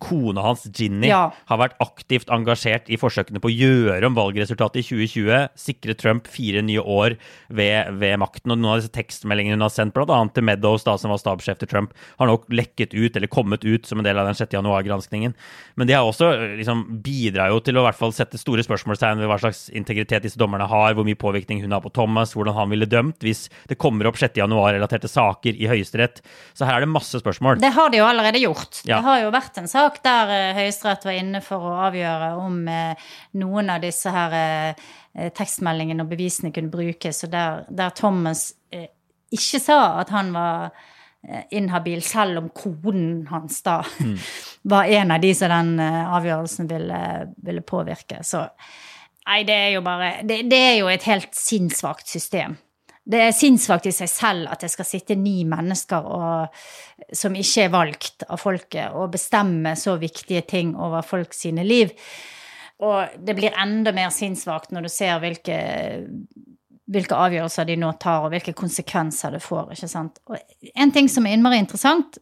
kona 0.00 0.42
hans, 0.42 0.64
Ginny, 0.72 1.08
Ja. 1.10 1.30
har 1.46 1.58
vært 1.60 1.76
aktivt 1.80 2.30
engasjert 2.32 2.88
i 2.88 2.96
forsøkene 2.96 3.40
på 3.40 3.50
å 3.50 3.54
gjøre 3.54 4.06
om 4.08 4.14
valgresultatet 4.16 4.80
i 4.80 4.86
2020, 5.06 5.48
sikre 5.60 5.94
Trump 5.96 6.26
fire 6.26 6.62
nye 6.64 6.80
år 6.80 7.16
ved, 7.50 7.92
ved 8.00 8.18
makten. 8.18 8.50
Og 8.52 8.58
noen 8.58 8.72
av 8.74 8.80
disse 8.80 8.92
tekstmeldingene 8.94 9.58
hun 9.58 9.66
har 9.66 9.74
sendt, 9.74 9.94
bl.a. 9.94 10.20
til 10.34 10.42
Meadows, 10.46 10.84
da, 10.84 10.96
som 10.96 11.10
var 11.12 11.20
stabssjef 11.20 11.58
til 11.60 11.68
Trump, 11.68 11.92
har 12.18 12.26
nok 12.30 12.48
lekket 12.48 12.94
ut, 12.96 13.16
eller 13.16 13.28
kommet 13.28 13.64
ut, 13.64 13.84
som 13.86 14.00
en 14.00 14.04
del 14.08 14.18
av 14.18 14.26
den 14.30 14.34
6. 14.38 14.50
januar-granskningen. 14.56 15.34
Men 15.76 15.86
de 15.86 15.92
har 15.96 16.04
også 16.08 16.56
liksom, 16.58 16.86
bidrar 17.04 17.50
jo 17.52 17.60
til 17.60 17.76
å 17.76 17.84
i 17.84 17.88
hvert 17.90 17.98
fall 18.00 18.12
sette 18.16 18.38
store 18.40 18.64
spørsmålstegn 18.66 19.20
ved 19.20 19.28
hva 19.30 19.38
slags 19.42 19.68
integritet 19.76 20.22
disse 20.24 20.40
dommerne 20.40 20.66
har, 20.70 20.94
hvor 20.96 21.04
mye 21.04 21.18
påvirkning 21.18 21.60
hun 21.64 21.72
har 21.76 21.82
på 21.84 21.92
Thomas, 21.92 22.32
hvordan 22.34 22.56
han 22.56 22.70
ville 22.72 22.88
dømt 22.88 23.20
hvis 23.26 23.48
det 23.68 23.78
kommer 23.80 24.08
opp 24.08 24.16
6. 24.20 24.38
januar-relaterte 24.40 25.08
saker 25.10 25.58
i 25.60 25.68
Høyesterett. 25.70 26.20
Så 26.54 26.64
her 26.68 26.78
er 26.78 26.86
det 26.86 26.92
masse 26.92 27.18
spørsmål. 27.20 27.60
Det 27.60 27.72
har 27.74 27.90
de 27.92 27.98
jo 28.00 28.06
allerede 28.06 28.40
gjort. 28.42 28.82
Ja. 28.86 29.00
Det 29.00 29.04
har 29.04 29.20
jo 29.24 29.30
vært 29.34 29.58
en 29.58 29.68
sak 29.70 29.89
der 30.04 30.30
eh, 30.34 30.52
Høyesterett 30.56 31.04
var 31.08 31.16
inne 31.18 31.40
for 31.44 31.66
å 31.66 31.74
avgjøre 31.88 32.30
om 32.40 32.62
eh, 32.70 33.10
noen 33.42 33.72
av 33.74 33.82
disse 33.82 34.12
her 34.14 34.36
eh, 34.38 34.86
tekstmeldingene 35.36 36.06
og 36.06 36.12
bevisene 36.12 36.52
kunne 36.54 36.72
brukes, 36.72 37.24
og 37.26 37.32
der, 37.32 37.64
der 37.66 37.90
Thomas 37.96 38.52
ikke 38.70 39.58
sa 39.62 39.80
at 40.00 40.10
han 40.14 40.30
var 40.34 40.70
inhabil, 41.52 42.00
selv 42.02 42.38
om 42.40 42.46
koden 42.56 43.26
hans 43.28 43.58
da 43.66 43.80
var 44.72 44.88
en 44.88 45.12
av 45.12 45.20
de 45.20 45.32
som 45.36 45.52
den 45.52 45.82
avgjørelsen 45.82 46.70
ville, 46.70 47.00
ville 47.42 47.62
påvirke. 47.66 48.22
Så 48.24 48.40
nei, 49.26 49.42
det 49.46 49.58
er 49.58 49.68
jo 49.74 49.82
bare 49.84 50.12
Det, 50.26 50.40
det 50.50 50.60
er 50.70 50.76
jo 50.78 50.88
et 50.90 51.04
helt 51.10 51.34
sinnssvakt 51.36 52.08
system. 52.08 52.56
Det 53.04 53.20
er 53.24 53.32
sinnssvakt 53.34 53.88
i 53.88 53.94
seg 53.94 54.10
selv 54.12 54.50
at 54.52 54.60
det 54.62 54.70
skal 54.72 54.86
sitte 54.86 55.16
ni 55.18 55.40
mennesker 55.48 56.04
og, 56.04 56.60
som 57.16 57.36
ikke 57.36 57.64
er 57.64 57.72
valgt 57.72 58.26
av 58.28 58.40
folket, 58.42 58.92
og 58.92 59.14
bestemme 59.14 59.72
så 59.78 59.96
viktige 60.00 60.44
ting 60.46 60.74
over 60.76 61.02
folk 61.06 61.34
sine 61.34 61.64
liv. 61.66 61.94
Og 62.84 63.16
det 63.20 63.36
blir 63.36 63.56
enda 63.60 63.92
mer 63.96 64.12
sinnssvakt 64.14 64.72
når 64.72 64.86
du 64.86 64.92
ser 64.92 65.18
hvilke, 65.20 65.58
hvilke 66.90 67.18
avgjørelser 67.24 67.68
de 67.68 67.76
nå 67.80 67.90
tar, 68.00 68.24
og 68.24 68.34
hvilke 68.34 68.54
konsekvenser 68.56 69.36
det 69.36 69.42
får. 69.44 69.74
ikke 69.74 69.90
sant? 69.90 70.20
Og 70.28 70.38
en 70.74 70.94
ting 70.94 71.10
som 71.12 71.26
er 71.26 71.36
innmari 71.36 71.60
interessant, 71.60 72.20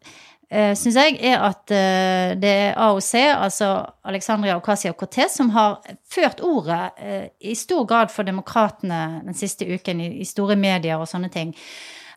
uh, 0.54 0.72
syns 0.78 0.96
jeg, 0.98 1.18
er 1.20 1.42
at 1.44 1.74
eh, 1.74 2.32
det 2.40 2.54
er 2.68 2.80
AOC, 2.80 3.12
altså 3.34 3.70
Alexandria 4.08 4.56
Ocasio-Cortez, 4.58 5.36
som 5.36 5.52
har 5.54 5.78
ført 6.08 6.42
ordet 6.44 6.80
eh, 6.98 7.28
i 7.40 7.54
stor 7.58 7.86
grad 7.88 8.12
for 8.14 8.26
demokratene 8.28 9.22
den 9.26 9.36
siste 9.36 9.68
uken 9.68 10.00
i, 10.00 10.10
i 10.22 10.28
store 10.28 10.56
medier 10.56 11.00
og 11.00 11.08
sånne 11.10 11.30
ting. 11.32 11.54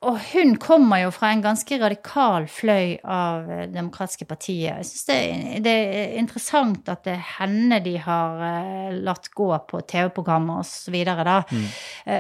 Og 0.02 0.18
hun 0.32 0.56
kommer 0.58 1.04
jo 1.04 1.12
fra 1.14 1.30
en 1.30 1.44
ganske 1.44 1.78
radikal 1.78 2.48
fløy 2.50 2.96
av 3.06 3.46
eh, 3.46 3.66
Det 3.68 3.76
demokratiske 3.76 4.26
partiet. 4.26 4.80
Jeg 4.80 4.88
syns 4.90 5.06
det, 5.06 5.20
det 5.68 5.76
er 5.76 6.16
interessant 6.22 6.90
at 6.90 7.04
det 7.06 7.14
er 7.20 7.28
henne 7.38 7.82
de 7.86 7.98
har 8.02 8.42
eh, 8.48 8.96
latt 9.06 9.30
gå 9.38 9.52
på 9.70 9.84
TV-programmer 9.86 10.64
osv. 10.64 10.98
da. 11.06 11.44
Mm. 11.52 11.70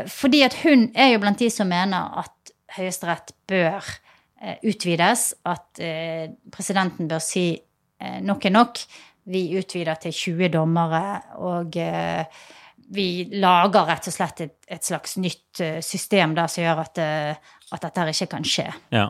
fordi 0.07 0.43
at 0.45 0.59
hun 0.61 0.91
er 0.95 1.13
jo 1.13 1.23
blant 1.23 1.41
de 1.41 1.49
som 1.49 1.69
mener 1.69 2.21
at 2.21 2.53
Høyesterett 2.77 3.33
bør 3.49 3.81
eh, 3.81 4.10
utvides. 4.63 5.33
At 5.45 5.81
eh, 5.83 6.31
presidenten 6.51 7.09
bør 7.11 7.21
si 7.23 7.45
eh, 7.55 8.19
nok 8.25 8.45
er 8.45 8.55
nok. 8.55 8.81
Vi 9.31 9.45
utvider 9.59 10.01
til 10.01 10.11
20 10.11 10.51
dommere. 10.57 11.21
og... 11.37 11.77
Eh, 11.77 12.25
vi 12.91 13.23
lager 13.39 13.87
rett 13.87 14.07
og 14.09 14.11
slett 14.11 14.41
et, 14.43 14.53
et 14.67 14.83
slags 14.83 15.15
nytt 15.21 15.61
eh, 15.63 15.79
system 15.85 16.35
der 16.35 16.51
som 16.51 16.65
gjør 16.65 16.81
at, 16.83 16.99
eh, 16.99 17.53
at 17.71 17.85
dette 17.85 18.07
ikke 18.11 18.33
kan 18.33 18.43
skje. 18.43 18.67
Ja. 18.91 19.05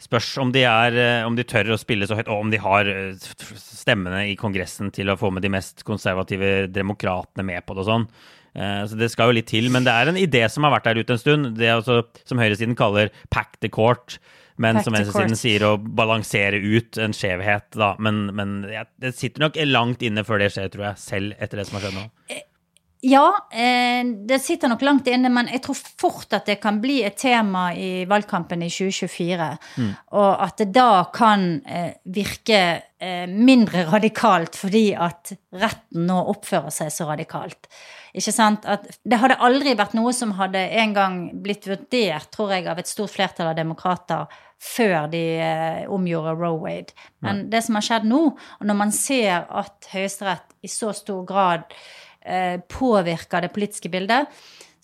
Spørs 0.00 0.28
om 0.40 0.52
de, 0.54 0.62
er, 0.68 0.96
eh, 1.00 1.26
om 1.26 1.34
de 1.36 1.44
tør 1.48 1.74
å 1.74 1.80
spille 1.80 2.06
så 2.08 2.18
høyt, 2.18 2.30
og 2.30 2.46
om 2.46 2.52
de 2.52 2.60
har 2.62 2.88
eh, 2.88 3.26
stemmene 3.58 4.28
i 4.30 4.36
Kongressen 4.38 4.92
til 4.94 5.10
å 5.10 5.18
få 5.18 5.32
med 5.34 5.44
de 5.44 5.50
mest 5.52 5.82
konservative 5.88 6.68
demokratene 6.72 7.44
med 7.50 7.66
på 7.66 7.76
det 7.76 7.84
og 7.84 7.90
sånn. 7.90 8.08
Eh, 8.54 8.82
Så 8.88 8.98
Det 9.00 9.10
skal 9.12 9.32
jo 9.32 9.38
litt 9.40 9.50
til, 9.50 9.70
men 9.74 9.84
det 9.84 9.92
er 9.92 10.12
en 10.12 10.22
idé 10.22 10.46
som 10.52 10.64
har 10.64 10.76
vært 10.76 10.90
der 10.90 11.02
ute 11.02 11.16
en 11.16 11.22
stund. 11.22 11.52
Det 11.58 11.66
er 11.66 11.80
også, 11.80 12.04
som 12.24 12.38
høyresiden 12.38 12.78
kaller 12.78 13.10
'pack 13.28 13.58
the 13.60 13.68
court'. 13.68 14.20
Men 14.56 14.78
Pack 14.78 14.86
som 14.86 14.96
venstresiden 14.96 15.38
sier, 15.38 15.64
å 15.68 15.76
balansere 15.76 16.60
ut 16.62 16.98
en 17.02 17.14
skjevhet. 17.16 17.70
da. 17.76 17.94
Men, 18.02 18.26
men 18.36 18.58
ja, 18.72 18.86
det 19.02 19.14
sitter 19.18 19.46
nok 19.46 19.60
langt 19.68 20.04
inne 20.06 20.24
før 20.26 20.40
det 20.42 20.52
skjer, 20.54 20.70
tror 20.72 20.90
jeg. 20.90 21.02
Selv 21.02 21.36
etter 21.38 21.60
det 21.60 21.68
som 21.68 21.78
har 21.78 21.86
skjedd 21.86 21.98
nå. 22.00 22.06
Ja, 23.06 23.48
eh, 23.52 24.06
det 24.28 24.38
sitter 24.38 24.70
nok 24.72 24.82
langt 24.82 25.06
inne, 25.06 25.28
men 25.30 25.50
jeg 25.52 25.60
tror 25.66 25.76
fort 25.76 26.32
at 26.34 26.48
det 26.48 26.56
kan 26.62 26.80
bli 26.80 27.02
et 27.06 27.18
tema 27.20 27.68
i 27.76 28.06
valgkampen 28.08 28.64
i 28.64 28.70
2024. 28.72 29.48
Og 30.16 30.30
at 30.46 30.56
det 30.62 30.70
da 30.74 31.04
kan 31.14 31.44
eh, 31.68 31.92
virke 32.16 32.62
eh, 32.98 33.28
mindre 33.28 33.84
radikalt 33.92 34.56
fordi 34.58 34.88
at 34.96 35.34
retten 35.60 36.08
nå 36.08 36.18
oppfører 36.32 36.74
seg 36.74 36.90
så 36.94 37.06
radikalt. 37.12 37.68
Ikke 38.16 38.32
sant? 38.32 38.64
At 38.64 38.88
det 39.04 39.20
hadde 39.20 39.38
aldri 39.44 39.76
vært 39.76 39.94
noe 39.94 40.14
som 40.16 40.32
hadde 40.40 40.64
en 40.80 40.96
gang 40.96 41.20
blitt 41.44 41.68
vurdert, 41.68 42.30
tror 42.32 42.56
jeg, 42.56 42.64
av 42.66 42.80
et 42.80 42.88
stort 42.88 43.12
flertall 43.12 43.52
av 43.52 43.60
demokrater 43.60 44.24
før 44.62 45.08
de 45.12 45.22
eh, 45.42 45.84
omgjorde 45.92 46.34
Roe 46.38 46.60
Wade. 46.62 46.96
Men 47.24 47.46
det 47.52 47.62
som 47.66 47.78
har 47.78 47.84
skjedd 47.84 48.08
nå, 48.08 48.22
og 48.34 48.68
når 48.68 48.78
man 48.78 48.92
ser 48.94 49.44
at 49.44 49.88
Høyesterett 49.92 50.56
i 50.64 50.70
så 50.70 50.92
stor 50.96 51.24
grad 51.28 51.66
eh, 52.24 52.56
påvirker 52.72 53.44
det 53.44 53.52
politiske 53.54 53.92
bildet, 53.92 54.30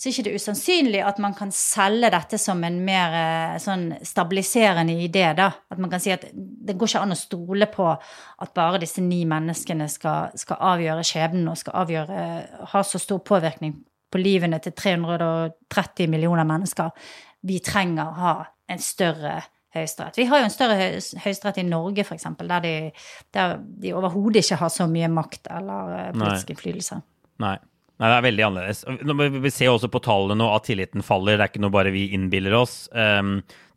så 0.03 0.09
er 0.09 0.15
ikke 0.17 0.25
det 0.27 0.39
usannsynlig 0.43 1.01
at 1.07 1.19
man 1.23 1.35
kan 1.39 1.53
selge 1.55 2.09
dette 2.11 2.39
som 2.41 2.59
en 2.67 2.81
mer 2.83 3.13
eh, 3.15 3.59
sånn 3.63 3.85
stabiliserende 4.03 4.97
idé. 4.99 5.29
da. 5.39 5.47
At 5.71 5.79
man 5.79 5.93
kan 5.93 6.03
si 6.03 6.11
at 6.11 6.27
det 6.33 6.75
går 6.75 6.91
ikke 6.91 7.03
an 7.07 7.15
å 7.15 7.19
stole 7.21 7.69
på 7.71 7.87
at 7.93 8.55
bare 8.57 8.83
disse 8.83 9.05
ni 9.05 9.23
menneskene 9.31 9.87
skal, 9.89 10.35
skal 10.35 10.59
avgjøre 10.73 11.07
skjebnen 11.07 11.53
og 11.53 11.61
skal 11.61 11.85
avgjøre, 11.85 12.27
ha 12.75 12.83
så 12.83 12.99
stor 12.99 13.23
påvirkning 13.23 13.79
på 14.13 14.21
livene 14.21 14.59
til 14.61 14.75
330 14.77 16.11
millioner 16.11 16.51
mennesker. 16.51 16.91
Vi 17.47 17.63
trenger 17.65 18.03
å 18.05 18.19
ha 18.19 18.35
en 18.73 18.83
større 18.83 19.39
høyesterett. 19.75 20.19
Vi 20.21 20.27
har 20.29 20.43
jo 20.43 20.47
en 20.49 20.55
større 20.55 20.77
høy- 20.79 21.19
høyesterett 21.25 21.59
i 21.63 21.67
Norge, 21.69 22.05
f.eks., 22.07 22.27
der 22.41 22.61
de, 22.65 22.73
der 23.35 23.59
de 23.83 23.93
overhodet 23.97 24.43
ikke 24.45 24.61
har 24.61 24.73
så 24.73 24.87
mye 24.91 25.09
makt 25.13 25.49
eller 25.51 25.93
eh, 25.99 26.09
politisk 26.17 26.51
innflytelse. 26.55 27.03
Nei. 27.43 27.57
Nei, 28.03 28.09
det 28.09 28.17
er 28.17 28.25
veldig 28.25 28.45
annerledes. 28.49 28.81
Vi 28.89 29.27
vi 29.45 29.51
ser 29.55 29.71
også 29.71 29.87
på 29.93 30.01
tallene 30.03 30.35
nå 30.41 30.47
at 30.57 30.65
tilliten 30.67 31.05
faller. 31.07 31.37
Det 31.39 31.45
er 31.45 31.51
ikke 31.53 31.61
noe 31.63 31.71
bare 31.75 31.93
vi 31.95 32.09
innbiller 32.17 32.57
oss. 32.59 32.89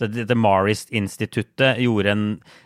Um, 0.01 0.11
det, 0.11 0.27
det 0.29 0.37
Marist-instituttet 0.37 1.79
gjorde 1.83 2.11
en, 2.11 2.25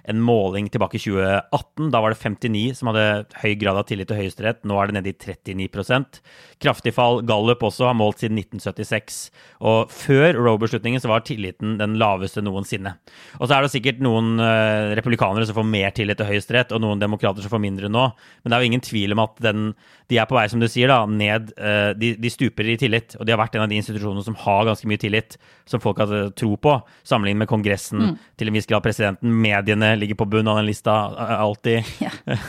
en 0.10 0.22
måling 0.22 0.70
tilbake 0.72 0.98
i 0.98 1.04
2018. 1.04 1.92
Da 1.94 2.02
var 2.02 2.14
det 2.14 2.22
59 2.22 2.80
som 2.80 2.92
hadde 2.92 3.06
høy 3.44 3.54
grad 3.62 3.80
av 3.80 3.88
tillit 3.90 4.10
til 4.10 4.20
Høyesterett. 4.22 4.64
Nå 4.68 4.80
er 4.80 4.90
det 4.90 5.00
nede 5.00 5.14
i 5.14 5.18
39% 5.18 6.22
Kraftig 6.60 6.92
fall. 6.92 7.22
Gallup 7.24 7.62
også 7.64 7.88
har 7.88 7.96
målt 7.96 8.20
siden 8.20 8.40
1976. 8.42 9.20
Og 9.64 9.92
før 9.94 10.36
Roe-beslutningen 10.36 11.00
så 11.00 11.12
var 11.12 11.24
tilliten 11.28 11.78
den 11.80 11.96
laveste 12.02 12.44
noensinne. 12.44 12.98
Og 13.40 13.48
så 13.48 13.56
er 13.56 13.64
det 13.64 13.72
sikkert 13.72 14.02
noen 14.04 14.42
eh, 14.44 14.92
republikanere 15.00 15.48
som 15.48 15.56
får 15.56 15.70
mer 15.70 15.94
tillit 15.96 16.20
til 16.20 16.28
Høyesterett, 16.28 16.74
og 16.76 16.84
noen 16.84 17.00
demokrater 17.00 17.46
som 17.46 17.54
får 17.54 17.64
mindre 17.64 17.92
nå. 17.92 18.10
Men 18.44 18.52
det 18.52 18.58
er 18.58 18.66
jo 18.66 18.72
ingen 18.74 18.84
tvil 18.84 19.16
om 19.16 19.24
at 19.24 19.40
den, 19.46 19.70
de 20.12 20.20
er 20.20 20.28
på 20.28 20.36
vei, 20.36 20.46
som 20.52 20.60
du 20.60 20.68
sier, 20.68 20.92
da, 20.92 21.06
ned. 21.08 21.54
eh, 21.56 21.94
de, 21.96 22.12
de 22.20 22.34
stuper 22.34 22.74
i 22.74 22.78
tillit. 22.82 23.16
Og 23.20 23.24
de 23.24 23.36
har 23.36 23.40
vært 23.40 23.56
en 23.56 23.64
av 23.64 23.72
de 23.72 23.80
institusjonene 23.80 24.26
som 24.28 24.36
har 24.44 24.68
ganske 24.68 24.92
mye 24.92 25.00
tillit, 25.00 25.40
som 25.70 25.80
folk 25.84 26.04
har 26.04 26.34
tro 26.36 26.58
på. 26.60 26.76
Sammenlignet 27.20 27.44
med 27.44 27.50
Kongressen, 27.52 28.04
til 28.40 28.48
en 28.50 28.56
viss 28.56 28.68
grad 28.70 28.84
presidenten. 28.86 29.34
Mediene 29.44 29.96
ligger 30.00 30.16
på 30.16 30.28
bunnen 30.30 30.48
av 30.48 30.62
den 30.62 30.70
lista 30.70 31.00
alltid. 31.40 31.84
Ja. 32.00 32.12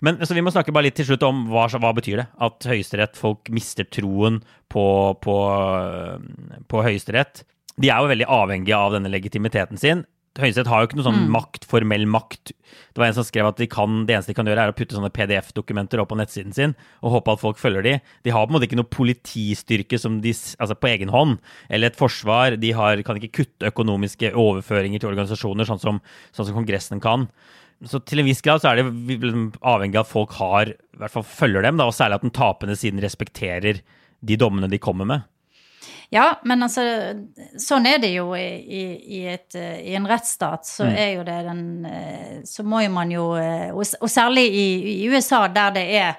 Men 0.00 0.20
så 0.22 0.34
vi 0.34 0.42
må 0.46 0.52
snakke 0.54 0.70
bare 0.70 0.86
litt 0.86 0.94
til 0.94 1.08
slutt 1.08 1.24
om 1.26 1.48
hva, 1.50 1.64
hva 1.74 1.90
betyr 1.96 2.20
det? 2.20 2.26
At 2.38 2.62
Høyesterett, 2.70 3.16
folk 3.18 3.48
mister 3.50 3.82
troen 3.90 4.36
på, 4.70 4.84
på, 5.18 5.34
på 6.70 6.82
Høyesterett. 6.86 7.42
De 7.78 7.90
er 7.90 7.98
jo 7.98 8.10
veldig 8.10 8.28
avhengige 8.30 8.78
av 8.78 8.94
denne 8.94 9.10
legitimiteten 9.10 9.80
sin. 9.80 10.04
Høyesterett 10.38 10.70
har 10.70 10.82
jo 10.82 10.88
ikke 10.88 10.98
noe 11.00 11.06
sånn 11.08 11.24
makt, 11.34 11.64
formell 11.66 12.04
makt. 12.06 12.52
Det 12.94 13.00
var 13.00 13.08
en 13.08 13.16
som 13.16 13.26
skrev 13.26 13.48
at 13.48 13.58
de 13.58 13.66
kan, 13.70 14.04
det 14.06 14.14
eneste 14.14 14.30
de 14.30 14.36
kan 14.38 14.46
gjøre, 14.46 14.68
er 14.68 14.72
å 14.72 14.76
putte 14.76 14.94
sånne 14.94 15.10
PDF-dokumenter 15.14 15.98
opp 15.98 16.12
på 16.12 16.18
nettsiden 16.20 16.54
sin 16.54 16.74
og 17.02 17.16
håpe 17.16 17.34
at 17.34 17.42
folk 17.42 17.58
følger 17.58 17.86
de. 17.86 17.94
De 18.26 18.34
har 18.34 18.46
på 18.46 18.52
en 18.52 18.58
måte 18.58 18.68
ikke 18.68 18.78
noe 18.78 18.90
politistyrke 18.92 19.98
som 19.98 20.20
de, 20.22 20.32
altså 20.32 20.78
på 20.78 20.90
egen 20.92 21.10
hånd, 21.14 21.38
eller 21.68 21.90
et 21.90 21.98
forsvar. 21.98 22.58
De 22.62 22.70
har, 22.76 23.02
kan 23.06 23.18
ikke 23.18 23.42
kutte 23.42 23.72
økonomiske 23.72 24.30
overføringer 24.38 25.02
til 25.02 25.10
organisasjoner, 25.10 25.66
sånn 25.68 25.82
som, 25.82 26.02
sånn 26.30 26.50
som 26.50 26.60
Kongressen 26.60 27.02
kan. 27.02 27.26
Så 27.86 28.00
til 28.06 28.22
en 28.22 28.26
viss 28.26 28.42
grad 28.42 28.62
så 28.62 28.72
er 28.72 28.80
det 28.80 28.88
liksom 28.90 29.50
avhengig 29.58 29.98
av 29.98 30.06
at 30.06 30.10
folk 30.10 30.38
har, 30.38 30.70
i 30.74 31.02
hvert 31.02 31.14
fall 31.14 31.26
følger 31.26 31.66
dem, 31.66 31.78
da, 31.78 31.86
og 31.86 31.94
særlig 31.94 32.18
at 32.18 32.26
den 32.26 32.34
tapende 32.34 32.78
siden 32.78 33.02
respekterer 33.02 33.82
de 34.18 34.38
dommene 34.38 34.70
de 34.70 34.80
kommer 34.82 35.06
med. 35.06 35.26
Ja, 36.10 36.38
men 36.48 36.64
altså, 36.64 36.82
sånn 37.60 37.86
er 37.88 38.00
det 38.00 38.10
jo 38.14 38.32
i, 38.36 38.46
i, 39.18 39.20
et, 39.28 39.54
i 39.58 39.92
en 39.98 40.08
rettsstat. 40.08 40.66
Så 40.66 40.88
er 40.88 41.18
jo 41.18 41.26
det 41.26 41.36
den 41.46 41.62
eh, 41.88 42.38
Så 42.48 42.64
må 42.64 42.80
jo 42.80 42.92
man 42.94 43.12
jo 43.12 43.26
eh, 43.36 43.68
Og, 43.74 43.84
og 44.00 44.10
særlig 44.10 44.46
i, 44.48 44.68
i 44.94 45.08
USA, 45.12 45.46
der 45.52 45.74
det 45.76 45.86
er 46.00 46.18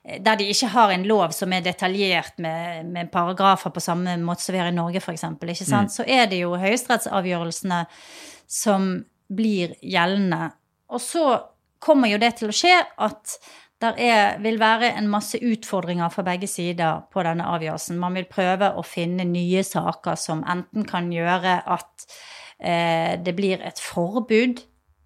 der 0.00 0.38
de 0.40 0.46
ikke 0.48 0.70
har 0.72 0.90
en 0.94 1.02
lov 1.04 1.34
som 1.36 1.52
er 1.52 1.60
detaljert 1.60 2.38
med, 2.40 2.86
med 2.88 3.10
paragrafer 3.12 3.70
på 3.70 3.82
samme 3.84 4.16
måte 4.24 4.42
som 4.42 4.54
vi 4.56 4.62
har 4.62 4.70
i 4.70 4.74
Norge, 4.74 4.96
f.eks., 4.96 5.26
ikke 5.44 5.66
sant? 5.68 5.92
så 5.92 6.06
er 6.08 6.24
det 6.30 6.40
jo 6.40 6.54
høyesterettsavgjørelsene 6.56 7.82
som 8.48 8.88
blir 9.28 9.76
gjeldende. 9.84 10.50
Og 10.90 11.04
så 11.04 11.26
kommer 11.84 12.10
jo 12.10 12.20
det 12.20 12.32
til 12.38 12.50
å 12.50 12.56
skje 12.56 12.74
at 12.80 13.36
er, 13.82 14.38
vil 14.42 14.58
være 14.60 14.92
en 14.98 15.08
masse 15.08 15.38
utfordringer 15.40 16.12
for 16.12 16.26
begge 16.26 16.48
sider 16.50 17.06
på 17.12 17.22
denne 17.24 17.46
avgjørelsen. 17.48 17.98
Man 18.00 18.18
vil 18.18 18.28
prøve 18.30 18.72
å 18.76 18.84
finne 18.84 19.24
nye 19.28 19.62
saker 19.64 20.18
som 20.20 20.44
enten 20.44 20.84
kan 20.88 21.08
gjøre 21.12 21.60
at 21.64 22.06
eh, 22.58 23.16
det 23.22 23.34
blir 23.38 23.62
et 23.64 23.80
forbud 23.80 24.60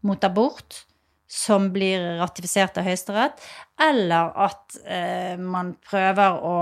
mot 0.04 0.26
abort 0.26 0.84
som 1.30 1.70
blir 1.74 2.02
ratifisert 2.20 2.76
av 2.78 2.86
Høyesterett, 2.86 3.40
eller 3.82 4.34
at 4.44 4.76
eh, 4.86 5.38
man 5.40 5.72
prøver 5.82 6.36
å 6.46 6.58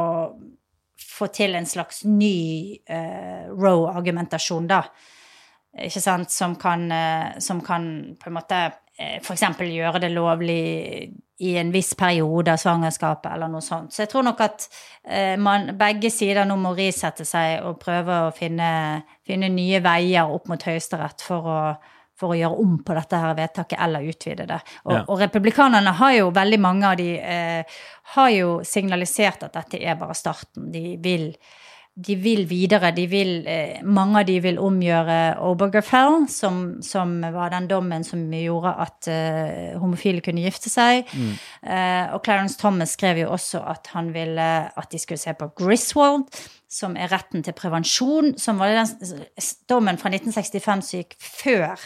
få 1.03 1.29
til 1.35 1.57
en 1.59 1.67
slags 1.69 2.05
ny 2.09 2.79
eh, 2.87 3.51
Roe-argumentasjon, 3.51 4.69
da. 4.71 4.85
Ikke 5.73 6.03
sant? 6.05 6.33
Som 6.33 6.57
kan, 6.61 6.87
eh, 6.93 7.39
som 7.41 7.61
kan 7.65 8.17
på 8.21 8.31
en 8.31 8.37
måte 8.37 8.63
eh, 8.97 9.19
f.eks. 9.21 9.45
gjøre 9.61 10.03
det 10.03 10.13
lovlig 10.13 10.63
i 11.43 11.57
en 11.59 11.73
viss 11.75 11.95
periode 11.99 12.53
av 12.53 12.61
svangerskapet, 12.63 13.33
eller 13.35 13.51
noe 13.51 13.65
sånt. 13.65 13.91
Så 13.95 14.05
jeg 14.05 14.11
tror 14.13 14.27
nok 14.29 14.43
at 14.45 14.67
eh, 15.03 15.35
man, 15.41 15.73
begge 15.79 16.11
sider 16.15 16.47
nå 16.47 16.57
må 16.61 16.75
risette 16.79 17.27
seg 17.27 17.65
og 17.67 17.81
prøve 17.83 18.21
å 18.29 18.35
finne, 18.37 18.69
finne 19.27 19.51
nye 19.51 19.81
veier 19.83 20.31
opp 20.31 20.47
mot 20.53 20.63
Høyesterett 20.69 21.25
for 21.27 21.49
å, 21.51 21.59
for 22.19 22.35
å 22.35 22.39
gjøre 22.39 22.61
om 22.63 22.77
på 22.87 22.95
dette 22.95 23.19
her 23.25 23.35
vedtaket 23.39 23.81
eller 23.83 24.07
utvide 24.13 24.47
det. 24.47 24.61
Og, 24.85 24.95
Ja. 24.95 25.03
og 25.09 25.19
republikanerne 25.25 25.97
har 25.99 26.13
jo, 26.21 26.31
veldig 26.31 26.61
mange 26.63 26.93
av 26.93 26.97
de, 27.01 27.09
eh, 27.19 27.81
har 28.15 28.31
jo 28.31 28.61
signalisert 28.63 29.43
at 29.49 29.59
dette 29.59 29.83
er 29.83 29.99
bare 29.99 30.15
starten. 30.15 30.71
De 30.71 30.97
vil, 31.03 31.33
de 31.95 32.15
vil 32.17 32.47
videre. 32.49 32.91
De 32.97 33.05
vil, 33.07 33.47
eh, 33.47 33.83
mange 33.85 34.21
av 34.21 34.27
de 34.27 34.39
vil 34.41 34.59
omgjøre 34.59 35.37
Obergefell, 35.45 36.27
som, 36.29 36.81
som 36.83 37.21
var 37.21 37.53
den 37.53 37.69
dommen 37.69 38.05
som 38.05 38.25
gjorde 38.33 38.73
at 38.81 39.09
uh, 39.13 39.81
homofile 39.81 40.25
kunne 40.25 40.45
gifte 40.47 40.73
seg. 40.73 41.05
Eh, 41.63 42.07
og 42.15 42.23
Clarence 42.25 42.57
Thomas 42.59 42.97
skrev 42.97 43.21
jo 43.25 43.31
også 43.37 43.61
at 43.69 43.93
han 43.93 44.13
ville 44.15 44.49
at 44.73 44.89
de 44.91 44.99
skulle 44.99 45.21
se 45.21 45.35
på 45.37 45.51
Griswold, 45.59 46.25
som 46.73 46.97
er 46.97 47.13
retten 47.13 47.45
til 47.45 47.53
prevensjon, 47.53 48.33
som 48.41 48.59
var 48.63 48.73
den 48.73 49.27
dommen 49.69 50.01
fra 50.01 50.09
1965 50.09 50.89
som 50.89 51.03
gikk 51.03 51.19
før 51.21 51.77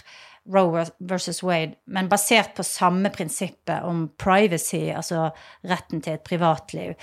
Roe 0.54 0.84
versus 0.98 1.42
Wade, 1.42 1.74
men 1.86 2.08
basert 2.08 2.54
på 2.56 2.64
samme 2.66 3.10
prinsippet 3.14 3.84
om 3.86 4.06
privacy, 4.18 4.88
altså 4.94 5.30
retten 5.66 6.02
til 6.04 6.16
et 6.16 6.24
privatliv. 6.26 6.94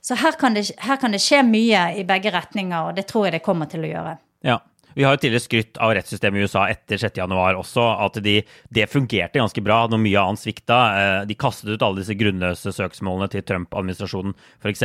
Så 0.00 0.16
her 0.18 0.38
kan, 0.40 0.56
det, 0.56 0.70
her 0.84 1.00
kan 1.00 1.12
det 1.12 1.22
skje 1.22 1.42
mye 1.46 1.84
i 2.00 2.06
begge 2.08 2.32
retninger, 2.34 2.90
og 2.90 2.96
det 2.96 3.08
tror 3.10 3.28
jeg 3.28 3.38
det 3.38 3.44
kommer 3.46 3.70
til 3.70 3.84
å 3.84 3.92
gjøre. 3.92 4.16
Ja. 4.46 4.58
Vi 4.98 5.04
har 5.06 5.14
jo 5.14 5.20
tidligere 5.22 5.44
skrytt 5.44 5.78
av 5.78 5.92
rettssystemet 5.94 6.40
i 6.40 6.46
USA 6.48 6.64
etter 6.72 6.98
6.1 6.98 7.30
også, 7.60 7.84
at 8.02 8.16
de, 8.24 8.40
det 8.74 8.88
fungerte 8.90 9.38
ganske 9.38 9.62
bra 9.62 9.84
når 9.86 10.00
mye 10.02 10.24
annet 10.24 10.42
svikta. 10.42 10.78
Eh, 10.98 11.18
De 11.30 11.36
kastet 11.38 11.70
ut 11.70 11.84
alle 11.86 12.02
disse 12.02 12.16
grunnløse 12.18 12.72
søksmålene 12.74 13.30
til 13.30 13.44
Trump-administrasjonen, 13.46 14.34
f.eks. 14.58 14.82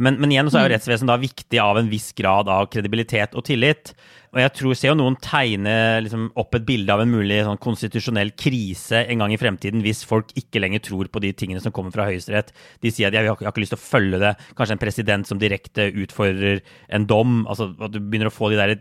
Men, 0.00 0.16
men 0.16 0.32
igjen 0.32 0.48
så 0.48 0.60
er 0.60 0.64
jo 0.64 0.72
rettsvesenet 0.72 1.12
da 1.12 1.18
viktig 1.20 1.60
av 1.60 1.76
en 1.76 1.90
viss 1.92 2.14
grad 2.16 2.48
av 2.48 2.70
kredibilitet 2.72 3.36
og 3.36 3.44
tillit. 3.50 3.92
Og 4.32 4.40
jeg 4.42 4.52
tror, 4.58 4.74
ser 4.76 4.92
jo 4.92 4.96
noen 4.98 5.16
tegne 5.24 5.74
liksom, 6.04 6.26
opp 6.38 6.56
et 6.56 6.66
bilde 6.68 6.92
av 6.92 7.00
en 7.02 7.12
mulig 7.12 7.40
sånn, 7.44 7.60
konstitusjonell 7.60 8.34
krise 8.38 9.00
en 9.08 9.24
gang 9.24 9.32
i 9.32 9.40
fremtiden 9.40 9.84
hvis 9.84 10.04
folk 10.08 10.34
ikke 10.38 10.60
lenger 10.60 10.84
tror 10.88 11.08
på 11.12 11.22
de 11.24 11.32
tingene 11.36 11.62
som 11.64 11.72
kommer 11.74 11.92
fra 11.92 12.08
Høyesterett. 12.08 12.52
De 12.84 12.92
sier 12.92 13.08
at 13.08 13.16
de 13.16 13.22
har, 13.24 13.32
har 13.32 13.52
ikke 13.52 13.64
lyst 13.64 13.76
til 13.76 13.80
å 13.80 13.86
følge 13.86 14.20
det. 14.24 14.34
Kanskje 14.56 14.76
en 14.76 14.82
president 14.84 15.28
som 15.28 15.40
direkte 15.40 15.88
utfordrer 16.04 16.62
en 16.92 17.08
dom. 17.08 17.42
altså 17.48 17.74
At 17.76 17.92
du 17.92 18.00
begynner 18.00 18.32
å 18.32 18.36
få 18.36 18.52
de 18.52 18.60
der 18.60 18.76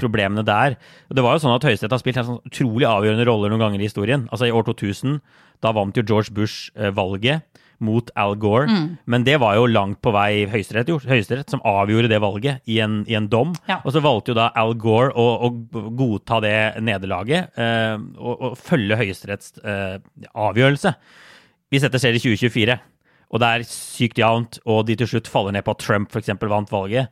problemene 0.00 0.44
der. 0.46 0.76
Det 1.12 1.24
var 1.24 1.36
jo 1.36 1.44
sånn 1.44 1.56
at 1.56 1.66
Høyesterett 1.66 1.94
har 1.94 2.02
spilt 2.02 2.20
en 2.20 2.28
sånn 2.28 2.44
utrolig 2.48 2.88
avgjørende 2.88 3.26
roller 3.28 3.52
noen 3.52 3.64
ganger 3.66 3.82
i 3.82 3.88
historien. 3.88 4.28
Altså 4.30 4.48
I 4.48 4.54
år 4.54 4.66
2000, 4.70 5.20
da 5.62 5.74
vant 5.76 5.98
jo 5.98 6.06
George 6.06 6.34
Bush 6.34 6.70
eh, 6.76 6.92
valget 6.94 7.46
mot 7.82 8.10
Al 8.18 8.36
Gore. 8.38 8.70
Men 9.10 9.24
det 9.26 9.40
var 9.42 9.56
jo 9.58 9.66
langt 9.66 9.98
på 10.04 10.12
vei 10.14 10.44
Høyesterett, 10.50 10.90
Høyesterett 11.08 11.50
som 11.50 11.62
avgjorde 11.66 12.10
det 12.12 12.20
valget 12.22 12.62
i 12.70 12.78
en, 12.84 13.00
i 13.10 13.16
en 13.18 13.26
dom. 13.32 13.56
Ja. 13.66 13.80
Og 13.82 13.94
så 13.94 14.02
valgte 14.04 14.32
jo 14.32 14.38
da 14.38 14.52
Al 14.58 14.76
Gore 14.78 15.10
å, 15.18 15.26
å 15.48 15.82
godta 15.98 16.38
det 16.44 16.56
nederlaget 16.84 17.58
eh, 17.58 17.98
og, 18.18 18.32
og 18.52 18.56
følge 18.60 19.00
Høyesteretts 19.02 19.56
eh, 19.66 19.98
avgjørelse. 20.30 20.94
Hvis 21.72 21.86
dette 21.86 22.00
skjer 22.00 22.18
i 22.18 22.22
2024, 22.22 22.78
og 23.32 23.40
det 23.40 23.48
er 23.48 23.62
sykt 23.64 24.20
jevnt, 24.20 24.58
og 24.68 24.84
de 24.88 24.98
til 25.00 25.08
slutt 25.08 25.30
faller 25.32 25.56
ned 25.56 25.64
på 25.64 25.72
at 25.72 25.80
Trump 25.80 26.12
f.eks. 26.12 26.34
vant 26.36 26.72
valget, 26.72 27.08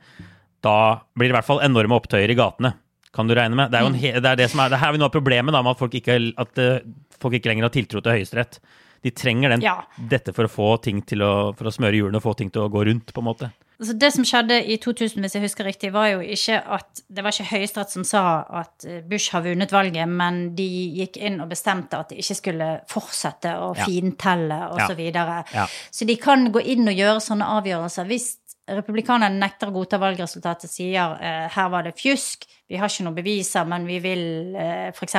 da 0.63 1.01
blir 1.17 1.29
det 1.31 1.35
i 1.35 1.39
hvert 1.39 1.47
fall 1.49 1.63
enorme 1.65 1.97
opptøyer 2.01 2.31
i 2.31 2.37
gatene. 2.39 2.75
Kan 3.13 3.27
du 3.27 3.35
regne 3.35 3.57
med? 3.59 3.71
Det 3.73 3.79
er 3.81 3.83
jo 3.87 3.91
en 3.91 3.99
he 3.99 4.13
det 4.21 4.27
er 4.31 4.37
det 4.39 4.51
som 4.53 4.61
er, 4.63 4.69
det 4.71 4.79
er 4.79 4.85
her 4.85 4.93
er 4.95 4.99
noe 5.01 5.09
av 5.11 5.15
problemet 5.17 5.53
da, 5.57 5.63
med 5.67 5.73
at 5.75 5.81
folk 5.81 5.95
ikke, 5.99 6.19
at 6.39 6.59
eh, 6.63 6.79
folk 7.21 7.35
ikke 7.35 7.51
lenger 7.51 7.67
har 7.67 7.75
tiltro 7.75 8.01
til 8.05 8.13
Høyesterett. 8.19 8.61
De 9.03 9.11
trenger 9.17 9.49
den, 9.55 9.63
Ja. 9.65 9.79
dette 9.97 10.35
for 10.37 10.45
å 10.45 10.53
få 10.53 10.69
ting 10.85 11.01
til 11.03 11.23
å, 11.25 11.33
for 11.57 11.65
å 11.67 11.73
smøre 11.73 11.97
hjulene 11.97 12.21
og 12.21 12.23
få 12.23 12.37
ting 12.37 12.51
til 12.53 12.63
å 12.63 12.71
gå 12.71 12.85
rundt, 12.87 13.13
på 13.17 13.23
en 13.23 13.25
måte. 13.33 13.49
Altså 13.81 13.95
det 13.97 14.11
som 14.13 14.25
skjedde 14.29 14.59
i 14.69 14.77
2000, 14.77 15.23
hvis 15.25 15.33
jeg 15.39 15.43
husker 15.43 15.65
riktig, 15.65 15.89
var 15.95 16.11
jo 16.11 16.19
ikke 16.21 16.59
at 16.69 17.01
Det 17.09 17.23
var 17.25 17.33
ikke 17.33 17.49
Høyesterett 17.57 17.91
som 17.95 18.05
sa 18.05 18.45
at 18.61 18.85
eh, 18.85 19.01
Bush 19.09 19.33
har 19.33 19.41
vunnet 19.43 19.73
valget, 19.73 20.07
men 20.07 20.55
de 20.55 20.67
gikk 21.01 21.17
inn 21.17 21.41
og 21.41 21.49
bestemte 21.49 21.97
at 21.99 22.11
de 22.13 22.19
ikke 22.21 22.37
skulle 22.37 22.69
fortsette 22.93 23.55
å 23.57 23.73
Ja. 23.75 23.87
fintelle 23.89 24.61
og 24.71 24.79
Ja. 24.79 24.87
så 24.87 24.95
videre. 24.95 25.45
Ja. 25.55 25.65
Så 25.91 26.07
de 26.07 26.17
kan 26.17 26.53
gå 26.53 26.61
inn 26.63 26.87
og 26.87 26.95
gjøre 26.95 27.25
sånne 27.25 27.49
avgjørelser 27.57 28.05
hvis 28.07 28.37
republikanerne 28.79 29.41
nekter 29.41 29.71
å 29.71 29.75
godta 29.75 29.99
valgresultatet, 30.01 30.71
sier 30.71 31.17
eh, 31.19 31.47
her 31.53 31.71
var 31.73 31.87
det 31.87 31.97
fjusk, 31.99 32.47
vi 32.71 32.79
har 32.79 32.91
ikke 32.91 33.07
noen 33.07 33.17
beviser, 33.19 33.67
men 33.67 33.87
vi 33.89 33.99
vil 34.03 34.25
eh, 34.55 34.91
f.eks. 34.95 35.17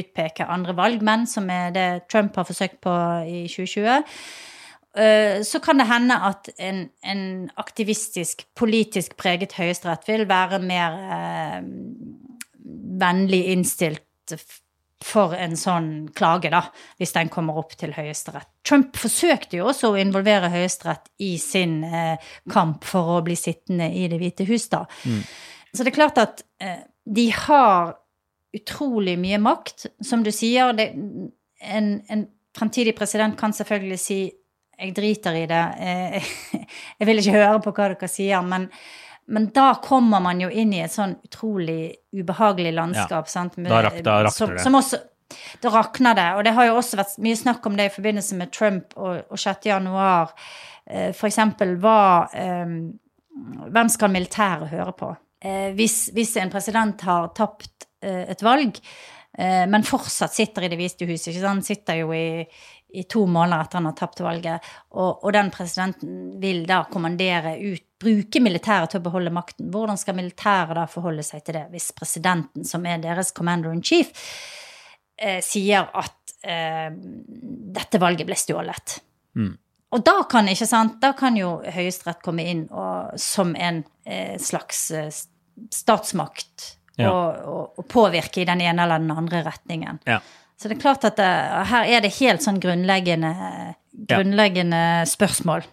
utpeke 0.00 0.46
andre 0.46 0.76
valgmenn, 0.78 1.26
som 1.30 1.48
er 1.50 1.72
det 1.74 1.86
Trump 2.10 2.36
har 2.38 2.46
forsøkt 2.46 2.78
på 2.86 2.92
i 3.26 3.46
2020. 3.50 4.04
Eh, 4.96 5.42
så 5.44 5.60
kan 5.64 5.82
det 5.82 5.88
hende 5.90 6.16
at 6.28 6.48
en, 6.62 6.86
en 7.04 7.24
aktivistisk, 7.60 8.46
politisk 8.56 9.16
preget 9.20 9.58
høyesterett 9.58 10.06
vil 10.08 10.24
være 10.30 10.62
mer 10.62 11.00
eh, 11.18 11.58
vennlig 13.02 13.42
innstilt 13.52 14.36
for 15.06 15.34
en 15.38 15.54
sånn 15.58 15.90
klage, 16.16 16.50
da, 16.50 16.64
hvis 16.98 17.14
den 17.14 17.30
kommer 17.32 17.58
opp 17.60 17.76
til 17.78 17.92
Høyesterett. 17.94 18.48
Trump 18.66 18.96
forsøkte 18.98 19.60
jo 19.60 19.68
også 19.70 19.92
å 19.92 20.00
involvere 20.00 20.50
Høyesterett 20.50 21.12
i 21.22 21.36
sin 21.42 21.78
eh, 21.86 22.32
kamp 22.52 22.86
for 22.86 23.16
å 23.16 23.20
bli 23.26 23.36
sittende 23.38 23.88
i 23.94 24.08
Det 24.10 24.18
hvite 24.20 24.48
hus, 24.48 24.68
da. 24.72 24.84
Så 25.72 25.84
det 25.84 25.92
er 25.92 25.98
klart 25.98 26.18
at 26.22 26.42
eh, 26.62 26.82
de 27.06 27.28
har 27.30 27.94
utrolig 28.56 29.14
mye 29.20 29.38
makt. 29.42 29.86
Som 30.02 30.24
du 30.26 30.32
sier, 30.34 30.72
det, 30.76 30.90
en, 31.60 31.92
en 32.10 32.26
fremtidig 32.56 32.96
president 32.96 33.36
kan 33.38 33.54
selvfølgelig 33.54 34.00
si 34.00 34.20
jeg 34.76 34.92
driter 34.96 35.36
i 35.38 35.46
det, 35.48 35.64
eh, 35.80 36.30
jeg 36.98 37.08
vil 37.08 37.22
ikke 37.22 37.36
høre 37.38 37.60
på 37.64 37.72
hva 37.76 37.90
dere 37.94 38.10
sier, 38.10 38.42
men, 38.44 38.66
men 39.28 39.48
da 39.54 39.74
kommer 39.82 40.20
man 40.22 40.40
jo 40.40 40.48
inn 40.48 40.72
i 40.72 40.80
et 40.84 40.90
sånn 40.94 41.16
utrolig 41.26 41.94
ubehagelig 42.14 42.72
landskap. 42.74 43.28
sant? 43.28 43.56
Med- 43.56 43.70
Da 44.04 44.22
rakner 44.22 44.46
det. 44.54 44.60
Som 44.62 44.74
også, 44.74 45.00
da 45.60 45.68
rakner 45.74 46.14
det. 46.14 46.26
Og 46.36 46.44
det 46.44 46.52
har 46.54 46.66
jo 46.66 46.76
også 46.78 46.96
vært 46.96 47.18
mye 47.18 47.36
snakk 47.36 47.66
om 47.66 47.76
det 47.76 47.86
i 47.90 47.94
forbindelse 47.94 48.36
med 48.38 48.52
Trump 48.52 48.94
og, 48.96 49.24
og 49.30 49.38
6. 49.38 49.66
januar. 49.66 50.32
Eh, 50.86 51.10
For 51.12 51.26
eksempel 51.26 51.76
hva 51.82 52.28
eh, 52.32 52.66
Hvem 53.68 53.88
skal 53.92 54.08
militæret 54.14 54.70
høre 54.70 54.92
på? 54.96 55.10
Eh, 55.44 55.72
hvis, 55.76 56.08
hvis 56.16 56.36
en 56.40 56.48
president 56.50 57.00
har 57.04 57.28
tapt 57.36 57.84
eh, 58.02 58.30
et 58.32 58.42
valg, 58.42 58.78
men 59.36 59.82
fortsatt 59.84 60.32
sitter 60.32 60.64
i 60.64 60.68
Det 60.72 60.78
hvite 60.80 61.04
huset, 61.10 61.26
ikke 61.34 61.42
sant? 61.42 61.66
sitter 61.66 61.98
jo 61.98 62.12
i, 62.16 62.46
i 62.96 63.02
to 63.04 63.26
måneder 63.28 63.66
etter 63.66 63.76
han 63.82 63.84
har 63.90 63.92
tapt 63.98 64.22
valget, 64.24 64.64
og, 64.96 65.18
og 65.26 65.32
den 65.36 65.50
presidenten 65.52 66.40
vil 66.40 66.62
da 66.64 66.78
kommandere 66.88 67.52
ut, 67.60 67.84
bruke 68.02 68.40
militæret 68.44 68.92
til 68.92 69.00
å 69.00 69.06
beholde 69.06 69.32
makten. 69.32 69.70
Hvordan 69.72 69.98
skal 70.00 70.16
militæret 70.18 70.76
da 70.76 70.84
forholde 70.90 71.24
seg 71.24 71.44
til 71.46 71.56
det, 71.58 71.66
hvis 71.72 71.90
presidenten, 71.96 72.64
som 72.68 72.84
er 72.86 73.00
deres 73.02 73.32
commander 73.36 73.72
in 73.72 73.82
chief, 73.84 74.12
eh, 75.18 75.40
sier 75.44 75.88
at 75.96 76.34
eh, 76.44 76.90
dette 76.92 78.00
valget 78.02 78.28
ble 78.28 78.36
stjålet? 78.38 78.98
Og 79.96 80.02
da 80.04 80.16
kan, 80.28 80.48
ikke 80.48 80.66
sant, 80.68 80.98
da 81.00 81.12
kan 81.16 81.36
jo 81.38 81.60
Høyesterett 81.72 82.22
komme 82.24 82.44
inn 82.50 82.64
og, 82.72 83.14
som 83.20 83.54
en 83.56 83.84
eh, 84.04 84.36
slags 84.40 84.90
eh, 84.90 85.12
statsmakt 85.72 86.72
Ja. 86.96 87.10
og, 87.12 87.40
og, 87.44 87.78
og 87.80 87.84
påvirke 87.92 88.40
i 88.40 88.46
den 88.48 88.62
ene 88.64 88.86
eller 88.86 89.02
den 89.02 89.10
andre 89.12 89.42
retningen. 89.44 89.98
Ja. 90.08 90.22
Så 90.56 90.68
det 90.70 90.78
er 90.78 90.80
klart 90.80 91.04
at 91.04 91.18
det, 91.20 91.26
her 91.68 91.84
er 91.92 92.00
det 92.00 92.14
helt 92.16 92.40
sånn 92.40 92.56
grunnleggende, 92.62 93.34
grunnleggende 94.08 95.04
spørsmål. 95.04 95.66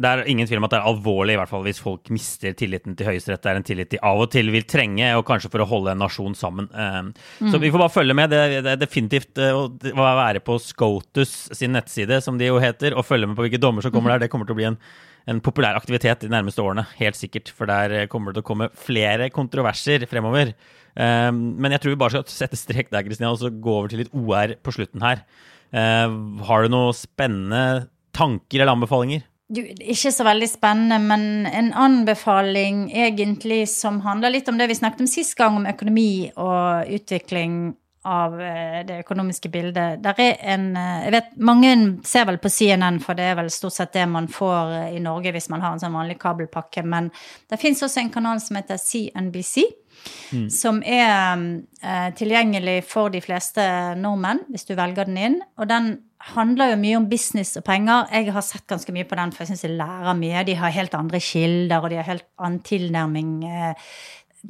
Det 0.00 0.08
er 0.08 0.22
ingen 0.32 0.48
tvil 0.48 0.56
om 0.62 0.64
at 0.64 0.72
det 0.72 0.78
er 0.78 0.86
alvorlig, 0.88 1.34
i 1.34 1.36
hvert 1.36 1.50
fall 1.50 1.64
hvis 1.66 1.80
folk 1.84 2.08
mister 2.14 2.54
tilliten 2.56 2.94
til 2.96 3.04
Høyesterett. 3.10 3.42
Det 3.44 3.50
er 3.52 3.58
en 3.60 3.66
tillit 3.68 3.90
de 3.92 3.98
av 4.08 4.22
og 4.22 4.30
til 4.32 4.48
vil 4.54 4.64
trenge, 4.64 5.10
og 5.18 5.26
kanskje 5.28 5.50
for 5.52 5.60
å 5.60 5.66
holde 5.68 5.92
en 5.92 6.00
nasjon 6.00 6.32
sammen. 6.38 6.70
Eh, 6.72 7.10
Så 7.50 7.60
vi 7.60 7.68
får 7.74 7.82
bare 7.82 7.92
følge 7.98 8.16
med. 8.16 8.32
Det 8.32 8.64
er 8.64 8.80
definitivt 8.80 9.36
eh, 9.44 9.52
å 9.52 9.68
være 10.00 10.40
på 10.40 10.56
Scotus 10.64 11.34
sin 11.52 11.76
nettside, 11.76 12.22
som 12.24 12.38
de 12.40 12.48
jo 12.48 12.56
heter, 12.62 12.96
og 12.96 13.04
følge 13.04 13.28
med 13.28 13.36
på 13.36 13.44
hvilke 13.44 13.60
dommer 13.60 13.84
som 13.84 13.92
kommer 13.92 14.14
der. 14.16 14.24
Det 14.24 14.30
kommer 14.32 14.48
til 14.48 14.56
å 14.56 14.60
bli 14.62 14.68
en, 14.70 14.78
en 15.28 15.40
populær 15.44 15.76
aktivitet 15.76 16.24
de 16.24 16.32
nærmeste 16.32 16.64
årene, 16.64 16.86
helt 16.96 17.20
sikkert. 17.20 17.52
For 17.52 17.68
der 17.68 17.92
eh, 17.92 18.08
kommer 18.08 18.32
det 18.32 18.40
til 18.40 18.46
å 18.46 18.50
komme 18.54 18.70
flere 18.88 19.28
kontroverser 19.34 20.08
fremover. 20.08 20.54
Eh, 20.96 21.30
Men 21.30 21.76
jeg 21.76 21.84
tror 21.84 21.92
vi 21.92 22.00
bare 22.00 22.16
skal 22.16 22.24
sette 22.32 22.56
strek 22.56 22.88
der, 22.90 23.04
Kristina, 23.04 23.34
og 23.36 23.42
så 23.44 23.52
gå 23.52 23.76
over 23.82 23.92
til 23.92 24.00
litt 24.06 24.14
OR 24.16 24.56
på 24.64 24.72
slutten 24.80 25.04
her. 25.04 25.26
Eh, 25.76 26.20
har 26.48 26.64
du 26.64 26.72
noen 26.72 26.96
spennende 26.96 27.90
tanker 28.16 28.62
eller 28.64 28.72
anbefalinger? 28.74 29.26
Du, 29.50 29.64
ikke 29.66 30.12
så 30.14 30.22
veldig 30.22 30.46
spennende, 30.46 31.00
men 31.02 31.46
en 31.50 31.72
anbefaling 31.74 32.84
egentlig 32.94 33.64
som 33.72 33.98
handler 34.04 34.30
litt 34.36 34.48
om 34.48 34.58
det 34.60 34.68
vi 34.70 34.78
snakket 34.78 35.02
om 35.02 35.10
sist 35.10 35.34
gang, 35.38 35.56
om 35.58 35.66
økonomi 35.66 36.30
og 36.38 36.92
utvikling 36.94 37.56
av 38.02 38.40
eh, 38.40 38.80
det 38.86 39.00
økonomiske 39.02 39.50
bildet. 39.52 40.00
Der 40.04 40.20
er 40.22 40.38
en 40.54 40.70
eh, 40.76 41.04
Jeg 41.04 41.12
vet 41.12 41.34
mange 41.36 41.72
ser 42.06 42.24
vel 42.30 42.38
på 42.40 42.48
CNN, 42.48 43.00
for 43.04 43.18
det 43.18 43.26
er 43.28 43.36
vel 43.36 43.50
stort 43.52 43.76
sett 43.76 43.92
det 43.92 44.06
man 44.08 44.28
får 44.32 44.72
eh, 44.76 44.96
i 44.96 45.02
Norge 45.04 45.34
hvis 45.34 45.50
man 45.52 45.60
har 45.60 45.74
en 45.74 45.82
sånn 45.82 45.98
vanlig 45.98 46.16
kabelpakke, 46.22 46.84
men 46.86 47.10
det 47.50 47.60
fins 47.60 47.82
også 47.82 48.00
en 48.00 48.14
kanal 48.14 48.40
som 48.40 48.56
heter 48.56 48.80
CNBC. 48.80 49.66
Mm. 50.30 50.46
Som 50.52 50.78
er 50.86 51.42
eh, 51.82 52.10
tilgjengelig 52.18 52.78
for 52.88 53.12
de 53.12 53.22
fleste 53.24 53.64
nordmenn, 53.98 54.44
hvis 54.50 54.68
du 54.68 54.76
velger 54.78 55.08
den 55.08 55.18
inn. 55.18 55.40
Og 55.58 55.68
den 55.70 55.96
handler 56.34 56.74
jo 56.74 56.80
mye 56.80 57.00
om 57.00 57.08
business 57.10 57.56
og 57.58 57.64
penger. 57.66 58.08
Jeg 58.12 58.32
har 58.34 58.44
sett 58.44 58.66
ganske 58.70 58.94
mye 58.94 59.08
på 59.08 59.18
den, 59.18 59.32
for 59.32 59.44
jeg 59.44 59.52
syns 59.52 59.66
jeg 59.66 59.78
lærer 59.78 60.18
mye. 60.18 60.44
De 60.46 60.56
har 60.60 60.76
helt 60.76 60.96
andre 60.98 61.20
kilder, 61.24 61.80
og 61.80 61.90
de 61.92 62.00
har 62.00 62.08
helt 62.08 62.28
annen 62.38 62.60
tilnærming 62.66 63.34
eh, 63.48 63.90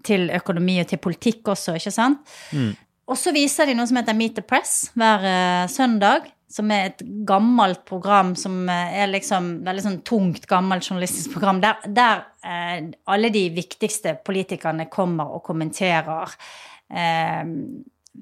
til 0.06 0.28
økonomi 0.34 0.80
og 0.82 0.90
til 0.90 1.02
politikk 1.02 1.52
også, 1.54 1.76
ikke 1.78 1.94
sant? 1.94 2.36
Mm. 2.54 2.74
Og 3.10 3.18
så 3.18 3.32
viser 3.34 3.66
de 3.66 3.74
noe 3.74 3.88
som 3.90 3.98
heter 3.98 4.14
Meet 4.14 4.36
the 4.38 4.44
Press 4.46 4.92
hver 4.98 5.24
eh, 5.26 5.64
søndag. 5.70 6.30
Som 6.50 6.72
er 6.74 6.88
et 6.88 7.04
gammelt 7.28 7.84
program 7.86 8.34
som 8.38 8.64
uh, 8.66 8.90
er 8.90 9.10
liksom 9.12 9.52
veldig 9.66 9.84
sånn 9.84 10.00
tungt, 10.06 10.48
gammelt 10.50 10.88
journalistisk 10.88 11.36
program. 11.36 11.62
Der, 11.62 11.78
der 11.86 12.24
eh, 12.42 12.90
alle 13.10 13.30
de 13.30 13.46
viktigste 13.54 14.16
politikerne 14.26 14.88
kommer 14.90 15.36
og 15.36 15.44
kommenterer 15.46 16.36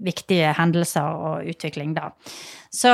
viktige 0.05 0.51
hendelser 0.53 1.07
og 1.09 1.47
utvikling, 1.49 1.95
da. 1.97 2.11
Så 2.69 2.91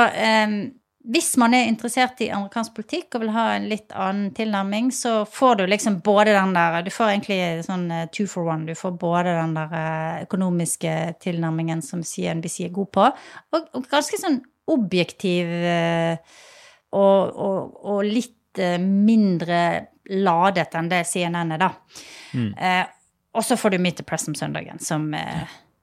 hvis 1.05 1.35
man 1.37 1.53
er 1.53 1.67
interessert 1.69 2.21
i 2.25 2.31
amerikansk 2.33 2.73
politikk 2.77 3.15
og 3.15 3.25
vil 3.25 3.33
ha 3.35 3.45
en 3.55 3.67
litt 3.69 3.93
annen 3.93 4.31
tilnærming, 4.35 4.89
så 4.95 5.19
får 5.29 5.59
du 5.59 5.65
liksom 5.69 5.99
både 6.05 6.33
den 6.33 6.55
der 6.55 6.81
Du 6.85 6.89
får 6.93 7.11
egentlig 7.11 7.65
sånn 7.67 7.85
eh, 7.93 8.07
two 8.13 8.25
for 8.29 8.49
one. 8.49 8.65
Du 8.65 8.73
får 8.77 8.95
både 9.01 9.35
den 9.37 9.53
der 9.57 9.75
eh, 9.77 10.23
økonomiske 10.25 10.95
tilnærmingen 11.21 11.83
som 11.85 12.01
CNBC 12.03 12.65
er 12.65 12.73
god 12.73 12.91
på, 12.97 13.05
og, 13.53 13.69
og 13.77 13.89
ganske 13.91 14.19
sånn 14.21 14.41
objektiv 14.71 15.49
eh, 15.49 16.17
og, 16.95 17.35
og, 17.35 17.79
og, 17.83 17.99
litt 18.07 18.33
mindre 18.79 19.59
ladet 20.15 20.77
enn 20.79 20.87
det 20.87 21.01
CNN 21.09 21.55
er, 21.57 21.59
da. 21.59 21.71
Mm. 22.37 22.51
Eh, 22.55 22.83
og 23.35 23.43
så 23.43 23.57
får 23.59 23.75
du 23.75 23.81
Meet 23.83 23.99
the 23.99 24.05
Press 24.07 24.29
om 24.31 24.35
søndagen, 24.37 24.79
som, 24.79 25.09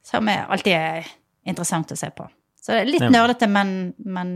som 0.06 0.30
er 0.32 0.46
alltid 0.48 0.72
er 0.72 1.10
interessant 1.44 1.92
å 1.92 1.98
se 1.98 2.08
på. 2.16 2.24
Så 2.62 2.72
det 2.72 2.80
er 2.80 2.88
litt 2.88 3.04
nerdete, 3.12 3.48
men, 3.50 3.92
men 3.98 4.32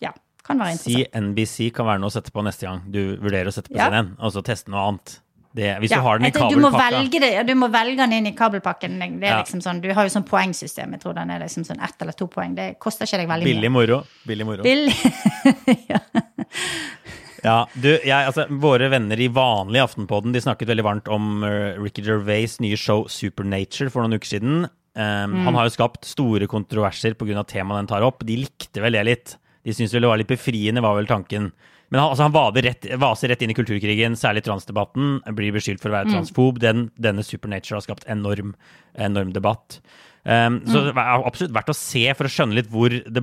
ja, 0.00 0.14
kan 0.46 0.62
være 0.62 0.76
interessant. 0.76 1.10
CNBC 1.12 1.56
kan 1.76 1.88
være 1.88 2.00
noe 2.02 2.12
å 2.12 2.14
sette 2.14 2.32
på 2.32 2.44
neste 2.46 2.68
gang 2.68 2.84
du 2.88 3.00
vurderer 3.18 3.50
å 3.50 3.54
sette 3.54 3.72
på 3.72 3.76
ja. 3.76 3.90
CNN, 3.90 4.14
og 4.16 4.32
så 4.32 4.42
teste 4.46 4.72
noe 4.72 4.84
annet. 4.92 5.18
Det, 5.56 5.70
hvis 5.80 5.92
ja, 5.94 6.02
du 6.02 6.04
har 6.04 6.18
den 6.20 6.28
i 6.28 6.32
kabelpakka. 6.34 6.52
Du 6.52 6.60
må, 6.60 6.70
velge 6.76 7.20
det, 7.22 7.30
du 7.48 7.54
må 7.56 7.68
velge 7.72 7.96
den 8.02 8.12
inn 8.18 8.28
i 8.28 8.34
kabelpakken. 8.36 8.98
Det 9.00 9.24
er 9.24 9.38
ja. 9.38 9.40
liksom 9.40 9.62
sånn, 9.64 9.80
du 9.80 9.88
har 9.96 10.04
jo 10.04 10.12
sånn 10.12 10.26
poengsystem. 10.28 10.92
Jeg 10.92 11.00
tror 11.00 11.14
den 11.16 11.32
er 11.32 11.40
liksom 11.40 11.64
sånn 11.64 11.80
ett 11.84 12.02
eller 12.04 12.16
to 12.18 12.28
poeng. 12.28 12.52
Det 12.58 12.74
koster 12.82 13.08
ikke 13.08 13.22
deg 13.22 13.30
veldig 13.30 13.48
Billig 13.48 13.70
mye. 13.70 13.76
Moro. 13.78 14.00
Billig 14.28 14.46
moro. 14.48 14.66
Billig 14.66 14.92
ja. 15.92 16.00
ja. 17.40 17.56
du, 17.72 17.88
jeg, 17.94 18.18
altså, 18.18 18.44
Våre 18.60 18.90
venner 18.92 19.22
i 19.22 19.30
vanlig 19.32 19.80
Aftenpodden 19.86 20.36
de 20.36 20.44
snakket 20.44 20.68
veldig 20.74 20.84
varmt 20.84 21.08
om 21.16 21.38
uh, 21.46 21.72
Ricky 21.80 22.04
Gervais' 22.04 22.58
nye 22.60 22.76
show 22.80 23.06
Supernature 23.08 23.88
for 23.94 24.04
noen 24.04 24.20
uker 24.20 24.34
siden. 24.34 24.66
Um, 24.92 25.38
mm. 25.38 25.40
Han 25.48 25.56
har 25.56 25.70
jo 25.70 25.76
skapt 25.78 26.04
store 26.08 26.50
kontroverser 26.52 27.16
pga. 27.16 27.46
temaet 27.48 27.80
den 27.80 27.90
tar 27.94 28.04
opp. 28.04 28.20
De 28.28 28.36
likte 28.44 28.84
vel 28.84 29.00
det 29.00 29.08
litt. 29.08 29.38
De 29.64 29.72
syntes 29.72 29.96
vel 29.96 30.04
det 30.04 30.12
var 30.12 30.20
litt 30.20 30.36
befriende, 30.36 30.84
var 30.84 31.00
vel 31.00 31.08
tanken. 31.08 31.48
Men 31.88 32.02
han, 32.02 32.10
altså, 32.10 32.26
han 32.26 32.64
rett, 32.66 32.88
vaser 32.98 33.30
rett 33.30 33.44
inn 33.44 33.52
i 33.52 33.56
kulturkrigen, 33.56 34.18
særlig 34.18 34.42
transdebatten. 34.46 35.20
Blir 35.38 35.54
beskyldt 35.54 35.82
for 35.82 35.92
å 35.92 35.98
være 35.98 36.10
mm. 36.10 36.14
transfob. 36.16 36.60
Den, 36.62 36.88
denne 36.98 37.24
Supernature 37.26 37.78
har 37.78 37.86
skapt 37.86 38.06
enorm, 38.10 38.54
enorm 38.98 39.32
debatt. 39.36 39.80
Um, 40.26 40.60
så 40.66 40.80
mm. 40.80 40.86
det 40.88 40.94
er 40.98 41.26
absolutt 41.30 41.54
verdt 41.54 41.70
å 41.70 41.78
se 41.78 42.06
for 42.18 42.26
å 42.26 42.32
skjønne 42.32 42.58
litt 42.58 42.72
hvor 42.72 42.90
det, 42.90 43.22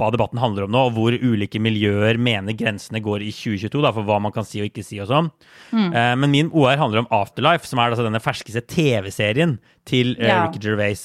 hva 0.00 0.08
debatten 0.14 0.40
handler 0.40 0.64
om 0.64 0.72
nå, 0.72 0.84
og 0.88 0.96
hvor 0.96 1.12
ulike 1.12 1.60
miljøer 1.60 2.16
mener 2.16 2.56
grensene 2.56 3.02
går 3.04 3.26
i 3.26 3.34
2022 3.36 3.82
da, 3.84 3.92
for 3.92 4.08
hva 4.08 4.16
man 4.24 4.32
kan 4.32 4.46
si 4.48 4.62
og 4.62 4.70
ikke 4.70 4.84
si 4.86 5.02
og 5.02 5.10
sånn. 5.10 5.28
Mm. 5.74 5.90
Uh, 5.92 6.14
men 6.22 6.32
min 6.32 6.54
OR 6.56 6.80
handler 6.80 7.04
om 7.04 7.12
Afterlife, 7.20 7.68
som 7.68 7.82
er 7.82 7.92
altså 7.92 8.08
denne 8.08 8.22
ferskeste 8.24 8.64
TV-serien 8.70 9.58
til 9.88 10.16
uh. 10.16 10.46
Ricky 10.46 10.64
Gervais. 10.64 11.04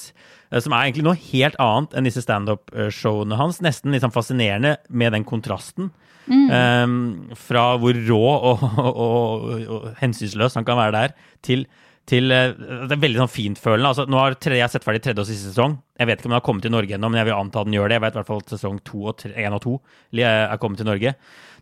Eh, 0.50 0.62
som 0.62 0.72
er 0.72 0.86
egentlig 0.86 1.06
noe 1.06 1.18
helt 1.28 1.58
annet 1.62 1.96
enn 1.96 2.08
disse 2.08 2.24
standup-showene 2.24 3.38
hans. 3.38 3.60
Nesten 3.64 3.94
litt 3.94 4.04
sånn 4.04 4.14
fascinerende 4.14 4.76
med 4.88 5.14
den 5.16 5.26
kontrasten. 5.28 5.92
Mm. 6.26 6.46
Um, 6.50 7.34
fra 7.38 7.72
hvor 7.78 7.98
rå 8.08 8.20
og, 8.20 8.62
og, 8.62 8.86
og, 8.86 9.66
og, 9.70 9.90
hensynsløs 10.00 10.56
han 10.58 10.66
kan 10.66 10.78
være 10.78 10.94
der, 10.96 11.12
til, 11.46 11.62
til 12.10 12.34
uh, 12.34 12.50
Det 12.88 12.96
er 12.96 13.02
veldig 13.04 13.22
sånn 13.22 13.32
fintfølende. 13.32 13.92
Altså, 13.92 14.06
nå 14.10 14.18
har 14.20 14.38
tre, 14.42 14.58
jeg 14.58 14.72
sett 14.72 14.86
ferdig 14.86 15.04
tredje 15.04 15.22
og 15.22 15.28
siste 15.30 15.52
sesong. 15.52 15.78
Jeg 16.00 16.10
vet 16.10 16.20
ikke 16.20 16.30
om 16.30 16.34
den 16.34 16.40
har 16.40 16.46
kommet 16.48 16.66
til 16.66 16.74
Norge 16.74 16.98
ennå, 16.98 17.10
men 17.12 17.22
jeg 17.22 17.30
vil 17.30 17.38
anta 17.38 17.66
den 17.66 17.76
gjør 17.78 17.90
det. 17.90 17.98
Jeg 17.98 18.04
vet 18.06 18.16
i 18.16 18.20
hvert 18.20 18.30
fall 18.32 18.42
at 18.44 18.56
sesong 18.56 18.80
to 18.86 19.04
og 19.12 19.18
tre, 19.22 19.34
en 19.44 19.58
og 19.58 19.62
to 19.64 19.76
er 20.22 20.62
kommet 20.62 20.82
til 20.82 20.90
Norge. 20.90 21.14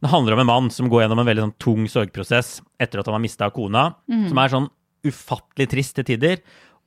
Det 0.04 0.12
handler 0.12 0.36
om 0.36 0.44
en 0.44 0.50
mann 0.50 0.72
som 0.74 0.88
går 0.92 1.04
gjennom 1.04 1.22
en 1.22 1.28
veldig 1.28 1.44
sånn 1.46 1.58
tung 1.62 1.84
sorgprosess 1.88 2.56
etter 2.82 3.00
at 3.00 3.08
han 3.08 3.16
har 3.16 3.24
mista 3.24 3.48
kona, 3.54 3.90
mm. 4.10 4.26
som 4.32 4.40
er 4.40 4.52
sånn 4.52 4.72
ufattelig 5.04 5.68
trist 5.68 5.98
til 5.98 6.06
tider 6.08 6.40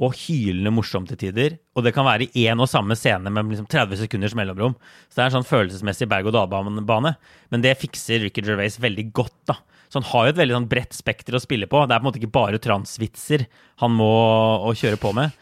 og 0.03 0.13
hylende 0.13 0.73
morsomt 0.73 1.09
til 1.09 1.19
tider. 1.21 1.57
Og 1.77 1.85
det 1.85 1.93
kan 1.95 2.05
være 2.05 2.27
i 2.27 2.45
én 2.45 2.61
og 2.61 2.69
samme 2.69 2.95
scene 2.97 3.31
med 3.33 3.49
liksom 3.49 3.69
30 3.71 4.03
sekunders 4.03 4.35
mellomrom. 4.37 4.75
Så 5.09 5.17
det 5.17 5.23
er 5.23 5.31
en 5.31 5.37
sånn 5.39 5.49
følelsesmessig 5.49 6.09
berg-og-dal-bane. 6.11 7.15
Men 7.53 7.65
det 7.65 7.79
fikser 7.81 8.21
Ricky 8.25 8.45
Gervais 8.45 8.77
veldig 8.81 9.09
godt. 9.17 9.39
da. 9.49 9.57
Så 9.89 10.01
han 10.01 10.09
har 10.11 10.27
jo 10.27 10.35
et 10.35 10.41
veldig 10.41 10.57
sånn 10.57 10.69
bredt 10.69 10.95
spekter 10.97 11.37
å 11.37 11.41
spille 11.41 11.69
på. 11.69 11.85
Det 11.85 11.95
er 11.95 12.01
på 12.01 12.05
en 12.05 12.09
måte 12.11 12.21
ikke 12.21 12.37
bare 12.37 12.61
transvitser 12.61 13.47
han 13.81 13.95
må 13.97 14.11
kjøre 14.77 14.99
på 15.01 15.13
med. 15.17 15.33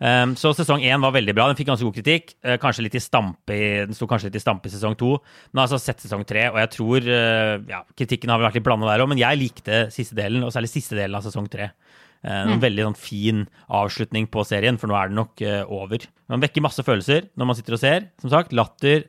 Um, 0.00 0.32
så 0.38 0.52
sesong 0.56 0.82
én 0.84 1.02
var 1.02 1.12
veldig 1.14 1.34
bra. 1.36 1.48
Den 1.50 1.58
fikk 1.58 1.68
ganske 1.72 1.86
god 1.86 1.96
kritikk. 1.98 2.34
Uh, 2.44 2.56
kanskje 2.60 2.86
litt 2.86 2.96
i 2.98 3.02
stampe 3.02 3.58
den 3.88 3.96
sto 3.96 4.08
kanskje 4.10 4.30
litt 4.30 4.38
i 4.38 4.42
stampe 4.42 4.70
i 4.70 4.74
sesong 4.74 4.96
to. 5.00 5.16
Men 5.50 5.62
har 5.62 5.68
altså 5.68 5.80
sett 5.82 6.04
sesong 6.04 6.24
tre, 6.28 6.46
og 6.52 6.60
jeg 6.62 6.72
tror 6.76 7.08
uh, 7.08 7.56
ja, 7.70 7.82
Kritikken 7.96 8.32
har 8.32 8.40
vel 8.40 8.48
vært 8.48 8.60
litt 8.60 8.66
blanda 8.66 8.88
der 8.90 9.04
òg, 9.04 9.10
men 9.12 9.20
jeg 9.20 9.40
likte 9.40 9.84
siste 9.94 10.16
delen, 10.18 10.46
og 10.46 10.54
særlig 10.54 10.72
siste 10.72 10.98
delen 10.98 11.18
av 11.18 11.26
sesong 11.26 11.48
tre. 11.52 11.72
En 12.24 12.54
mm. 12.54 12.62
veldig 12.62 12.86
sånn, 12.86 12.96
fin 12.96 13.44
avslutning 13.68 14.26
på 14.32 14.44
serien, 14.48 14.78
for 14.80 14.88
nå 14.88 14.96
er 14.96 15.10
den 15.10 15.18
nok 15.20 15.42
uh, 15.44 15.60
over. 15.68 16.06
Man 16.32 16.40
vekker 16.44 16.64
masse 16.64 16.84
følelser 16.84 17.28
når 17.36 17.50
man 17.50 17.58
sitter 17.58 17.76
og 17.76 17.82
ser. 17.82 18.08
Som 18.22 18.32
sagt, 18.32 18.54
latter 18.56 19.04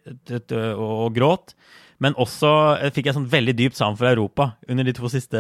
og, 0.76 1.08
gråt. 1.16 1.56
Men 2.04 2.18
også 2.20 2.52
uh, 2.76 2.90
fikk 2.96 3.08
jeg 3.10 3.18
sånn 3.18 3.30
veldig 3.32 3.56
dypt 3.56 3.80
savn 3.80 3.96
for 4.00 4.12
Europa 4.12 4.52
under 4.68 4.88
de 4.88 4.96
to 4.98 5.12
siste, 5.12 5.40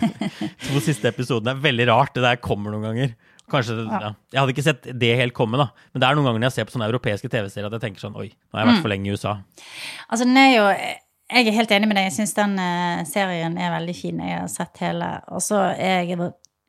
to 0.68 0.84
siste 0.84 1.10
episodene. 1.10 1.58
Veldig 1.64 1.90
rart. 1.90 2.14
Det 2.14 2.22
der 2.22 2.42
kommer 2.42 2.74
noen 2.74 2.86
ganger. 2.92 3.16
Kanskje, 3.52 3.80
ja. 3.82 4.12
Jeg 4.32 4.38
hadde 4.38 4.54
ikke 4.54 4.64
sett 4.64 4.86
det 5.02 5.16
helt 5.18 5.34
komme, 5.36 5.58
da. 5.60 5.72
Men 5.92 6.04
det 6.04 6.08
er 6.08 6.16
noen 6.16 6.30
ganger 6.30 6.44
når 6.44 6.52
jeg 6.52 6.60
ser 6.60 6.68
på 6.68 6.76
sånne 6.76 6.86
europeiske 6.88 7.28
TV-serier 7.32 7.66
at 7.66 7.74
jeg 7.76 7.88
tenker 7.88 8.04
sånn 8.04 8.14
Oi, 8.16 8.30
nå 8.30 8.56
har 8.56 8.62
jeg 8.62 8.70
vært 8.70 8.78
mm. 8.78 8.84
for 8.86 8.94
lenge 8.94 9.10
i 9.10 9.16
USA. 9.18 9.34
Altså, 10.06 10.22
den 10.22 10.38
er 10.38 10.52
jo 10.54 10.68
jeg 11.32 11.48
er 11.48 11.54
helt 11.56 11.70
enig 11.72 11.88
med 11.88 11.96
deg. 11.96 12.06
Jeg 12.10 12.14
syns 12.18 12.34
den 12.36 12.54
serien 13.08 13.54
er 13.56 13.72
veldig 13.72 13.94
fin. 13.96 14.18
Jeg 14.20 14.36
har 14.36 14.48
sett 14.52 14.82
hele. 14.84 15.08
Og 15.32 15.40
så 15.40 15.62
er 15.72 16.02
jeg 16.04 16.18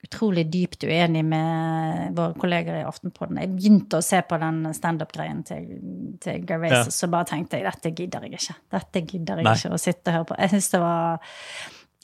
utrolig 0.03 0.45
dypt 0.51 0.83
uenig 0.83 1.23
med 1.25 2.17
våre 2.17 2.35
kolleger 2.39 2.81
i 2.81 2.87
Aftenpodden. 2.87 3.39
Jeg 3.39 3.53
begynte 3.53 3.99
å 3.99 4.05
se 4.05 4.19
på 4.27 4.39
den 4.41 4.65
standup-greien 4.75 5.43
til, 5.47 5.69
til 6.23 6.43
Gervais, 6.47 6.75
ja. 6.75 6.83
så 6.91 7.07
bare 7.11 7.29
tenkte 7.31 7.59
jeg 7.59 7.69
dette 7.69 7.93
gidder 7.95 8.27
jeg 8.27 8.41
ikke. 8.41 8.57
Dette 8.75 9.03
gidder 9.05 9.39
jeg 9.39 9.47
Nei. 9.47 9.55
ikke 9.59 9.77
å 9.77 9.79
sitte 9.81 10.11
og 10.11 10.17
høre 10.17 10.29
på. 10.33 10.41
Jeg 10.43 10.53
synes 10.55 10.69
det 10.73 10.83
var 10.83 11.39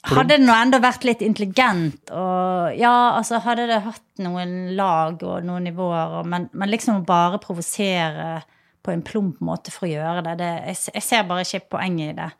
hadde 0.00 0.32
det 0.32 0.44
nå 0.46 0.54
enda 0.56 0.78
vært 0.80 1.02
litt 1.04 1.20
intelligent 1.20 2.08
og 2.16 2.76
Ja, 2.80 3.18
altså 3.18 3.40
hadde 3.44 3.66
det 3.68 3.82
hatt 3.84 4.22
noen 4.24 4.72
lag 4.78 5.20
og 5.20 5.44
noen 5.44 5.66
nivåer, 5.68 6.22
men, 6.24 6.48
men 6.56 6.72
liksom 6.72 7.02
bare 7.08 7.40
provosere 7.42 8.38
på 8.80 8.94
en 8.94 9.04
plump 9.04 9.42
måte 9.44 9.72
for 9.74 9.84
å 9.84 9.92
gjøre 9.92 10.24
det, 10.24 10.38
det 10.40 10.50
jeg, 10.70 10.78
jeg, 10.94 11.04
ser 11.04 11.26
bare 11.28 11.44
ikke 11.44 11.76
poenget 11.76 12.14
i 12.14 12.16
det. 12.16 12.30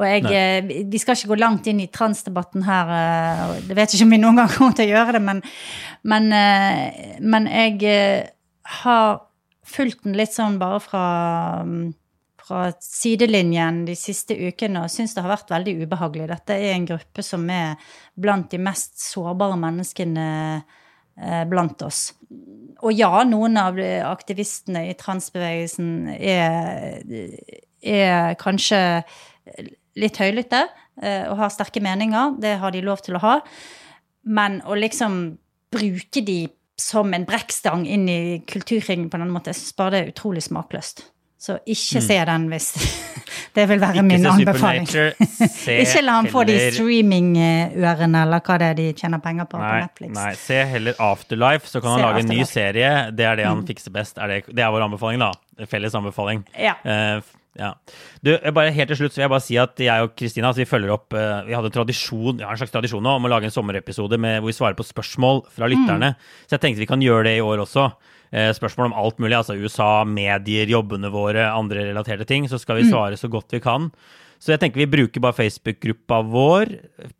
Og 0.00 0.06
jeg, 0.08 0.24
eh, 0.32 0.84
vi 0.88 0.98
skal 0.98 1.16
ikke 1.16 1.34
gå 1.34 1.38
langt 1.42 1.68
inn 1.68 1.82
i 1.82 1.90
transdebatten 1.92 2.64
her. 2.64 2.92
Eh, 2.96 3.54
jeg 3.68 3.76
vet 3.76 3.94
ikke 3.94 4.06
om 4.06 4.14
vi 4.14 4.20
noen 4.22 4.40
gang 4.40 4.52
kommer 4.54 4.76
til 4.76 4.88
å 4.88 4.94
gjøre 4.94 5.16
det, 5.18 5.22
men, 5.26 5.42
men, 6.08 6.28
eh, 6.32 7.16
men 7.20 7.48
jeg 7.50 8.30
har 8.80 9.08
fulgt 9.70 10.06
den 10.06 10.16
litt 10.18 10.32
sånn 10.32 10.56
bare 10.58 10.80
fra, 10.82 11.04
fra 12.40 12.62
sidelinjen 12.82 13.84
de 13.86 13.94
siste 13.98 14.34
ukene 14.34 14.86
og 14.86 14.90
syns 14.90 15.14
det 15.14 15.22
har 15.22 15.34
vært 15.34 15.52
veldig 15.52 15.76
ubehagelig. 15.84 16.30
Dette 16.32 16.56
er 16.56 16.72
en 16.72 16.88
gruppe 16.88 17.24
som 17.26 17.44
er 17.52 17.76
blant 18.16 18.48
de 18.50 18.62
mest 18.62 18.96
sårbare 19.04 19.58
menneskene 19.60 20.28
blant 21.50 21.82
oss. 21.84 22.14
Og 22.80 22.94
ja, 22.96 23.10
noen 23.28 23.58
av 23.60 23.76
aktivistene 24.08 24.86
i 24.88 24.94
transbevegelsen 24.96 25.90
er, 26.16 27.02
er 27.84 28.38
kanskje 28.40 28.80
litt 29.96 30.16
høylytte 30.20 30.64
eh, 31.02 31.24
og 31.30 31.36
har 31.38 31.50
sterke 31.50 31.80
meninger. 31.82 32.36
Det 32.40 32.58
har 32.62 32.70
de 32.70 32.80
lov 32.86 33.02
til 33.02 33.16
å 33.16 33.22
ha. 33.24 33.40
Men 34.24 34.60
å 34.68 34.74
liksom 34.78 35.38
bruke 35.72 36.22
de 36.26 36.48
som 36.80 37.12
en 37.14 37.24
brekkstang 37.28 37.86
inn 37.86 38.08
i 38.08 38.20
kulturringen 38.48 39.10
på 39.12 39.18
den 39.20 39.30
måten, 39.30 39.52
jeg 39.52 39.60
syns 39.60 39.76
bare 39.76 39.90
det 39.90 40.00
er 40.04 40.12
utrolig 40.14 40.42
smakløst. 40.46 41.04
Så 41.40 41.54
ikke 41.64 42.02
se 42.04 42.16
den 42.28 42.48
hvis 42.52 42.70
Det 43.56 43.64
vil 43.68 43.80
være 43.80 44.02
Mm. 44.02 44.10
Ikke 44.10 44.18
min 44.18 44.26
anbefaling. 44.28 44.86
Se 45.64 45.76
ikke 45.80 46.02
la 46.04 46.12
han 46.18 46.26
få 46.30 46.42
de 46.46 46.54
streamingørene, 46.74 48.20
eller 48.26 48.42
hva 48.44 48.56
det 48.60 48.66
er 48.70 48.76
de 48.78 48.86
tjener 48.98 49.18
penger 49.24 49.48
på 49.50 49.58
på 49.58 49.70
Netflix. 49.80 50.12
nei, 50.14 50.32
se 50.38 50.58
heller 50.74 50.94
Afterlife, 51.02 51.66
så 51.68 51.80
kan 51.82 51.96
han 51.96 52.00
lage 52.04 52.12
lage 52.20 52.24
en 52.26 52.30
ny 52.34 52.40
Mm. 52.44 52.46
serie. 52.50 52.90
Det 53.16 53.24
er 53.26 53.36
det 53.40 53.46
han 53.46 53.64
fikser 53.66 53.90
best. 53.94 54.18
Er 54.18 54.28
det, 54.28 54.38
det 54.54 54.62
er 54.64 54.70
vår 54.70 54.84
anbefaling, 54.86 55.18
da. 55.20 55.32
Felles 55.66 55.94
anbefaling. 55.94 56.44
Ja. 56.58 56.74
F- 56.84 57.34
ja. 57.60 57.74
Du, 58.24 58.32
bare 58.56 58.72
Helt 58.72 58.88
til 58.92 59.02
slutt 59.02 59.14
så 59.14 59.20
vil 59.20 59.26
jeg 59.26 59.32
bare 59.34 59.44
si 59.44 59.58
at 59.60 59.82
jeg 59.84 60.06
og 60.06 60.14
Kristina 60.16 60.48
altså, 60.50 60.62
vi 60.62 60.70
følger 60.70 60.94
opp 60.94 61.16
eh, 61.16 61.42
Vi 61.48 61.56
hadde 61.56 61.68
en 61.68 61.74
tradisjon 61.74 62.38
vi 62.38 62.46
har 62.46 62.54
en 62.54 62.60
slags 62.60 62.72
tradisjon 62.72 63.04
nå 63.04 63.18
om 63.18 63.28
å 63.28 63.32
lage 63.32 63.50
en 63.50 63.54
sommerepisode 63.54 64.16
med, 64.20 64.40
hvor 64.40 64.52
vi 64.52 64.56
svarer 64.56 64.78
på 64.78 64.86
spørsmål 64.86 65.44
fra 65.52 65.68
lytterne. 65.70 66.14
Så 66.46 66.56
jeg 66.56 66.64
tenkte 66.64 66.82
vi 66.82 66.88
kan 66.88 67.04
gjøre 67.04 67.28
det 67.28 67.36
i 67.38 67.44
år 67.44 67.64
også. 67.66 67.90
Eh, 68.30 68.52
spørsmål 68.54 68.90
om 68.90 68.96
alt 69.02 69.20
mulig, 69.20 69.34
altså 69.36 69.58
USA, 69.58 70.04
medier, 70.06 70.70
jobbene 70.70 71.10
våre, 71.12 71.48
andre 71.50 71.88
relaterte 71.90 72.26
ting. 72.28 72.46
Så 72.48 72.60
skal 72.62 72.80
vi 72.80 72.88
svare 72.88 73.18
så 73.20 73.30
godt 73.32 73.52
vi 73.56 73.62
kan. 73.64 73.90
Så 74.40 74.54
jeg 74.54 74.60
tenker 74.62 74.80
vi 74.80 74.86
bruker 74.88 75.20
bare 75.20 75.36
Facebook-gruppa 75.36 76.22
vår 76.32 76.70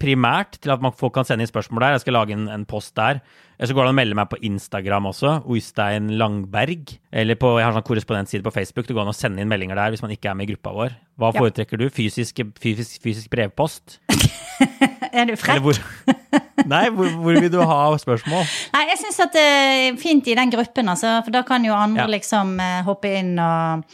primært 0.01 0.57
til 0.65 0.73
at 0.73 0.81
folk 0.97 1.13
kan 1.19 1.27
sende 1.29 1.45
inn 1.45 1.51
spørsmål 1.51 1.83
der. 1.85 1.95
Jeg 1.99 2.05
skal 2.07 2.17
lage 2.17 2.33
en, 2.33 2.47
en 2.49 2.65
post 2.69 2.95
der. 2.97 3.21
Eller 3.61 3.69
så 3.69 3.75
går 3.77 3.85
det 3.85 3.91
an 3.91 3.93
å 3.93 3.99
melde 3.99 4.17
meg 4.17 4.31
på 4.33 4.39
Instagram 4.49 5.09
også, 5.11 5.35
Oystein 5.53 6.07
Langberg. 6.17 6.95
Eller 7.13 7.37
på, 7.37 7.51
jeg 7.61 7.67
har 7.69 7.77
sånn 7.77 7.85
korrespondentside 7.85 8.47
på 8.47 8.55
Facebook. 8.57 8.89
Det 8.89 8.97
går 8.97 9.05
an 9.05 9.13
å 9.13 9.17
sende 9.19 9.45
inn 9.45 9.51
meldinger 9.53 9.77
der 9.77 9.93
hvis 9.93 10.01
man 10.01 10.15
ikke 10.17 10.31
er 10.33 10.39
med 10.41 10.49
i 10.49 10.55
gruppa 10.55 10.73
vår. 10.79 10.97
Hva 11.21 11.29
Ja. 11.35 11.43
foretrekker 11.43 11.77
du? 11.83 11.91
Fysisk, 11.93 12.41
fysisk, 12.57 12.97
fysisk 13.05 13.29
brevpost? 13.37 13.99
Er 15.11 15.27
du 15.27 15.33
frekk? 15.37 15.61
hvor 15.65 15.77
Nei, 16.71 16.85
hvor, 16.95 17.09
hvor 17.21 17.37
vil 17.41 17.51
du 17.51 17.59
ha 17.67 17.79
spørsmål? 17.99 18.45
Nei, 18.77 18.83
jeg 18.93 18.99
syns 19.01 19.19
at 19.25 19.33
det 19.35 19.43
er 19.45 19.97
fint 19.99 20.29
i 20.31 20.37
den 20.39 20.53
gruppen, 20.53 20.89
altså. 20.93 21.17
For 21.27 21.35
da 21.35 21.41
kan 21.49 21.65
jo 21.67 21.75
andre 21.75 22.05
Ja. 22.07 22.11
liksom 22.13 22.53
eh, 22.63 22.81
hoppe 22.87 23.11
inn 23.19 23.33
og 23.43 23.85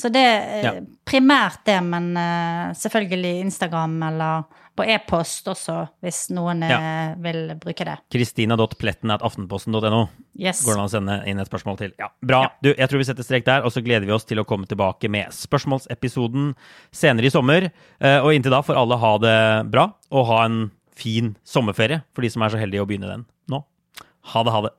Så 0.00 0.08
det 0.12 0.22
er 0.24 0.64
Ja. 0.64 0.72
primært 1.06 1.60
det, 1.68 1.76
men 1.84 2.10
eh, 2.16 2.72
selvfølgelig 2.80 3.34
Instagram 3.44 3.98
eller 4.08 4.44
på 4.80 4.84
e-post 4.88 5.44
også, 5.50 5.74
hvis 6.00 6.30
noen 6.32 6.62
ja. 6.64 6.78
vil 7.20 7.50
bruke 7.60 7.84
det. 7.84 7.98
Kristina.pletten.aftenposten.no. 8.14 10.00
Yes. 10.40 10.62
Går 10.64 10.72
det 10.76 10.80
an 10.80 10.86
å 10.86 10.92
sende 10.92 11.16
inn 11.28 11.40
et 11.42 11.48
spørsmål 11.50 11.76
til? 11.80 11.92
Ja, 12.00 12.08
Bra. 12.24 12.40
Ja. 12.46 12.50
Du, 12.64 12.70
jeg 12.72 12.88
tror 12.88 13.02
vi 13.02 13.08
setter 13.08 13.26
strek 13.26 13.44
der, 13.48 13.66
og 13.66 13.74
så 13.74 13.82
gleder 13.84 14.06
vi 14.08 14.14
oss 14.16 14.24
til 14.28 14.40
å 14.40 14.46
komme 14.48 14.68
tilbake 14.70 15.10
med 15.12 15.34
spørsmålsepisoden 15.36 16.54
senere 16.96 17.28
i 17.28 17.34
sommer. 17.34 17.68
Eh, 18.00 18.18
Og 18.24 18.32
inntil 18.36 18.54
da 18.54 18.62
får 18.64 18.78
alle 18.80 18.96
ha 19.02 19.12
det 19.20 19.36
bra, 19.74 19.88
og 20.10 20.26
ha 20.30 20.44
en 20.46 20.70
fin 20.96 21.34
sommerferie 21.44 22.02
for 22.14 22.22
de 22.24 22.30
som 22.32 22.42
er 22.44 22.52
så 22.52 22.60
heldige 22.60 22.82
å 22.84 22.88
begynne 22.88 23.08
den 23.10 23.26
nå. 23.50 23.62
Ha 24.32 24.42
det, 24.44 24.52
ha 24.52 24.60
det. 24.66 24.72